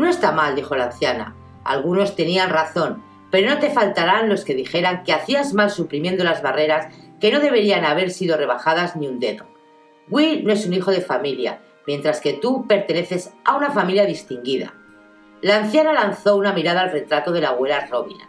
No 0.00 0.08
está 0.08 0.32
mal, 0.32 0.56
dijo 0.56 0.74
la 0.76 0.84
anciana. 0.84 1.36
Algunos 1.62 2.16
tenían 2.16 2.48
razón, 2.48 3.02
pero 3.30 3.50
no 3.50 3.58
te 3.58 3.68
faltarán 3.68 4.30
los 4.30 4.46
que 4.46 4.54
dijeran 4.54 5.02
que 5.04 5.12
hacías 5.12 5.52
mal 5.52 5.70
suprimiendo 5.70 6.24
las 6.24 6.40
barreras 6.40 6.86
que 7.20 7.30
no 7.30 7.38
deberían 7.38 7.84
haber 7.84 8.10
sido 8.10 8.38
rebajadas 8.38 8.96
ni 8.96 9.06
un 9.06 9.20
dedo. 9.20 9.44
Will 10.08 10.42
no 10.46 10.54
es 10.54 10.64
un 10.64 10.72
hijo 10.72 10.90
de 10.90 11.02
familia, 11.02 11.60
mientras 11.86 12.22
que 12.22 12.32
tú 12.32 12.66
perteneces 12.66 13.34
a 13.44 13.58
una 13.58 13.72
familia 13.72 14.06
distinguida. 14.06 14.72
La 15.42 15.58
anciana 15.58 15.92
lanzó 15.92 16.36
una 16.36 16.54
mirada 16.54 16.80
al 16.80 16.92
retrato 16.92 17.30
de 17.30 17.42
la 17.42 17.50
abuela 17.50 17.86
Robina. 17.86 18.26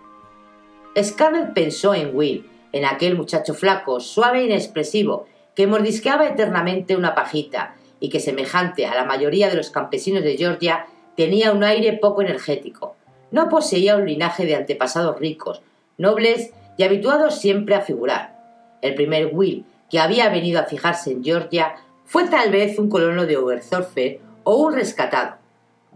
Scarlett 1.01 1.53
pensó 1.53 1.93
en 1.93 2.13
Will, 2.13 2.49
en 2.73 2.83
aquel 2.83 3.15
muchacho 3.15 3.53
flaco, 3.53 4.01
suave 4.01 4.41
e 4.41 4.45
inexpresivo, 4.47 5.25
que 5.55 5.67
mordisqueaba 5.67 6.27
eternamente 6.27 6.97
una 6.97 7.15
pajita 7.15 7.75
y 8.01 8.09
que, 8.09 8.19
semejante 8.19 8.87
a 8.87 8.93
la 8.93 9.05
mayoría 9.05 9.49
de 9.49 9.55
los 9.55 9.69
campesinos 9.69 10.21
de 10.21 10.35
Georgia, 10.35 10.87
tenía 11.15 11.51
un 11.51 11.63
aire 11.63 11.93
poco 11.93 12.21
energético, 12.21 12.95
no 13.31 13.49
poseía 13.49 13.95
un 13.95 14.05
linaje 14.05 14.45
de 14.45 14.55
antepasados 14.55 15.19
ricos, 15.19 15.61
nobles 15.97 16.51
y 16.77 16.83
habituados 16.83 17.39
siempre 17.39 17.75
a 17.75 17.81
figurar. 17.81 18.37
El 18.81 18.95
primer 18.95 19.29
Will 19.33 19.65
que 19.89 19.99
había 19.99 20.29
venido 20.29 20.59
a 20.59 20.65
fijarse 20.65 21.11
en 21.11 21.23
Georgia 21.23 21.75
fue 22.05 22.27
tal 22.27 22.51
vez 22.51 22.79
un 22.79 22.89
colono 22.89 23.25
de 23.25 23.37
Oberthorfe 23.37 24.19
o 24.43 24.55
un 24.55 24.73
rescatado. 24.73 25.35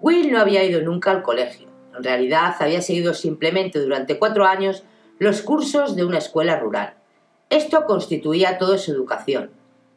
Will 0.02 0.32
no 0.32 0.40
había 0.40 0.64
ido 0.64 0.82
nunca 0.82 1.12
al 1.12 1.24
colegio. 1.24 1.68
En 1.96 2.04
realidad 2.04 2.56
había 2.60 2.82
seguido 2.82 3.14
simplemente 3.14 3.80
durante 3.80 4.20
cuatro 4.20 4.46
años 4.46 4.84
los 5.18 5.42
cursos 5.42 5.96
de 5.96 6.04
una 6.04 6.18
escuela 6.18 6.60
rural. 6.60 6.96
Esto 7.50 7.86
constituía 7.86 8.58
toda 8.58 8.78
su 8.78 8.92
educación. 8.92 9.52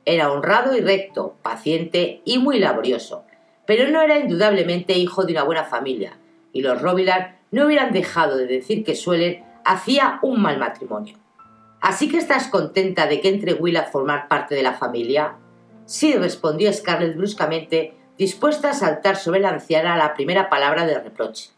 Era 0.04 0.30
honrado 0.30 0.76
y 0.76 0.80
recto, 0.80 1.34
paciente 1.42 2.22
y 2.24 2.38
muy 2.38 2.58
laborioso, 2.58 3.24
pero 3.68 3.90
no 3.90 4.00
era 4.00 4.18
indudablemente 4.18 4.94
hijo 4.94 5.24
de 5.24 5.34
una 5.34 5.42
buena 5.42 5.64
familia, 5.64 6.16
y 6.54 6.62
los 6.62 6.80
Robilar 6.80 7.36
no 7.50 7.66
hubieran 7.66 7.92
dejado 7.92 8.38
de 8.38 8.46
decir 8.46 8.82
que 8.82 8.94
Suelen 8.94 9.44
hacía 9.62 10.20
un 10.22 10.40
mal 10.40 10.58
matrimonio. 10.58 11.18
¿Así 11.82 12.08
que 12.08 12.16
estás 12.16 12.48
contenta 12.48 13.06
de 13.06 13.20
que 13.20 13.28
entre 13.28 13.52
Will 13.52 13.76
a 13.76 13.82
formar 13.82 14.26
parte 14.26 14.54
de 14.54 14.62
la 14.62 14.72
familia? 14.72 15.34
Sí, 15.84 16.14
respondió 16.14 16.72
Scarlett 16.72 17.14
bruscamente, 17.14 17.94
dispuesta 18.16 18.70
a 18.70 18.72
saltar 18.72 19.16
sobre 19.16 19.40
la 19.40 19.50
anciana 19.50 19.92
a 19.92 19.98
la 19.98 20.14
primera 20.14 20.48
palabra 20.48 20.86
de 20.86 20.98
reproche. 20.98 21.50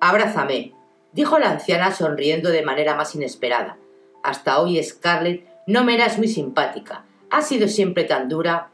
Abrázame, 0.00 0.72
dijo 1.12 1.38
la 1.38 1.50
anciana 1.50 1.92
sonriendo 1.92 2.48
de 2.48 2.62
manera 2.62 2.94
más 2.94 3.14
inesperada. 3.14 3.76
Hasta 4.22 4.60
hoy, 4.60 4.82
Scarlett, 4.82 5.46
no 5.66 5.84
me 5.84 5.94
eras 5.94 6.16
muy 6.16 6.28
simpática. 6.28 7.04
Has 7.28 7.48
sido 7.48 7.68
siempre 7.68 8.04
tan 8.04 8.30
dura. 8.30 8.70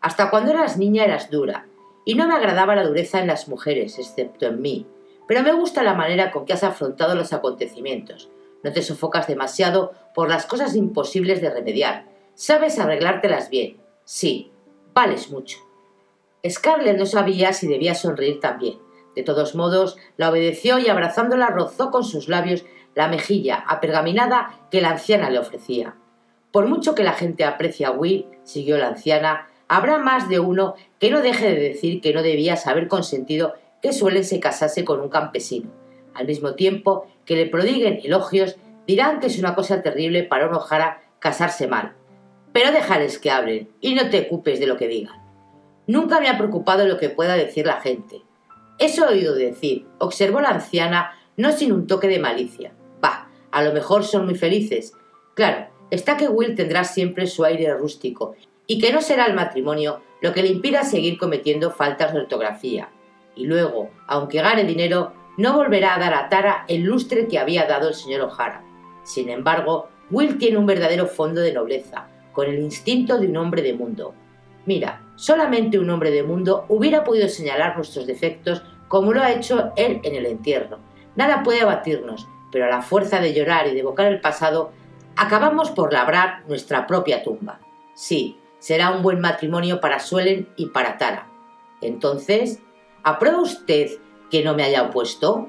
Hasta 0.00 0.30
cuando 0.30 0.52
eras 0.52 0.76
niña 0.76 1.04
eras 1.04 1.28
dura, 1.28 1.66
y 2.04 2.14
no 2.14 2.26
me 2.26 2.34
agradaba 2.34 2.74
la 2.74 2.86
dureza 2.86 3.20
en 3.20 3.26
las 3.26 3.48
mujeres, 3.48 3.98
excepto 3.98 4.46
en 4.46 4.60
mí 4.60 4.86
pero 5.26 5.42
me 5.42 5.52
gusta 5.52 5.82
la 5.82 5.94
manera 5.94 6.30
con 6.30 6.44
que 6.44 6.52
has 6.52 6.64
afrontado 6.64 7.14
los 7.14 7.32
acontecimientos. 7.32 8.28
No 8.62 8.72
te 8.72 8.82
sofocas 8.82 9.26
demasiado 9.26 9.92
por 10.14 10.28
las 10.28 10.46
cosas 10.46 10.76
imposibles 10.76 11.40
de 11.40 11.50
remediar. 11.50 12.06
Sabes 12.34 12.78
arreglártelas 12.78 13.50
bien. 13.50 13.78
Sí, 14.04 14.52
vales 14.94 15.30
mucho. 15.30 15.58
Scarlett 16.48 16.98
no 16.98 17.06
sabía 17.06 17.52
si 17.52 17.66
debía 17.66 17.94
sonreír 17.94 18.40
también. 18.40 18.78
De 19.14 19.22
todos 19.22 19.54
modos, 19.54 19.96
la 20.16 20.30
obedeció 20.30 20.78
y 20.78 20.88
abrazándola 20.88 21.48
rozó 21.48 21.90
con 21.90 22.04
sus 22.04 22.28
labios 22.28 22.64
la 22.94 23.08
mejilla 23.08 23.64
apergaminada 23.66 24.66
que 24.70 24.80
la 24.80 24.90
anciana 24.90 25.30
le 25.30 25.38
ofrecía. 25.38 25.96
Por 26.50 26.66
mucho 26.66 26.94
que 26.94 27.04
la 27.04 27.12
gente 27.12 27.44
aprecie 27.44 27.86
a 27.86 27.90
Will, 27.90 28.26
siguió 28.42 28.76
la 28.76 28.88
anciana, 28.88 29.48
habrá 29.72 29.98
más 29.98 30.28
de 30.28 30.38
uno 30.38 30.74
que 31.00 31.10
no 31.10 31.22
deje 31.22 31.48
de 31.48 31.58
decir 31.58 32.02
que 32.02 32.12
no 32.12 32.22
debías 32.22 32.66
haber 32.66 32.88
consentido 32.88 33.54
que 33.80 33.94
suelen 33.94 34.22
se 34.22 34.38
casase 34.38 34.84
con 34.84 35.00
un 35.00 35.08
campesino. 35.08 35.70
Al 36.12 36.26
mismo 36.26 36.54
tiempo 36.56 37.06
que 37.24 37.36
le 37.36 37.46
prodiguen 37.46 37.98
elogios, 38.04 38.56
dirán 38.86 39.18
que 39.18 39.28
es 39.28 39.38
una 39.38 39.54
cosa 39.54 39.80
terrible 39.80 40.24
para 40.24 40.46
un 40.46 40.54
ojara 40.54 41.00
casarse 41.20 41.68
mal. 41.68 41.94
Pero 42.52 42.70
déjales 42.70 43.18
que 43.18 43.30
hablen 43.30 43.70
y 43.80 43.94
no 43.94 44.10
te 44.10 44.20
ocupes 44.20 44.60
de 44.60 44.66
lo 44.66 44.76
que 44.76 44.88
digan. 44.88 45.22
Nunca 45.86 46.20
me 46.20 46.28
ha 46.28 46.36
preocupado 46.36 46.86
lo 46.86 46.98
que 46.98 47.08
pueda 47.08 47.34
decir 47.34 47.66
la 47.66 47.80
gente. 47.80 48.20
Eso 48.78 49.06
he 49.08 49.14
oído 49.14 49.34
decir, 49.34 49.86
observó 49.98 50.42
la 50.42 50.50
anciana, 50.50 51.12
no 51.38 51.50
sin 51.50 51.72
un 51.72 51.86
toque 51.86 52.08
de 52.08 52.18
malicia. 52.18 52.74
Bah, 53.00 53.30
a 53.50 53.62
lo 53.62 53.72
mejor 53.72 54.04
son 54.04 54.26
muy 54.26 54.34
felices. 54.34 54.92
Claro, 55.34 55.68
está 55.90 56.18
que 56.18 56.28
Will 56.28 56.56
tendrá 56.56 56.84
siempre 56.84 57.26
su 57.26 57.42
aire 57.42 57.72
rústico 57.72 58.34
y 58.72 58.78
que 58.78 58.90
no 58.90 59.02
será 59.02 59.26
el 59.26 59.34
matrimonio 59.34 60.00
lo 60.22 60.32
que 60.32 60.40
le 60.40 60.48
impida 60.48 60.82
seguir 60.82 61.18
cometiendo 61.18 61.70
faltas 61.70 62.14
de 62.14 62.20
ortografía 62.20 62.88
y 63.34 63.44
luego, 63.44 63.90
aunque 64.06 64.40
gane 64.40 64.64
dinero, 64.64 65.12
no 65.36 65.58
volverá 65.58 65.94
a 65.94 65.98
dar 65.98 66.14
a 66.14 66.30
Tara 66.30 66.64
el 66.68 66.84
lustre 66.84 67.28
que 67.28 67.38
había 67.38 67.66
dado 67.66 67.88
el 67.88 67.94
señor 67.94 68.22
O'Hara. 68.22 68.64
Sin 69.04 69.28
embargo, 69.28 69.90
Will 70.10 70.38
tiene 70.38 70.56
un 70.56 70.64
verdadero 70.64 71.06
fondo 71.06 71.42
de 71.42 71.52
nobleza, 71.52 72.08
con 72.32 72.48
el 72.48 72.60
instinto 72.60 73.18
de 73.18 73.26
un 73.26 73.36
hombre 73.36 73.60
de 73.60 73.74
mundo. 73.74 74.14
Mira, 74.64 75.02
solamente 75.16 75.78
un 75.78 75.90
hombre 75.90 76.10
de 76.10 76.22
mundo 76.22 76.64
hubiera 76.70 77.04
podido 77.04 77.28
señalar 77.28 77.76
nuestros 77.76 78.06
defectos 78.06 78.62
como 78.88 79.12
lo 79.12 79.20
ha 79.20 79.32
hecho 79.32 79.72
él 79.76 80.00
en 80.02 80.14
el 80.14 80.24
entierro. 80.24 80.78
Nada 81.14 81.42
puede 81.42 81.60
abatirnos, 81.60 82.26
pero 82.50 82.64
a 82.64 82.70
la 82.70 82.80
fuerza 82.80 83.20
de 83.20 83.34
llorar 83.34 83.66
y 83.66 83.72
de 83.72 83.80
evocar 83.80 84.06
el 84.06 84.22
pasado, 84.22 84.72
acabamos 85.14 85.70
por 85.70 85.92
labrar 85.92 86.42
nuestra 86.48 86.86
propia 86.86 87.22
tumba. 87.22 87.60
Sí, 87.92 88.38
será 88.62 88.92
un 88.92 89.02
buen 89.02 89.20
matrimonio 89.20 89.80
para 89.80 89.98
Suelen 89.98 90.48
y 90.56 90.66
para 90.66 90.96
Tara. 90.96 91.28
Entonces, 91.82 92.62
¿Aprueba 93.04 93.40
usted 93.40 93.90
que 94.30 94.44
no 94.44 94.54
me 94.54 94.62
haya 94.62 94.84
opuesto? 94.84 95.48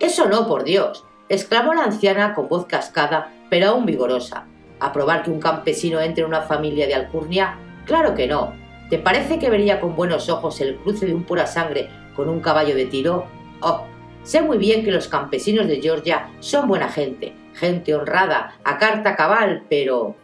Eso 0.00 0.26
no, 0.26 0.48
por 0.48 0.64
Dios, 0.64 1.04
exclamó 1.28 1.72
la 1.72 1.84
anciana 1.84 2.34
con 2.34 2.48
voz 2.48 2.66
cascada, 2.66 3.32
pero 3.48 3.68
aún 3.68 3.86
vigorosa. 3.86 4.46
¿Aprobar 4.80 5.22
que 5.22 5.30
un 5.30 5.38
campesino 5.38 6.00
entre 6.00 6.24
en 6.24 6.30
una 6.30 6.42
familia 6.42 6.88
de 6.88 6.96
alcurnia? 6.96 7.60
Claro 7.86 8.16
que 8.16 8.26
no. 8.26 8.54
¿Te 8.90 8.98
parece 8.98 9.38
que 9.38 9.50
vería 9.50 9.80
con 9.80 9.94
buenos 9.94 10.28
ojos 10.28 10.60
el 10.60 10.76
cruce 10.78 11.06
de 11.06 11.14
un 11.14 11.22
pura 11.22 11.46
sangre 11.46 11.88
con 12.16 12.28
un 12.28 12.40
caballo 12.40 12.74
de 12.74 12.86
tiro? 12.86 13.26
Oh, 13.60 13.84
sé 14.24 14.42
muy 14.42 14.58
bien 14.58 14.84
que 14.84 14.90
los 14.90 15.06
campesinos 15.06 15.68
de 15.68 15.80
Georgia 15.80 16.28
son 16.40 16.66
buena 16.66 16.88
gente, 16.88 17.36
gente 17.54 17.94
honrada, 17.94 18.58
a 18.64 18.78
carta 18.78 19.14
cabal, 19.14 19.64
pero... 19.70 20.16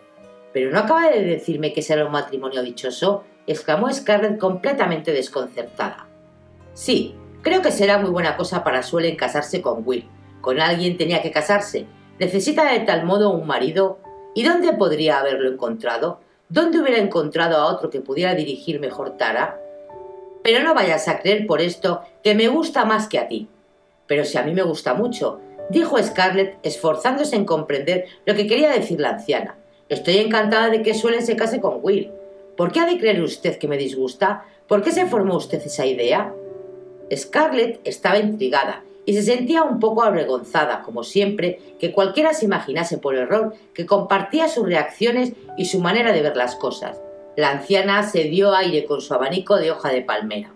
¿Pero 0.52 0.70
no 0.70 0.80
acaba 0.80 1.10
de 1.10 1.22
decirme 1.22 1.72
que 1.72 1.82
será 1.82 2.06
un 2.06 2.12
matrimonio 2.12 2.62
dichoso? 2.62 3.24
exclamó 3.46 3.92
Scarlett 3.92 4.38
completamente 4.38 5.12
desconcertada. 5.12 6.06
Sí, 6.72 7.14
creo 7.42 7.62
que 7.62 7.72
será 7.72 7.98
muy 7.98 8.10
buena 8.10 8.36
cosa 8.36 8.62
para 8.62 8.82
Suelen 8.82 9.16
casarse 9.16 9.60
con 9.62 9.82
Will. 9.84 10.08
Con 10.40 10.60
alguien 10.60 10.96
tenía 10.96 11.22
que 11.22 11.30
casarse. 11.30 11.86
Necesita 12.18 12.70
de 12.70 12.80
tal 12.80 13.04
modo 13.04 13.30
un 13.30 13.46
marido. 13.46 13.98
¿Y 14.34 14.44
dónde 14.44 14.72
podría 14.72 15.18
haberlo 15.18 15.50
encontrado? 15.50 16.20
¿Dónde 16.48 16.80
hubiera 16.80 16.98
encontrado 16.98 17.56
a 17.56 17.66
otro 17.66 17.90
que 17.90 18.00
pudiera 18.00 18.34
dirigir 18.34 18.80
mejor 18.80 19.16
Tara? 19.16 19.60
Pero 20.42 20.62
no 20.64 20.74
vayas 20.74 21.06
a 21.08 21.20
creer 21.20 21.46
por 21.46 21.60
esto 21.60 22.02
que 22.22 22.34
me 22.34 22.48
gusta 22.48 22.84
más 22.84 23.08
que 23.08 23.18
a 23.18 23.28
ti. 23.28 23.48
Pero 24.06 24.24
si 24.24 24.38
a 24.38 24.42
mí 24.42 24.52
me 24.52 24.62
gusta 24.62 24.94
mucho, 24.94 25.40
dijo 25.70 26.02
Scarlett, 26.02 26.58
esforzándose 26.62 27.36
en 27.36 27.44
comprender 27.44 28.06
lo 28.26 28.34
que 28.34 28.46
quería 28.46 28.70
decir 28.70 29.00
la 29.00 29.10
anciana. 29.10 29.59
Estoy 29.90 30.18
encantada 30.18 30.70
de 30.70 30.82
que 30.82 30.94
Suelen 30.94 31.26
se 31.26 31.34
case 31.34 31.60
con 31.60 31.80
Will. 31.82 32.12
¿Por 32.56 32.70
qué 32.70 32.78
ha 32.78 32.86
de 32.86 32.96
creer 32.96 33.20
usted 33.22 33.58
que 33.58 33.66
me 33.66 33.76
disgusta? 33.76 34.44
¿Por 34.68 34.82
qué 34.82 34.92
se 34.92 35.06
formó 35.06 35.34
usted 35.36 35.60
esa 35.66 35.84
idea? 35.84 36.32
Scarlett 37.12 37.80
estaba 37.82 38.20
intrigada 38.20 38.84
y 39.04 39.14
se 39.14 39.22
sentía 39.24 39.64
un 39.64 39.80
poco 39.80 40.04
avergonzada, 40.04 40.82
como 40.82 41.02
siempre, 41.02 41.58
que 41.80 41.90
cualquiera 41.90 42.34
se 42.34 42.44
imaginase 42.44 42.98
por 42.98 43.16
error 43.16 43.54
que 43.74 43.84
compartía 43.84 44.46
sus 44.46 44.64
reacciones 44.64 45.32
y 45.58 45.64
su 45.64 45.80
manera 45.80 46.12
de 46.12 46.22
ver 46.22 46.36
las 46.36 46.54
cosas. 46.54 47.00
La 47.36 47.50
anciana 47.50 48.04
se 48.04 48.22
dio 48.24 48.54
aire 48.54 48.84
con 48.84 49.00
su 49.00 49.12
abanico 49.12 49.56
de 49.56 49.72
hoja 49.72 49.88
de 49.88 50.02
palmera. 50.02 50.52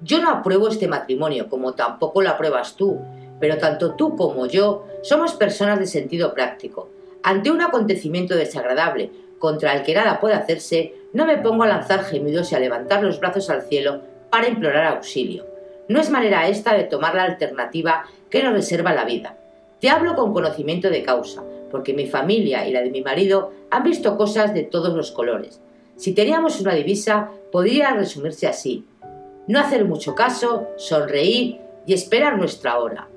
Yo 0.00 0.22
no 0.22 0.30
apruebo 0.30 0.68
este 0.68 0.88
matrimonio, 0.88 1.50
como 1.50 1.74
tampoco 1.74 2.22
lo 2.22 2.30
apruebas 2.30 2.76
tú, 2.76 2.98
pero 3.40 3.58
tanto 3.58 3.94
tú 3.94 4.16
como 4.16 4.46
yo 4.46 4.86
somos 5.02 5.34
personas 5.34 5.78
de 5.78 5.86
sentido 5.86 6.32
práctico. 6.32 6.88
Ante 7.22 7.50
un 7.50 7.60
acontecimiento 7.60 8.34
desagradable 8.34 9.10
contra 9.38 9.74
el 9.74 9.82
que 9.82 9.94
nada 9.94 10.20
puede 10.20 10.34
hacerse, 10.34 10.94
no 11.12 11.26
me 11.26 11.38
pongo 11.38 11.64
a 11.64 11.68
lanzar 11.68 12.04
gemidos 12.04 12.52
y 12.52 12.54
a 12.54 12.60
levantar 12.60 13.02
los 13.02 13.20
brazos 13.20 13.50
al 13.50 13.62
cielo 13.62 14.02
para 14.30 14.48
implorar 14.48 14.86
auxilio. 14.86 15.46
No 15.88 16.00
es 16.00 16.10
manera 16.10 16.48
esta 16.48 16.74
de 16.74 16.84
tomar 16.84 17.14
la 17.14 17.24
alternativa 17.24 18.04
que 18.30 18.42
nos 18.42 18.52
reserva 18.52 18.94
la 18.94 19.04
vida. 19.04 19.36
Te 19.80 19.90
hablo 19.90 20.14
con 20.14 20.32
conocimiento 20.32 20.88
de 20.88 21.02
causa, 21.02 21.42
porque 21.70 21.94
mi 21.94 22.06
familia 22.06 22.66
y 22.68 22.72
la 22.72 22.82
de 22.82 22.90
mi 22.90 23.02
marido 23.02 23.52
han 23.70 23.82
visto 23.82 24.16
cosas 24.16 24.54
de 24.54 24.62
todos 24.62 24.94
los 24.94 25.10
colores. 25.10 25.60
Si 25.96 26.14
teníamos 26.14 26.60
una 26.60 26.74
divisa, 26.74 27.30
podría 27.50 27.92
resumirse 27.92 28.46
así. 28.46 28.84
No 29.46 29.58
hacer 29.58 29.84
mucho 29.84 30.14
caso, 30.14 30.68
sonreír 30.76 31.58
y 31.86 31.92
esperar 31.92 32.38
nuestra 32.38 32.78
hora. 32.78 33.08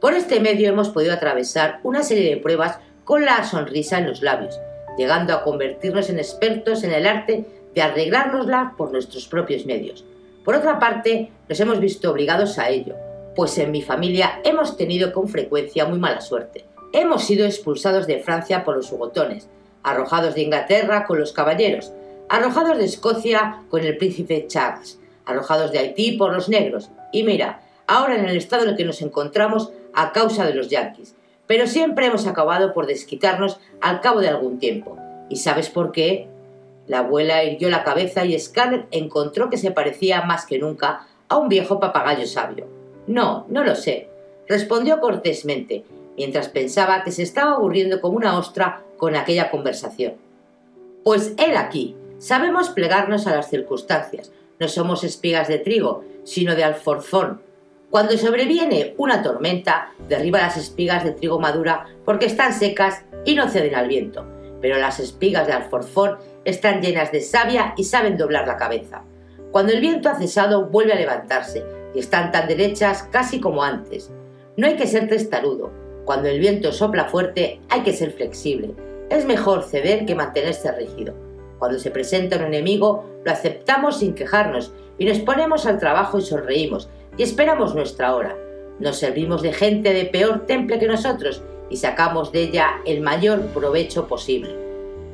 Por 0.00 0.14
este 0.14 0.40
medio 0.40 0.68
hemos 0.68 0.88
podido 0.88 1.12
atravesar 1.12 1.80
una 1.82 2.02
serie 2.02 2.30
de 2.30 2.40
pruebas 2.40 2.78
con 3.10 3.24
la 3.24 3.42
sonrisa 3.42 3.98
en 3.98 4.06
los 4.06 4.22
labios, 4.22 4.60
llegando 4.96 5.34
a 5.34 5.42
convertirnos 5.42 6.10
en 6.10 6.20
expertos 6.20 6.84
en 6.84 6.92
el 6.92 7.08
arte 7.08 7.44
de 7.74 7.82
arreglárnosla 7.82 8.74
por 8.78 8.92
nuestros 8.92 9.26
propios 9.26 9.66
medios. 9.66 10.04
Por 10.44 10.54
otra 10.54 10.78
parte, 10.78 11.32
nos 11.48 11.58
hemos 11.58 11.80
visto 11.80 12.08
obligados 12.08 12.56
a 12.60 12.68
ello, 12.68 12.94
pues 13.34 13.58
en 13.58 13.72
mi 13.72 13.82
familia 13.82 14.40
hemos 14.44 14.76
tenido 14.76 15.12
con 15.12 15.26
frecuencia 15.26 15.86
muy 15.86 15.98
mala 15.98 16.20
suerte. 16.20 16.66
Hemos 16.92 17.24
sido 17.24 17.46
expulsados 17.46 18.06
de 18.06 18.20
Francia 18.20 18.62
por 18.62 18.76
los 18.76 18.92
hugotones, 18.92 19.48
arrojados 19.82 20.36
de 20.36 20.42
Inglaterra 20.42 21.04
con 21.04 21.18
los 21.18 21.32
caballeros, 21.32 21.92
arrojados 22.28 22.78
de 22.78 22.84
Escocia 22.84 23.64
con 23.70 23.82
el 23.82 23.96
príncipe 23.96 24.46
Charles, 24.46 25.00
arrojados 25.26 25.72
de 25.72 25.80
Haití 25.80 26.12
por 26.12 26.32
los 26.32 26.48
negros, 26.48 26.90
y 27.12 27.24
mira, 27.24 27.62
ahora 27.88 28.14
en 28.14 28.26
el 28.26 28.36
estado 28.36 28.62
en 28.62 28.68
el 28.68 28.76
que 28.76 28.84
nos 28.84 29.02
encontramos 29.02 29.72
a 29.94 30.12
causa 30.12 30.46
de 30.46 30.54
los 30.54 30.68
yanquis. 30.68 31.16
Pero 31.50 31.66
siempre 31.66 32.06
hemos 32.06 32.28
acabado 32.28 32.72
por 32.72 32.86
desquitarnos 32.86 33.58
al 33.80 34.00
cabo 34.00 34.20
de 34.20 34.28
algún 34.28 34.60
tiempo. 34.60 34.96
¿Y 35.28 35.38
sabes 35.38 35.68
por 35.68 35.90
qué? 35.90 36.28
La 36.86 37.00
abuela 37.00 37.42
irguió 37.42 37.70
la 37.70 37.82
cabeza 37.82 38.24
y 38.24 38.38
Scarlett 38.38 38.86
encontró 38.92 39.50
que 39.50 39.56
se 39.56 39.72
parecía 39.72 40.22
más 40.22 40.46
que 40.46 40.60
nunca 40.60 41.08
a 41.28 41.38
un 41.38 41.48
viejo 41.48 41.80
papagayo 41.80 42.24
sabio. 42.28 42.68
No, 43.08 43.46
no 43.48 43.64
lo 43.64 43.74
sé, 43.74 44.08
respondió 44.46 45.00
cortésmente, 45.00 45.84
mientras 46.16 46.48
pensaba 46.48 47.02
que 47.02 47.10
se 47.10 47.24
estaba 47.24 47.54
aburriendo 47.54 48.00
como 48.00 48.16
una 48.16 48.38
ostra 48.38 48.84
con 48.96 49.16
aquella 49.16 49.50
conversación. 49.50 50.14
Pues 51.02 51.34
él 51.36 51.56
aquí, 51.56 51.96
sabemos 52.18 52.68
plegarnos 52.68 53.26
a 53.26 53.34
las 53.34 53.50
circunstancias, 53.50 54.30
no 54.60 54.68
somos 54.68 55.02
espigas 55.02 55.48
de 55.48 55.58
trigo, 55.58 56.04
sino 56.22 56.54
de 56.54 56.62
alforzón. 56.62 57.40
Cuando 57.90 58.16
sobreviene 58.16 58.94
una 58.98 59.20
tormenta, 59.20 59.92
derriba 60.08 60.38
las 60.38 60.56
espigas 60.56 61.02
de 61.02 61.10
trigo 61.10 61.40
madura 61.40 61.86
porque 62.04 62.26
están 62.26 62.52
secas 62.52 63.04
y 63.24 63.34
no 63.34 63.48
ceden 63.48 63.74
al 63.74 63.88
viento, 63.88 64.24
pero 64.60 64.78
las 64.78 65.00
espigas 65.00 65.48
de 65.48 65.54
alforzón 65.54 66.18
están 66.44 66.82
llenas 66.82 67.10
de 67.10 67.20
savia 67.20 67.74
y 67.76 67.82
saben 67.82 68.16
doblar 68.16 68.46
la 68.46 68.56
cabeza. 68.56 69.02
Cuando 69.50 69.72
el 69.72 69.80
viento 69.80 70.08
ha 70.08 70.14
cesado, 70.14 70.66
vuelve 70.66 70.92
a 70.92 71.00
levantarse 71.00 71.64
y 71.92 71.98
están 71.98 72.30
tan 72.30 72.46
derechas 72.46 73.08
casi 73.10 73.40
como 73.40 73.64
antes. 73.64 74.12
No 74.56 74.68
hay 74.68 74.76
que 74.76 74.86
ser 74.86 75.08
testarudo. 75.08 75.72
Cuando 76.04 76.28
el 76.28 76.38
viento 76.38 76.70
sopla 76.70 77.06
fuerte, 77.06 77.60
hay 77.70 77.80
que 77.80 77.92
ser 77.92 78.12
flexible. 78.12 78.72
Es 79.10 79.24
mejor 79.24 79.64
ceder 79.64 80.06
que 80.06 80.14
mantenerse 80.14 80.70
rígido. 80.70 81.14
Cuando 81.58 81.80
se 81.80 81.90
presenta 81.90 82.36
un 82.36 82.44
enemigo, 82.44 83.04
lo 83.24 83.32
aceptamos 83.32 83.98
sin 83.98 84.14
quejarnos 84.14 84.72
y 84.96 85.06
nos 85.06 85.18
ponemos 85.18 85.66
al 85.66 85.80
trabajo 85.80 86.18
y 86.18 86.22
sonreímos 86.22 86.88
y 87.16 87.22
esperamos 87.22 87.74
nuestra 87.74 88.14
hora. 88.14 88.36
Nos 88.78 88.96
servimos 88.96 89.42
de 89.42 89.52
gente 89.52 89.92
de 89.92 90.06
peor 90.06 90.46
temple 90.46 90.78
que 90.78 90.86
nosotros 90.86 91.42
y 91.68 91.76
sacamos 91.76 92.32
de 92.32 92.42
ella 92.44 92.80
el 92.86 93.00
mayor 93.00 93.40
provecho 93.48 94.06
posible 94.08 94.70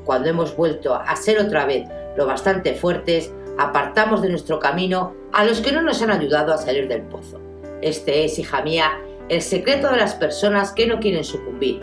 cuando 0.07 0.29
hemos 0.31 0.57
vuelto 0.57 0.95
a 0.95 1.15
ser 1.17 1.39
otra 1.39 1.67
vez 1.67 1.87
lo 2.17 2.27
bastante 2.27 2.75
fuertes, 2.75 3.35
apartamos 3.59 4.23
de 4.23 4.31
nuestro 4.31 4.59
camino 4.59 5.15
a 5.33 5.45
los 5.45 5.61
que 5.61 5.73
no 5.73 5.83
nos 5.83 6.01
han 6.01 6.11
ayudado 6.11 6.55
a 6.55 6.59
salir 6.59 6.89
del 6.89 7.03
pozo. 7.03 7.39
Este 7.83 8.25
es, 8.25 8.39
hija 8.39 8.63
mía, 8.63 8.93
el 9.29 9.43
secreto 9.43 9.91
de 9.91 9.99
las 9.99 10.15
personas 10.15 10.73
que 10.73 10.87
no 10.87 11.01
quieren 11.01 11.25
sucumbir. 11.25 11.81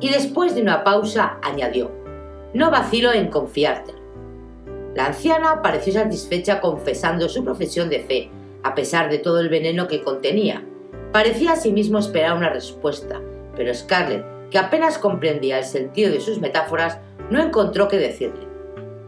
Y 0.00 0.10
después 0.10 0.54
de 0.54 0.62
una 0.62 0.84
pausa 0.84 1.38
añadió, 1.42 1.90
no 2.52 2.70
vacilo 2.70 3.12
en 3.12 3.28
confiarte. 3.28 3.94
La 4.94 5.06
anciana 5.06 5.62
pareció 5.62 5.92
satisfecha 5.92 6.60
confesando 6.60 7.28
su 7.28 7.44
profesión 7.44 7.88
de 7.88 8.00
fe, 8.00 8.30
a 8.62 8.74
pesar 8.74 9.10
de 9.10 9.18
todo 9.18 9.40
el 9.40 9.48
veneno 9.48 9.88
que 9.88 10.02
contenía. 10.02 10.64
Parecía 11.12 11.52
asimismo 11.52 11.98
esperar 11.98 12.36
una 12.36 12.50
respuesta, 12.50 13.20
pero 13.56 13.74
Scarlett, 13.74 14.24
que 14.50 14.58
apenas 14.58 14.98
comprendía 14.98 15.58
el 15.58 15.64
sentido 15.64 16.12
de 16.12 16.20
sus 16.20 16.40
metáforas, 16.40 16.98
no 17.30 17.42
encontró 17.42 17.88
qué 17.88 17.98
decirle. 17.98 18.46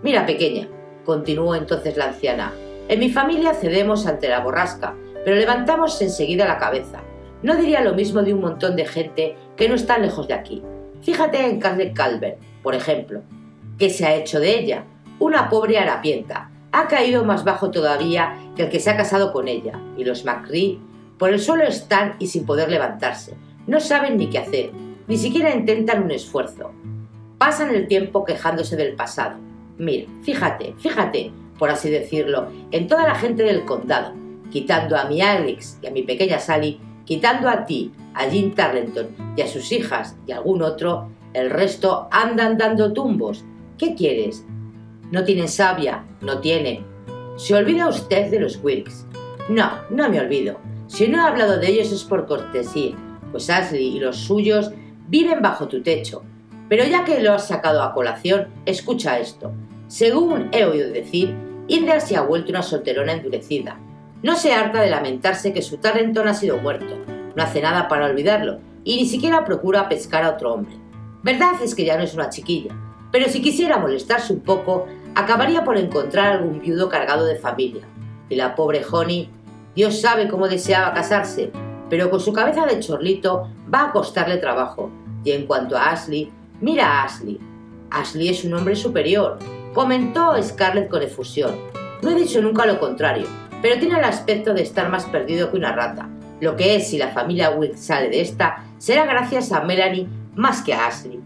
Mira, 0.02 0.26
pequeña, 0.26 0.68
continuó 1.04 1.54
entonces 1.54 1.96
la 1.96 2.06
anciana, 2.06 2.52
en 2.88 2.98
mi 2.98 3.10
familia 3.10 3.54
cedemos 3.54 4.06
ante 4.06 4.28
la 4.28 4.40
borrasca, 4.40 4.94
pero 5.24 5.36
levantamos 5.36 6.00
enseguida 6.02 6.46
la 6.46 6.58
cabeza. 6.58 7.00
No 7.42 7.56
diría 7.56 7.80
lo 7.80 7.94
mismo 7.94 8.22
de 8.22 8.34
un 8.34 8.40
montón 8.40 8.76
de 8.76 8.86
gente 8.86 9.36
que 9.56 9.68
no 9.68 9.74
está 9.74 9.98
lejos 9.98 10.28
de 10.28 10.34
aquí. 10.34 10.62
Fíjate 11.00 11.46
en 11.46 11.58
Carle 11.58 11.92
Calvert, 11.92 12.38
por 12.62 12.74
ejemplo. 12.74 13.22
¿Qué 13.78 13.88
se 13.88 14.04
ha 14.04 14.14
hecho 14.14 14.40
de 14.40 14.58
ella? 14.58 14.84
Una 15.18 15.48
pobre 15.48 15.78
harapienta. 15.78 16.50
Ha 16.72 16.88
caído 16.88 17.24
más 17.24 17.44
bajo 17.44 17.70
todavía 17.70 18.38
que 18.56 18.64
el 18.64 18.70
que 18.70 18.80
se 18.80 18.90
ha 18.90 18.96
casado 18.96 19.32
con 19.32 19.48
ella. 19.48 19.80
Y 19.96 20.04
los 20.04 20.24
Macri 20.24 20.80
por 21.18 21.30
el 21.30 21.38
suelo 21.38 21.64
están 21.64 22.16
y 22.18 22.26
sin 22.26 22.44
poder 22.44 22.70
levantarse. 22.70 23.36
No 23.66 23.78
saben 23.78 24.16
ni 24.16 24.28
qué 24.28 24.38
hacer. 24.38 24.72
Ni 25.06 25.16
siquiera 25.16 25.54
intentan 25.54 26.02
un 26.02 26.10
esfuerzo 26.10 26.72
pasan 27.42 27.74
el 27.74 27.88
tiempo 27.88 28.24
quejándose 28.24 28.76
del 28.76 28.94
pasado. 28.94 29.36
Mira, 29.76 30.06
fíjate, 30.22 30.76
fíjate, 30.78 31.32
por 31.58 31.70
así 31.70 31.90
decirlo, 31.90 32.46
en 32.70 32.86
toda 32.86 33.02
la 33.02 33.16
gente 33.16 33.42
del 33.42 33.64
condado, 33.64 34.12
quitando 34.52 34.96
a 34.96 35.06
mi 35.06 35.20
Alex 35.22 35.80
y 35.82 35.88
a 35.88 35.90
mi 35.90 36.04
pequeña 36.04 36.38
Sally, 36.38 36.78
quitando 37.04 37.48
a 37.48 37.66
ti, 37.66 37.90
a 38.14 38.30
Jim 38.30 38.54
Tarleton 38.54 39.08
y 39.36 39.40
a 39.40 39.48
sus 39.48 39.72
hijas 39.72 40.16
y 40.24 40.30
algún 40.30 40.62
otro, 40.62 41.08
el 41.32 41.50
resto 41.50 42.06
andan 42.12 42.58
dando 42.58 42.92
tumbos. 42.92 43.44
¿Qué 43.76 43.96
quieres? 43.96 44.46
No 45.12 45.24
tienen 45.24 45.48
sabia, 45.48 46.06
no 46.22 46.38
tiene. 46.38 46.82
¿Se 47.36 47.54
olvida 47.54 47.86
usted 47.86 48.30
de 48.30 48.40
los 48.40 48.58
Wilkes? 48.62 49.06
No, 49.50 49.72
no 49.90 50.08
me 50.08 50.18
olvido. 50.18 50.58
Si 50.86 51.06
no 51.06 51.18
he 51.18 51.28
hablado 51.28 51.58
de 51.58 51.68
ellos 51.68 51.92
es 51.92 52.02
por 52.02 52.26
cortesía, 52.26 52.96
pues 53.30 53.50
Ashley 53.50 53.98
y 53.98 54.00
los 54.00 54.16
suyos 54.16 54.70
viven 55.08 55.42
bajo 55.42 55.68
tu 55.68 55.82
techo, 55.82 56.22
pero 56.70 56.86
ya 56.86 57.04
que 57.04 57.20
lo 57.20 57.34
has 57.34 57.46
sacado 57.46 57.82
a 57.82 57.92
colación, 57.92 58.48
escucha 58.64 59.18
esto. 59.18 59.52
Según 59.86 60.48
he 60.50 60.64
oído 60.64 60.90
decir, 60.90 61.36
Indra 61.68 62.00
se 62.00 62.16
ha 62.16 62.22
vuelto 62.22 62.50
una 62.50 62.62
solterona 62.62 63.12
endurecida. 63.12 63.78
No 64.22 64.36
se 64.36 64.54
harta 64.54 64.80
de 64.80 64.88
lamentarse 64.88 65.52
que 65.52 65.60
su 65.60 65.76
Tarrenton 65.76 66.26
ha 66.26 66.32
sido 66.32 66.56
muerto, 66.56 66.96
no 67.36 67.42
hace 67.42 67.60
nada 67.60 67.86
para 67.86 68.06
olvidarlo 68.06 68.60
y 68.82 68.96
ni 68.96 69.04
siquiera 69.04 69.44
procura 69.44 69.90
pescar 69.90 70.24
a 70.24 70.30
otro 70.30 70.54
hombre. 70.54 70.74
Verdad 71.22 71.52
es 71.62 71.74
que 71.74 71.84
ya 71.84 71.98
no 71.98 72.02
es 72.02 72.14
una 72.14 72.30
chiquilla, 72.30 72.74
pero 73.12 73.28
si 73.28 73.42
quisiera 73.42 73.76
molestarse 73.76 74.32
un 74.32 74.40
poco, 74.40 74.86
acabaría 75.14 75.64
por 75.64 75.76
encontrar 75.76 76.32
algún 76.32 76.60
viudo 76.60 76.88
cargado 76.88 77.24
de 77.26 77.36
familia. 77.36 77.82
Y 78.28 78.36
la 78.36 78.54
pobre 78.54 78.82
Honey, 78.90 79.30
Dios 79.74 80.00
sabe 80.00 80.28
cómo 80.28 80.48
deseaba 80.48 80.94
casarse, 80.94 81.50
pero 81.90 82.10
con 82.10 82.20
su 82.20 82.32
cabeza 82.32 82.66
de 82.66 82.80
chorlito 82.80 83.48
va 83.72 83.84
a 83.84 83.92
costarle 83.92 84.38
trabajo. 84.38 84.90
Y 85.24 85.32
en 85.32 85.46
cuanto 85.46 85.76
a 85.76 85.90
Ashley, 85.90 86.32
Mira 86.62 86.86
a 86.86 87.04
Ashley. 87.06 87.40
Ashley 87.90 88.28
es 88.28 88.44
un 88.44 88.54
hombre 88.54 88.76
superior, 88.76 89.36
comentó 89.74 90.40
Scarlett 90.40 90.88
con 90.88 91.02
efusión. 91.02 91.56
No 92.00 92.10
he 92.10 92.14
dicho 92.14 92.40
nunca 92.40 92.64
lo 92.66 92.78
contrario, 92.78 93.26
pero 93.60 93.80
tiene 93.80 93.98
el 93.98 94.04
aspecto 94.04 94.54
de 94.54 94.62
estar 94.62 94.88
más 94.88 95.04
perdido 95.06 95.50
que 95.50 95.56
una 95.56 95.72
rata. 95.72 96.08
Lo 96.40 96.54
que 96.54 96.76
es 96.76 96.88
si 96.88 96.98
la 96.98 97.08
familia 97.08 97.50
Wick 97.50 97.74
sale 97.74 98.10
de 98.10 98.20
esta, 98.20 98.62
será 98.78 99.06
gracias 99.06 99.50
a 99.50 99.62
Melanie 99.62 100.06
más 100.36 100.62
que 100.62 100.72
a 100.72 100.86
Ashley. 100.86 101.18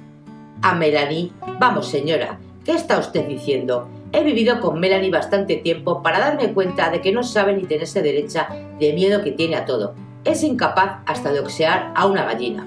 A 0.63 0.75
Melanie, 0.75 1.33
vamos 1.61 1.91
señora, 1.91 2.39
¿qué 2.67 2.73
está 2.73 2.99
usted 2.99 3.29
diciendo? 3.29 3.89
He 4.13 4.25
vivido 4.25 4.61
con 4.61 4.81
Melanie 4.81 5.11
bastante 5.11 5.57
tiempo 5.57 6.03
para 6.03 6.19
darme 6.19 6.53
cuenta 6.53 6.91
de 6.91 7.01
que 7.01 7.13
no 7.13 7.23
sabe 7.23 7.55
ni 7.55 7.63
tenerse 7.63 8.03
derecha 8.03 8.49
de 8.81 8.93
miedo 8.93 9.23
que 9.23 9.31
tiene 9.31 9.55
a 9.55 9.65
todo. 9.65 9.95
Es 10.25 10.43
incapaz 10.43 11.01
hasta 11.07 11.33
de 11.33 11.39
oxear 11.39 11.93
a 11.95 12.07
una 12.07 12.25
gallina. 12.25 12.67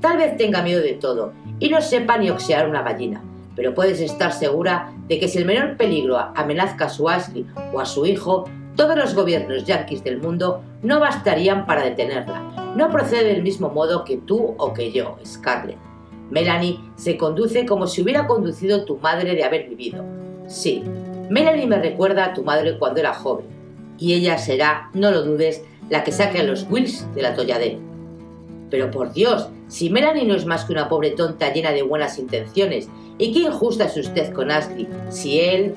Tal 0.00 0.16
vez 0.16 0.36
tenga 0.36 0.62
miedo 0.62 0.80
de 0.80 0.92
todo 0.92 1.32
y 1.58 1.68
no 1.68 1.80
sepa 1.80 2.18
ni 2.18 2.30
oxear 2.30 2.68
una 2.68 2.82
gallina, 2.82 3.20
pero 3.56 3.74
puedes 3.74 4.00
estar 4.00 4.32
segura 4.32 4.92
de 5.08 5.18
que 5.18 5.26
si 5.26 5.38
el 5.38 5.44
menor 5.44 5.76
peligro 5.76 6.18
amenaza 6.18 6.84
a 6.84 6.88
su 6.88 7.08
Ashley 7.08 7.44
o 7.72 7.80
a 7.80 7.84
su 7.84 8.06
hijo, 8.06 8.44
todos 8.76 8.96
los 8.96 9.14
gobiernos 9.14 9.64
yanquis 9.64 10.04
del 10.04 10.20
mundo 10.20 10.62
no 10.82 11.00
bastarían 11.00 11.66
para 11.66 11.82
detenerla, 11.82 12.74
no 12.76 12.90
procede 12.90 13.34
del 13.34 13.42
mismo 13.42 13.70
modo 13.70 14.04
que 14.04 14.18
tú 14.18 14.54
o 14.56 14.72
que 14.72 14.92
yo, 14.92 15.18
Scarlett. 15.26 15.91
Melanie 16.32 16.80
se 16.96 17.18
conduce 17.18 17.66
como 17.66 17.86
si 17.86 18.00
hubiera 18.00 18.26
conducido 18.26 18.86
tu 18.86 18.96
madre 18.96 19.34
de 19.34 19.44
haber 19.44 19.68
vivido. 19.68 20.02
Sí, 20.46 20.82
Melanie 21.28 21.66
me 21.66 21.78
recuerda 21.78 22.24
a 22.24 22.32
tu 22.32 22.42
madre 22.42 22.78
cuando 22.78 23.00
era 23.00 23.12
joven, 23.12 23.44
y 23.98 24.14
ella 24.14 24.38
será, 24.38 24.88
no 24.94 25.10
lo 25.10 25.22
dudes, 25.24 25.62
la 25.90 26.04
que 26.04 26.10
saque 26.10 26.40
a 26.40 26.44
los 26.44 26.66
Wills 26.70 27.06
de 27.14 27.20
la 27.20 27.34
tolladera. 27.34 27.76
Pero 28.70 28.90
por 28.90 29.12
Dios, 29.12 29.50
si 29.68 29.90
Melanie 29.90 30.24
no 30.24 30.34
es 30.34 30.46
más 30.46 30.64
que 30.64 30.72
una 30.72 30.88
pobre 30.88 31.10
tonta 31.10 31.52
llena 31.52 31.72
de 31.72 31.82
buenas 31.82 32.18
intenciones, 32.18 32.88
¿y 33.18 33.34
qué 33.34 33.40
injusta 33.40 33.84
es 33.84 33.96
usted 33.98 34.32
con 34.32 34.50
Ashley? 34.50 34.88
Si 35.10 35.38
él... 35.38 35.74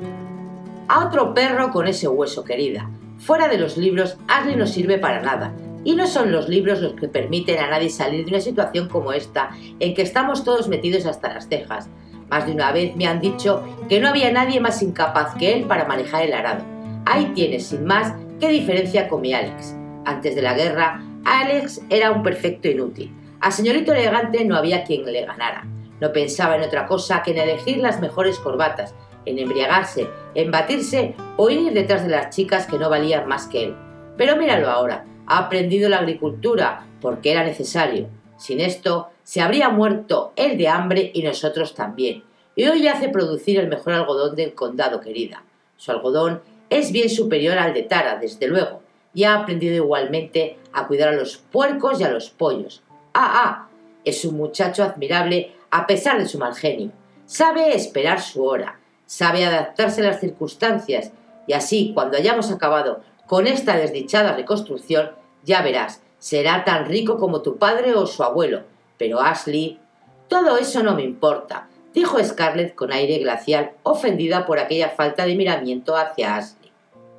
A 0.88 1.06
otro 1.06 1.34
perro 1.34 1.72
con 1.72 1.88
ese 1.88 2.08
hueso, 2.08 2.46
querida. 2.46 2.90
Fuera 3.18 3.50
de 3.50 3.58
los 3.58 3.76
libros, 3.76 4.18
Ashley 4.28 4.56
no 4.56 4.68
sirve 4.68 5.00
para 5.00 5.22
nada. 5.22 5.52
Y 5.86 5.96
no 5.96 6.08
son 6.08 6.32
los 6.32 6.50
libros 6.50 6.82
los 6.82 6.94
que 6.96 7.08
permiten 7.08 7.60
a 7.60 7.70
nadie 7.70 7.90
salir 7.90 8.26
de 8.26 8.32
una 8.32 8.42
situación 8.42 8.90
como 8.90 9.14
esta, 9.14 9.52
en 9.80 9.94
que 9.94 10.02
estamos 10.02 10.44
todos 10.44 10.68
metidos 10.68 11.06
hasta 11.06 11.34
las 11.34 11.48
cejas. 11.48 11.88
Más 12.28 12.48
de 12.48 12.54
una 12.54 12.72
vez 12.72 12.96
me 12.96 13.06
han 13.06 13.22
dicho 13.22 13.64
que 13.88 14.00
no 14.00 14.10
había 14.10 14.32
nadie 14.32 14.60
más 14.60 14.82
incapaz 14.82 15.36
que 15.36 15.54
él 15.54 15.66
para 15.66 15.86
manejar 15.86 16.24
el 16.24 16.34
arado. 16.34 16.66
Ahí 17.06 17.32
tienes, 17.36 17.68
sin 17.68 17.86
más, 17.86 18.14
qué 18.40 18.50
diferencia 18.50 19.08
con 19.08 19.22
mi 19.22 19.34
Alex. 19.34 19.76
Antes 20.06 20.36
de 20.36 20.42
la 20.42 20.56
guerra, 20.56 21.02
Alex 21.24 21.82
era 21.90 22.12
un 22.12 22.24
perfecto 22.24 22.68
inútil. 22.68 23.12
A 23.40 23.52
señorito 23.52 23.94
elegante 23.94 24.44
no 24.44 24.58
había 24.58 24.84
quien 24.84 25.06
le 25.06 25.24
ganara. 25.24 25.68
No 26.02 26.12
pensaba 26.12 26.56
en 26.56 26.64
otra 26.64 26.88
cosa 26.88 27.22
que 27.22 27.32
en 27.32 27.38
elegir 27.38 27.78
las 27.78 28.02
mejores 28.02 28.40
corbatas, 28.40 28.96
en 29.26 29.38
embriagarse, 29.38 30.08
en 30.34 30.50
batirse 30.50 31.14
o 31.38 31.50
ir 31.52 31.74
detrás 31.74 32.04
de 32.04 32.10
las 32.10 32.36
chicas 32.36 32.66
que 32.66 32.80
no 32.80 32.90
valían 32.90 33.28
más 33.28 33.46
que 33.48 33.66
él. 33.66 33.76
Pero 34.18 34.36
míralo 34.36 34.70
ahora, 34.70 35.06
ha 35.28 35.38
aprendido 35.38 35.90
la 35.90 35.98
agricultura 35.98 36.86
porque 37.02 37.32
era 37.32 37.44
necesario. 37.44 38.08
Sin 38.38 38.60
esto, 38.60 39.10
se 39.24 39.42
habría 39.42 39.70
muerto 39.70 40.34
él 40.36 40.58
de 40.58 40.68
hambre 40.68 41.12
y 41.14 41.24
nosotros 41.24 41.74
también. 41.74 42.24
Y 42.56 42.68
hoy 42.68 42.88
hace 42.88 43.10
producir 43.10 43.60
el 43.60 43.68
mejor 43.68 43.94
algodón 43.94 44.36
del 44.36 44.54
condado, 44.54 45.02
querida. 45.02 45.44
Su 45.78 45.92
algodón 45.92 46.42
es 46.70 46.92
bien 46.92 47.10
superior 47.10 47.58
al 47.58 47.74
de 47.74 47.84
Tara, 47.84 48.18
desde 48.18 48.48
luego, 48.48 48.82
y 49.14 49.24
ha 49.24 49.36
aprendido 49.36 49.76
igualmente 49.76 50.58
a 50.74 50.88
cuidar 50.88 51.10
a 51.10 51.16
los 51.16 51.38
puercos 51.38 52.00
y 52.00 52.04
a 52.04 52.12
los 52.12 52.30
pollos. 52.30 52.82
Ah, 53.14 53.32
ah, 53.46 53.70
es 54.04 54.24
un 54.26 54.38
muchacho 54.38 54.84
admirable 54.84 55.54
a 55.70 55.88
pesar 55.88 56.18
de 56.18 56.28
su 56.28 56.38
mal 56.38 56.56
genio. 56.56 56.92
Sabe 57.26 57.76
esperar 57.76 58.22
su 58.22 58.44
hora, 58.44 58.80
sabe 59.06 59.46
adaptarse 59.46 60.02
a 60.02 60.06
las 60.06 60.20
circunstancias, 60.20 61.12
y 61.48 61.54
así, 61.54 61.92
cuando 61.94 62.18
hayamos 62.18 62.52
acabado 62.52 63.02
con 63.28 63.48
esta 63.48 63.78
desdichada 63.78 64.36
reconstrucción, 64.36 65.12
ya 65.44 65.62
verás, 65.62 66.02
será 66.20 66.64
tan 66.64 66.86
rico 66.86 67.18
como 67.18 67.42
tu 67.42 67.58
padre 67.58 67.94
o 67.96 68.06
su 68.08 68.24
abuelo, 68.24 68.64
pero 68.98 69.22
Ashley... 69.22 69.80
Todo 70.28 70.58
eso 70.58 70.82
no 70.82 70.96
me 70.96 71.04
importa, 71.04 71.68
dijo 71.94 72.18
Scarlett 72.24 72.74
con 72.74 72.92
aire 72.92 73.20
glacial, 73.20 73.74
ofendida 73.84 74.48
por 74.48 74.58
aquella 74.58 74.90
falta 74.90 75.28
de 75.28 75.36
miramiento 75.36 75.96
hacia 75.96 76.36
Ashley. 76.36 76.72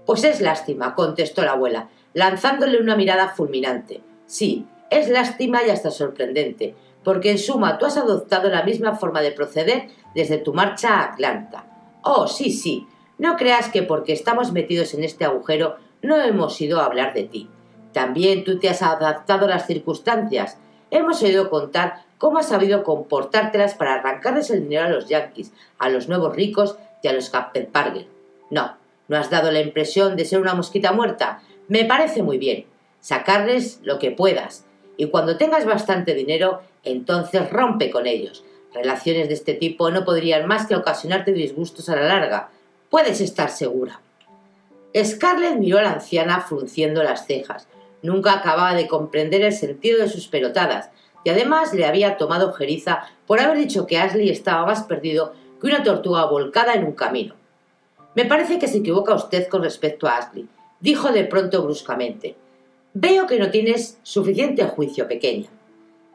Pues 0.04 0.24
es 0.24 0.40
lástima, 0.40 0.96
contestó 0.96 1.42
la 1.42 1.52
abuela, 1.52 1.88
lanzándole 2.14 2.80
una 2.80 2.96
mirada 2.96 3.28
fulminante. 3.28 4.00
Sí, 4.26 4.66
es 4.90 5.08
lástima 5.08 5.62
y 5.64 5.70
hasta 5.70 5.92
sorprendente, 5.92 6.74
porque 7.04 7.30
en 7.30 7.38
suma 7.38 7.78
tú 7.78 7.86
has 7.86 7.96
adoptado 7.96 8.50
la 8.50 8.64
misma 8.64 8.96
forma 8.96 9.22
de 9.22 9.30
proceder 9.30 9.88
desde 10.16 10.38
tu 10.38 10.52
marcha 10.52 10.98
a 10.98 11.12
Atlanta. 11.12 11.66
Oh, 12.02 12.26
sí, 12.26 12.50
sí, 12.50 12.88
no 13.18 13.36
creas 13.36 13.68
que 13.68 13.84
porque 13.84 14.12
estamos 14.12 14.52
metidos 14.52 14.94
en 14.94 15.04
este 15.04 15.24
agujero 15.24 15.76
no 16.06 16.20
hemos 16.20 16.60
ido 16.60 16.80
a 16.80 16.86
hablar 16.86 17.12
de 17.12 17.24
ti. 17.24 17.48
También 17.92 18.44
tú 18.44 18.58
te 18.58 18.68
has 18.68 18.82
adaptado 18.82 19.46
a 19.46 19.48
las 19.48 19.66
circunstancias, 19.66 20.58
Hemos 20.90 21.20
oído 21.22 21.50
contar 21.50 22.04
cómo 22.18 22.38
has 22.38 22.48
sabido 22.48 22.84
comportártelas 22.84 23.74
para 23.74 23.94
arrancarles 23.94 24.50
el 24.50 24.62
dinero 24.62 24.86
a 24.86 24.90
los 24.90 25.08
yankees, 25.08 25.52
a 25.78 25.88
los 25.88 26.08
nuevos 26.08 26.34
ricos 26.34 26.76
y 27.02 27.08
a 27.08 27.12
los 27.12 27.28
Parker. 27.30 28.06
No, 28.50 28.76
no 29.08 29.16
has 29.16 29.28
dado 29.28 29.50
la 29.50 29.60
impresión 29.60 30.16
de 30.16 30.24
ser 30.24 30.40
una 30.40 30.54
mosquita 30.54 30.92
muerta. 30.92 31.42
Me 31.68 31.84
parece 31.84 32.22
muy 32.22 32.38
bien. 32.38 32.66
Sacarles 33.00 33.80
lo 33.82 33.98
que 33.98 34.12
puedas. 34.12 34.64
Y 34.96 35.08
cuando 35.08 35.36
tengas 35.36 35.66
bastante 35.66 36.14
dinero, 36.14 36.62
entonces 36.84 37.50
rompe 37.50 37.90
con 37.90 38.06
ellos. 38.06 38.44
Relaciones 38.72 39.28
de 39.28 39.34
este 39.34 39.54
tipo 39.54 39.90
no 39.90 40.04
podrían 40.04 40.46
más 40.46 40.66
que 40.66 40.76
ocasionarte 40.76 41.32
disgustos 41.32 41.88
a 41.88 41.96
la 41.96 42.02
larga. 42.02 42.50
Puedes 42.90 43.20
estar 43.20 43.50
segura. 43.50 44.00
Scarlett 45.04 45.58
miró 45.58 45.78
a 45.78 45.82
la 45.82 45.92
anciana 45.92 46.40
frunciendo 46.40 47.02
las 47.02 47.26
cejas. 47.26 47.68
Nunca 48.02 48.32
acababa 48.32 48.74
de 48.74 48.86
comprender 48.86 49.42
el 49.42 49.52
sentido 49.52 50.00
de 50.00 50.08
sus 50.08 50.28
pelotadas, 50.28 50.90
y 51.24 51.30
además 51.30 51.74
le 51.74 51.84
había 51.84 52.16
tomado 52.16 52.52
jeriza 52.52 53.02
por 53.26 53.40
haber 53.40 53.58
dicho 53.58 53.86
que 53.86 53.98
Ashley 53.98 54.30
estaba 54.30 54.64
más 54.64 54.84
perdido 54.84 55.34
que 55.60 55.66
una 55.66 55.82
tortuga 55.82 56.24
volcada 56.26 56.74
en 56.74 56.84
un 56.84 56.92
camino. 56.92 57.34
Me 58.14 58.24
parece 58.24 58.58
que 58.58 58.68
se 58.68 58.78
equivoca 58.78 59.14
usted 59.14 59.48
con 59.48 59.62
respecto 59.62 60.06
a 60.06 60.18
Ashley, 60.18 60.48
dijo 60.80 61.10
de 61.10 61.24
pronto 61.24 61.62
bruscamente. 61.62 62.36
Veo 62.94 63.26
que 63.26 63.38
no 63.38 63.50
tienes 63.50 63.98
suficiente 64.02 64.64
juicio, 64.64 65.08
pequeña. 65.08 65.48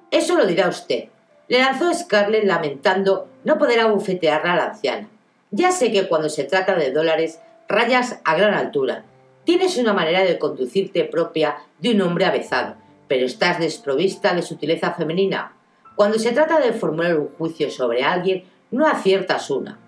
Eso 0.09 0.35
lo 0.35 0.45
dirá 0.45 0.67
usted. 0.67 1.09
Le 1.47 1.59
lanzó 1.59 1.93
Scarlett 1.93 2.45
lamentando 2.45 3.27
no 3.43 3.57
poder 3.57 3.81
abofetearla 3.81 4.53
a 4.53 4.55
la 4.55 4.65
anciana. 4.67 5.09
Ya 5.51 5.71
sé 5.71 5.91
que 5.91 6.07
cuando 6.07 6.29
se 6.29 6.45
trata 6.45 6.75
de 6.75 6.91
dólares 6.91 7.39
rayas 7.71 8.19
a 8.23 8.35
gran 8.35 8.53
altura, 8.53 9.05
Tienes 9.43 9.77
una 9.77 9.93
manera 9.93 10.21
de 10.21 10.37
conducirte 10.37 11.03
propia 11.03 11.57
de 11.79 11.91
un 11.95 12.01
hombre 12.01 12.25
avezado, 12.25 12.75
pero 13.07 13.25
estás 13.25 13.59
desprovista 13.59 14.35
de 14.35 14.43
sutileza 14.43 14.93
femenina. 14.93 15.55
Cuando 15.95 16.19
se 16.19 16.31
trata 16.31 16.59
de 16.59 16.73
formular 16.73 17.17
un 17.17 17.29
juicio 17.29 17.71
sobre 17.71 18.03
alguien, 18.03 18.45
no 18.69 18.87
aciertas 18.87 19.49
una. 19.49 19.79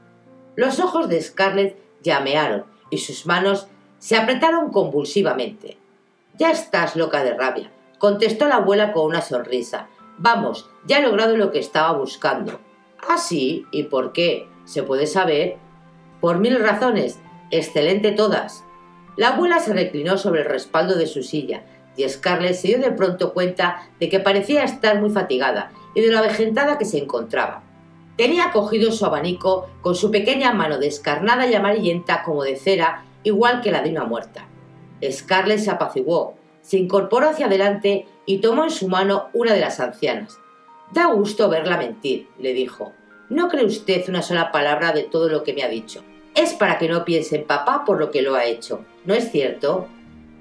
Los 0.55 0.79
ojos 0.79 1.07
de 1.07 1.21
Scarlett 1.21 1.77
llamearon 2.01 2.65
y 2.89 2.97
sus 2.97 3.25
manos 3.25 3.67
se 3.99 4.17
apretaron 4.17 4.71
convulsivamente. 4.71 5.77
Ya 6.35 6.49
estás 6.51 6.95
loca 6.95 7.23
de 7.23 7.35
rabia, 7.35 7.71
contestó 7.99 8.47
la 8.47 8.55
abuela 8.55 8.91
con 8.91 9.05
una 9.05 9.21
sonrisa. 9.21 9.87
Vamos, 10.17 10.69
ya 10.85 10.97
he 10.97 11.03
logrado 11.03 11.37
lo 11.37 11.51
que 11.51 11.59
estaba 11.59 11.93
buscando. 11.93 12.59
¿Ah, 13.07 13.17
sí? 13.17 13.65
¿Y 13.71 13.83
por 13.83 14.13
qué? 14.13 14.47
¿Se 14.65 14.81
puede 14.81 15.05
saber? 15.05 15.57
Por 16.19 16.39
mil 16.39 16.59
razones. 16.59 17.19
Excelente 17.51 18.11
todas. 18.11 18.63
La 19.15 19.29
abuela 19.29 19.59
se 19.59 19.73
reclinó 19.73 20.17
sobre 20.17 20.41
el 20.41 20.47
respaldo 20.47 20.95
de 20.95 21.05
su 21.05 21.21
silla 21.21 21.63
y 21.95 22.07
Scarlett 22.09 22.55
se 22.55 22.69
dio 22.69 22.79
de 22.79 22.91
pronto 22.91 23.33
cuenta 23.33 23.89
de 23.99 24.09
que 24.09 24.19
parecía 24.19 24.63
estar 24.63 24.99
muy 24.99 25.11
fatigada 25.11 25.71
y 25.93 26.01
de 26.01 26.11
lo 26.11 26.17
avejentada 26.17 26.79
que 26.79 26.85
se 26.85 26.97
encontraba. 26.97 27.63
Tenía 28.17 28.51
cogido 28.51 28.91
su 28.91 29.05
abanico 29.05 29.69
con 29.81 29.95
su 29.95 30.09
pequeña 30.09 30.53
mano 30.53 30.79
descarnada 30.79 31.47
y 31.47 31.53
amarillenta 31.53 32.23
como 32.23 32.43
de 32.43 32.55
cera, 32.55 33.05
igual 33.23 33.61
que 33.61 33.71
la 33.71 33.81
de 33.81 33.91
una 33.91 34.05
muerta. 34.05 34.47
Scarlett 35.11 35.59
se 35.59 35.69
apaciguó, 35.69 36.35
se 36.61 36.77
incorporó 36.77 37.29
hacia 37.29 37.47
adelante 37.47 38.07
y 38.25 38.39
tomó 38.39 38.63
en 38.63 38.71
su 38.71 38.87
mano 38.87 39.29
una 39.33 39.53
de 39.53 39.59
las 39.59 39.79
ancianas. 39.79 40.39
Da 40.91 41.07
gusto 41.07 41.49
verla 41.49 41.77
mentir, 41.77 42.29
le 42.39 42.53
dijo. 42.53 42.93
No 43.29 43.49
cree 43.49 43.65
usted 43.65 44.07
una 44.09 44.21
sola 44.21 44.51
palabra 44.51 44.91
de 44.91 45.03
todo 45.03 45.29
lo 45.29 45.43
que 45.43 45.53
me 45.53 45.63
ha 45.63 45.69
dicho 45.69 46.03
es 46.35 46.53
para 46.53 46.77
que 46.77 46.87
no 46.87 47.05
piense 47.05 47.35
en 47.35 47.45
papá 47.45 47.83
por 47.85 47.99
lo 47.99 48.11
que 48.11 48.21
lo 48.21 48.35
ha 48.35 48.45
hecho. 48.45 48.83
¿No 49.05 49.13
es 49.13 49.31
cierto? 49.31 49.87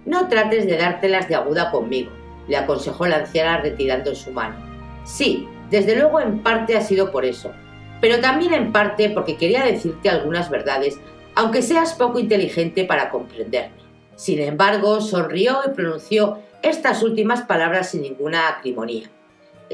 No 0.05 0.29
trates 0.29 0.67
de 0.67 0.77
dártelas 0.77 1.29
de 1.29 1.35
aguda 1.35 1.71
conmigo, 1.71 2.11
le 2.49 2.57
aconsejó 2.57 3.07
la 3.07 3.17
anciana 3.17 3.59
retirando 3.59 4.15
su 4.15 4.33
mano. 4.33 4.57
Sí, 5.05 5.47
desde 5.71 5.97
luego 5.97 6.21
en 6.21 6.43
parte 6.43 6.77
ha 6.77 6.81
sido 6.81 7.11
por 7.11 7.25
eso, 7.25 7.53
pero 8.01 8.21
también 8.21 8.53
en 8.53 8.73
parte 8.73 9.11
porque 9.11 9.37
quería 9.37 9.65
decirte 9.65 10.11
algunas 10.11 10.51
verdades, 10.51 10.99
aunque 11.35 11.63
seas 11.63 11.95
poco 11.95 12.19
inteligente 12.19 12.85
para 12.85 13.11
comprenderme. 13.11 13.83
Sin 14.17 14.41
embargo, 14.41 15.01
sonrió 15.01 15.61
y 15.67 15.71
pronunció 15.71 16.41
estas 16.63 17.03
últimas 17.03 17.43
palabras 17.43 17.91
sin 17.91 18.03
ninguna 18.03 18.49
acrimonía. 18.49 19.11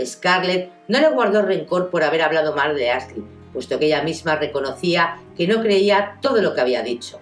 Scarlett 0.04 0.70
no 0.86 1.00
le 1.00 1.08
guardó 1.10 1.42
rencor 1.42 1.90
por 1.90 2.02
haber 2.02 2.22
hablado 2.22 2.54
mal 2.54 2.76
de 2.76 2.90
Ashley, 2.90 3.24
puesto 3.52 3.78
que 3.78 3.86
ella 3.86 4.02
misma 4.02 4.36
reconocía 4.36 5.18
que 5.36 5.46
no 5.46 5.60
creía 5.62 6.18
todo 6.20 6.42
lo 6.42 6.54
que 6.54 6.60
había 6.60 6.82
dicho. 6.82 7.20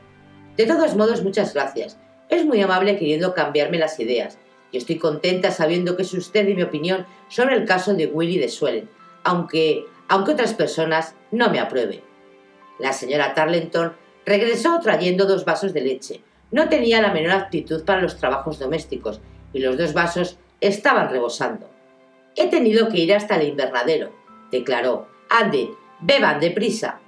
De 0.57 0.67
todos 0.67 0.97
modos, 0.97 1.23
muchas 1.23 1.55
gracias. 1.55 1.99
Es 2.29 2.45
muy 2.45 2.61
amable 2.61 2.99
queriendo 2.99 3.35
cambiarme 3.35 3.79
las 3.79 4.01
ideas, 4.01 4.39
y 4.73 4.79
estoy 4.79 4.99
contenta 4.99 5.51
sabiendo 5.51 5.97
que 5.97 6.03
es 6.03 6.13
usted 6.13 6.49
y 6.49 6.55
mi 6.55 6.63
opinión 6.63 7.07
sobre 7.29 7.57
el 7.57 7.65
caso 7.65 7.95
de 7.95 8.07
Willy 8.07 8.39
de 8.39 8.49
Suelen, 8.49 8.89
aunque, 9.23 9.85
aunque 10.09 10.33
otras 10.33 10.55
personas 10.55 11.15
no 11.31 11.51
me 11.51 11.61
aprueben. 11.61 12.01
La 12.79 12.93
señora 12.93 13.35
Tarleton 13.35 13.95
regresó 14.25 14.81
trayendo 14.81 15.27
dos 15.27 15.45
vasos 15.45 15.73
de 15.73 15.81
leche. 15.81 16.23
No 16.51 16.69
tenía 16.69 17.01
la 17.01 17.13
menor 17.13 17.33
aptitud 17.33 17.85
para 17.85 18.03
los 18.03 18.17
trabajos 18.17 18.59
domésticos, 18.59 19.21
y 19.53 19.61
los 19.61 19.79
dos 19.79 19.93
vasos 19.95 20.39
estaban 20.61 21.11
rebosando. 21.11 21.71
He 22.35 22.49
tenido 22.49 22.89
que 22.89 22.99
ir 22.99 23.15
hasta 23.15 23.37
el 23.37 23.49
invernadero, 23.49 24.13
declaró. 24.51 25.09
Ande, 25.31 25.71
Beban 26.01 26.41
deprisa. 26.41 27.01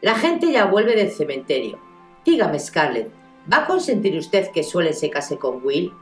La 0.00 0.14
gente 0.14 0.52
ya 0.52 0.66
vuelve 0.66 0.94
del 0.94 1.10
cementerio. 1.10 1.78
Dígame, 2.24 2.58
Scarlett, 2.58 3.10
¿va 3.52 3.58
a 3.58 3.66
consentir 3.66 4.16
usted 4.16 4.50
que 4.52 4.62
Suelen 4.62 4.94
se 4.94 5.10
case 5.10 5.38
con 5.38 5.64
Will? 5.64 5.92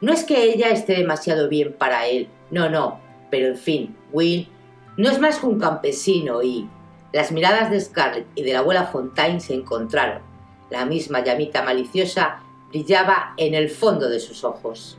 No 0.00 0.12
es 0.12 0.24
que 0.24 0.42
ella 0.44 0.70
esté 0.70 0.94
demasiado 0.94 1.48
bien 1.48 1.74
para 1.78 2.06
él, 2.06 2.28
no, 2.50 2.68
no, 2.68 3.00
pero 3.30 3.48
en 3.48 3.56
fin, 3.56 3.96
Will 4.12 4.48
no 4.96 5.10
es 5.10 5.18
más 5.20 5.38
que 5.38 5.46
un 5.46 5.58
campesino 5.58 6.42
y 6.42 6.68
las 7.12 7.32
miradas 7.32 7.70
de 7.70 7.80
Scarlett 7.80 8.26
y 8.34 8.42
de 8.42 8.52
la 8.52 8.60
abuela 8.60 8.86
Fontaine 8.86 9.40
se 9.40 9.54
encontraron. 9.54 10.22
La 10.70 10.84
misma 10.84 11.22
llamita 11.22 11.62
maliciosa 11.62 12.40
brillaba 12.68 13.34
en 13.36 13.54
el 13.54 13.70
fondo 13.70 14.08
de 14.08 14.20
sus 14.20 14.44
ojos. 14.44 14.98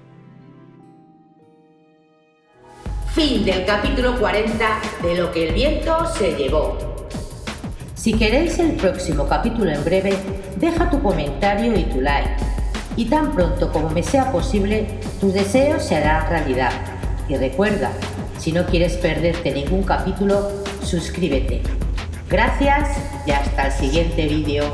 Fin 3.14 3.46
del 3.46 3.66
capítulo 3.66 4.18
40 4.20 4.82
de 5.04 5.16
Lo 5.16 5.32
que 5.32 5.48
el 5.48 5.54
viento 5.54 6.06
se 6.06 6.36
llevó. 6.36 6.93
Si 8.04 8.12
queréis 8.12 8.60
el 8.60 8.74
próximo 8.74 9.30
capítulo 9.30 9.72
en 9.72 9.82
breve, 9.82 10.14
deja 10.58 10.90
tu 10.90 11.02
comentario 11.02 11.74
y 11.74 11.84
tu 11.86 12.02
like. 12.02 12.36
Y 12.98 13.06
tan 13.06 13.32
pronto 13.34 13.72
como 13.72 13.90
me 13.92 14.04
sea 14.04 14.30
posible, 14.30 15.00
tus 15.22 15.34
deseos 15.34 15.84
se 15.84 15.96
harán 15.96 16.30
realidad. 16.30 16.74
Y 17.30 17.38
recuerda, 17.38 17.94
si 18.38 18.52
no 18.52 18.66
quieres 18.66 18.98
perderte 18.98 19.54
ningún 19.54 19.84
capítulo, 19.84 20.52
suscríbete. 20.84 21.62
Gracias 22.30 22.90
y 23.26 23.32
hasta 23.32 23.68
el 23.68 23.72
siguiente 23.72 24.28
vídeo. 24.28 24.66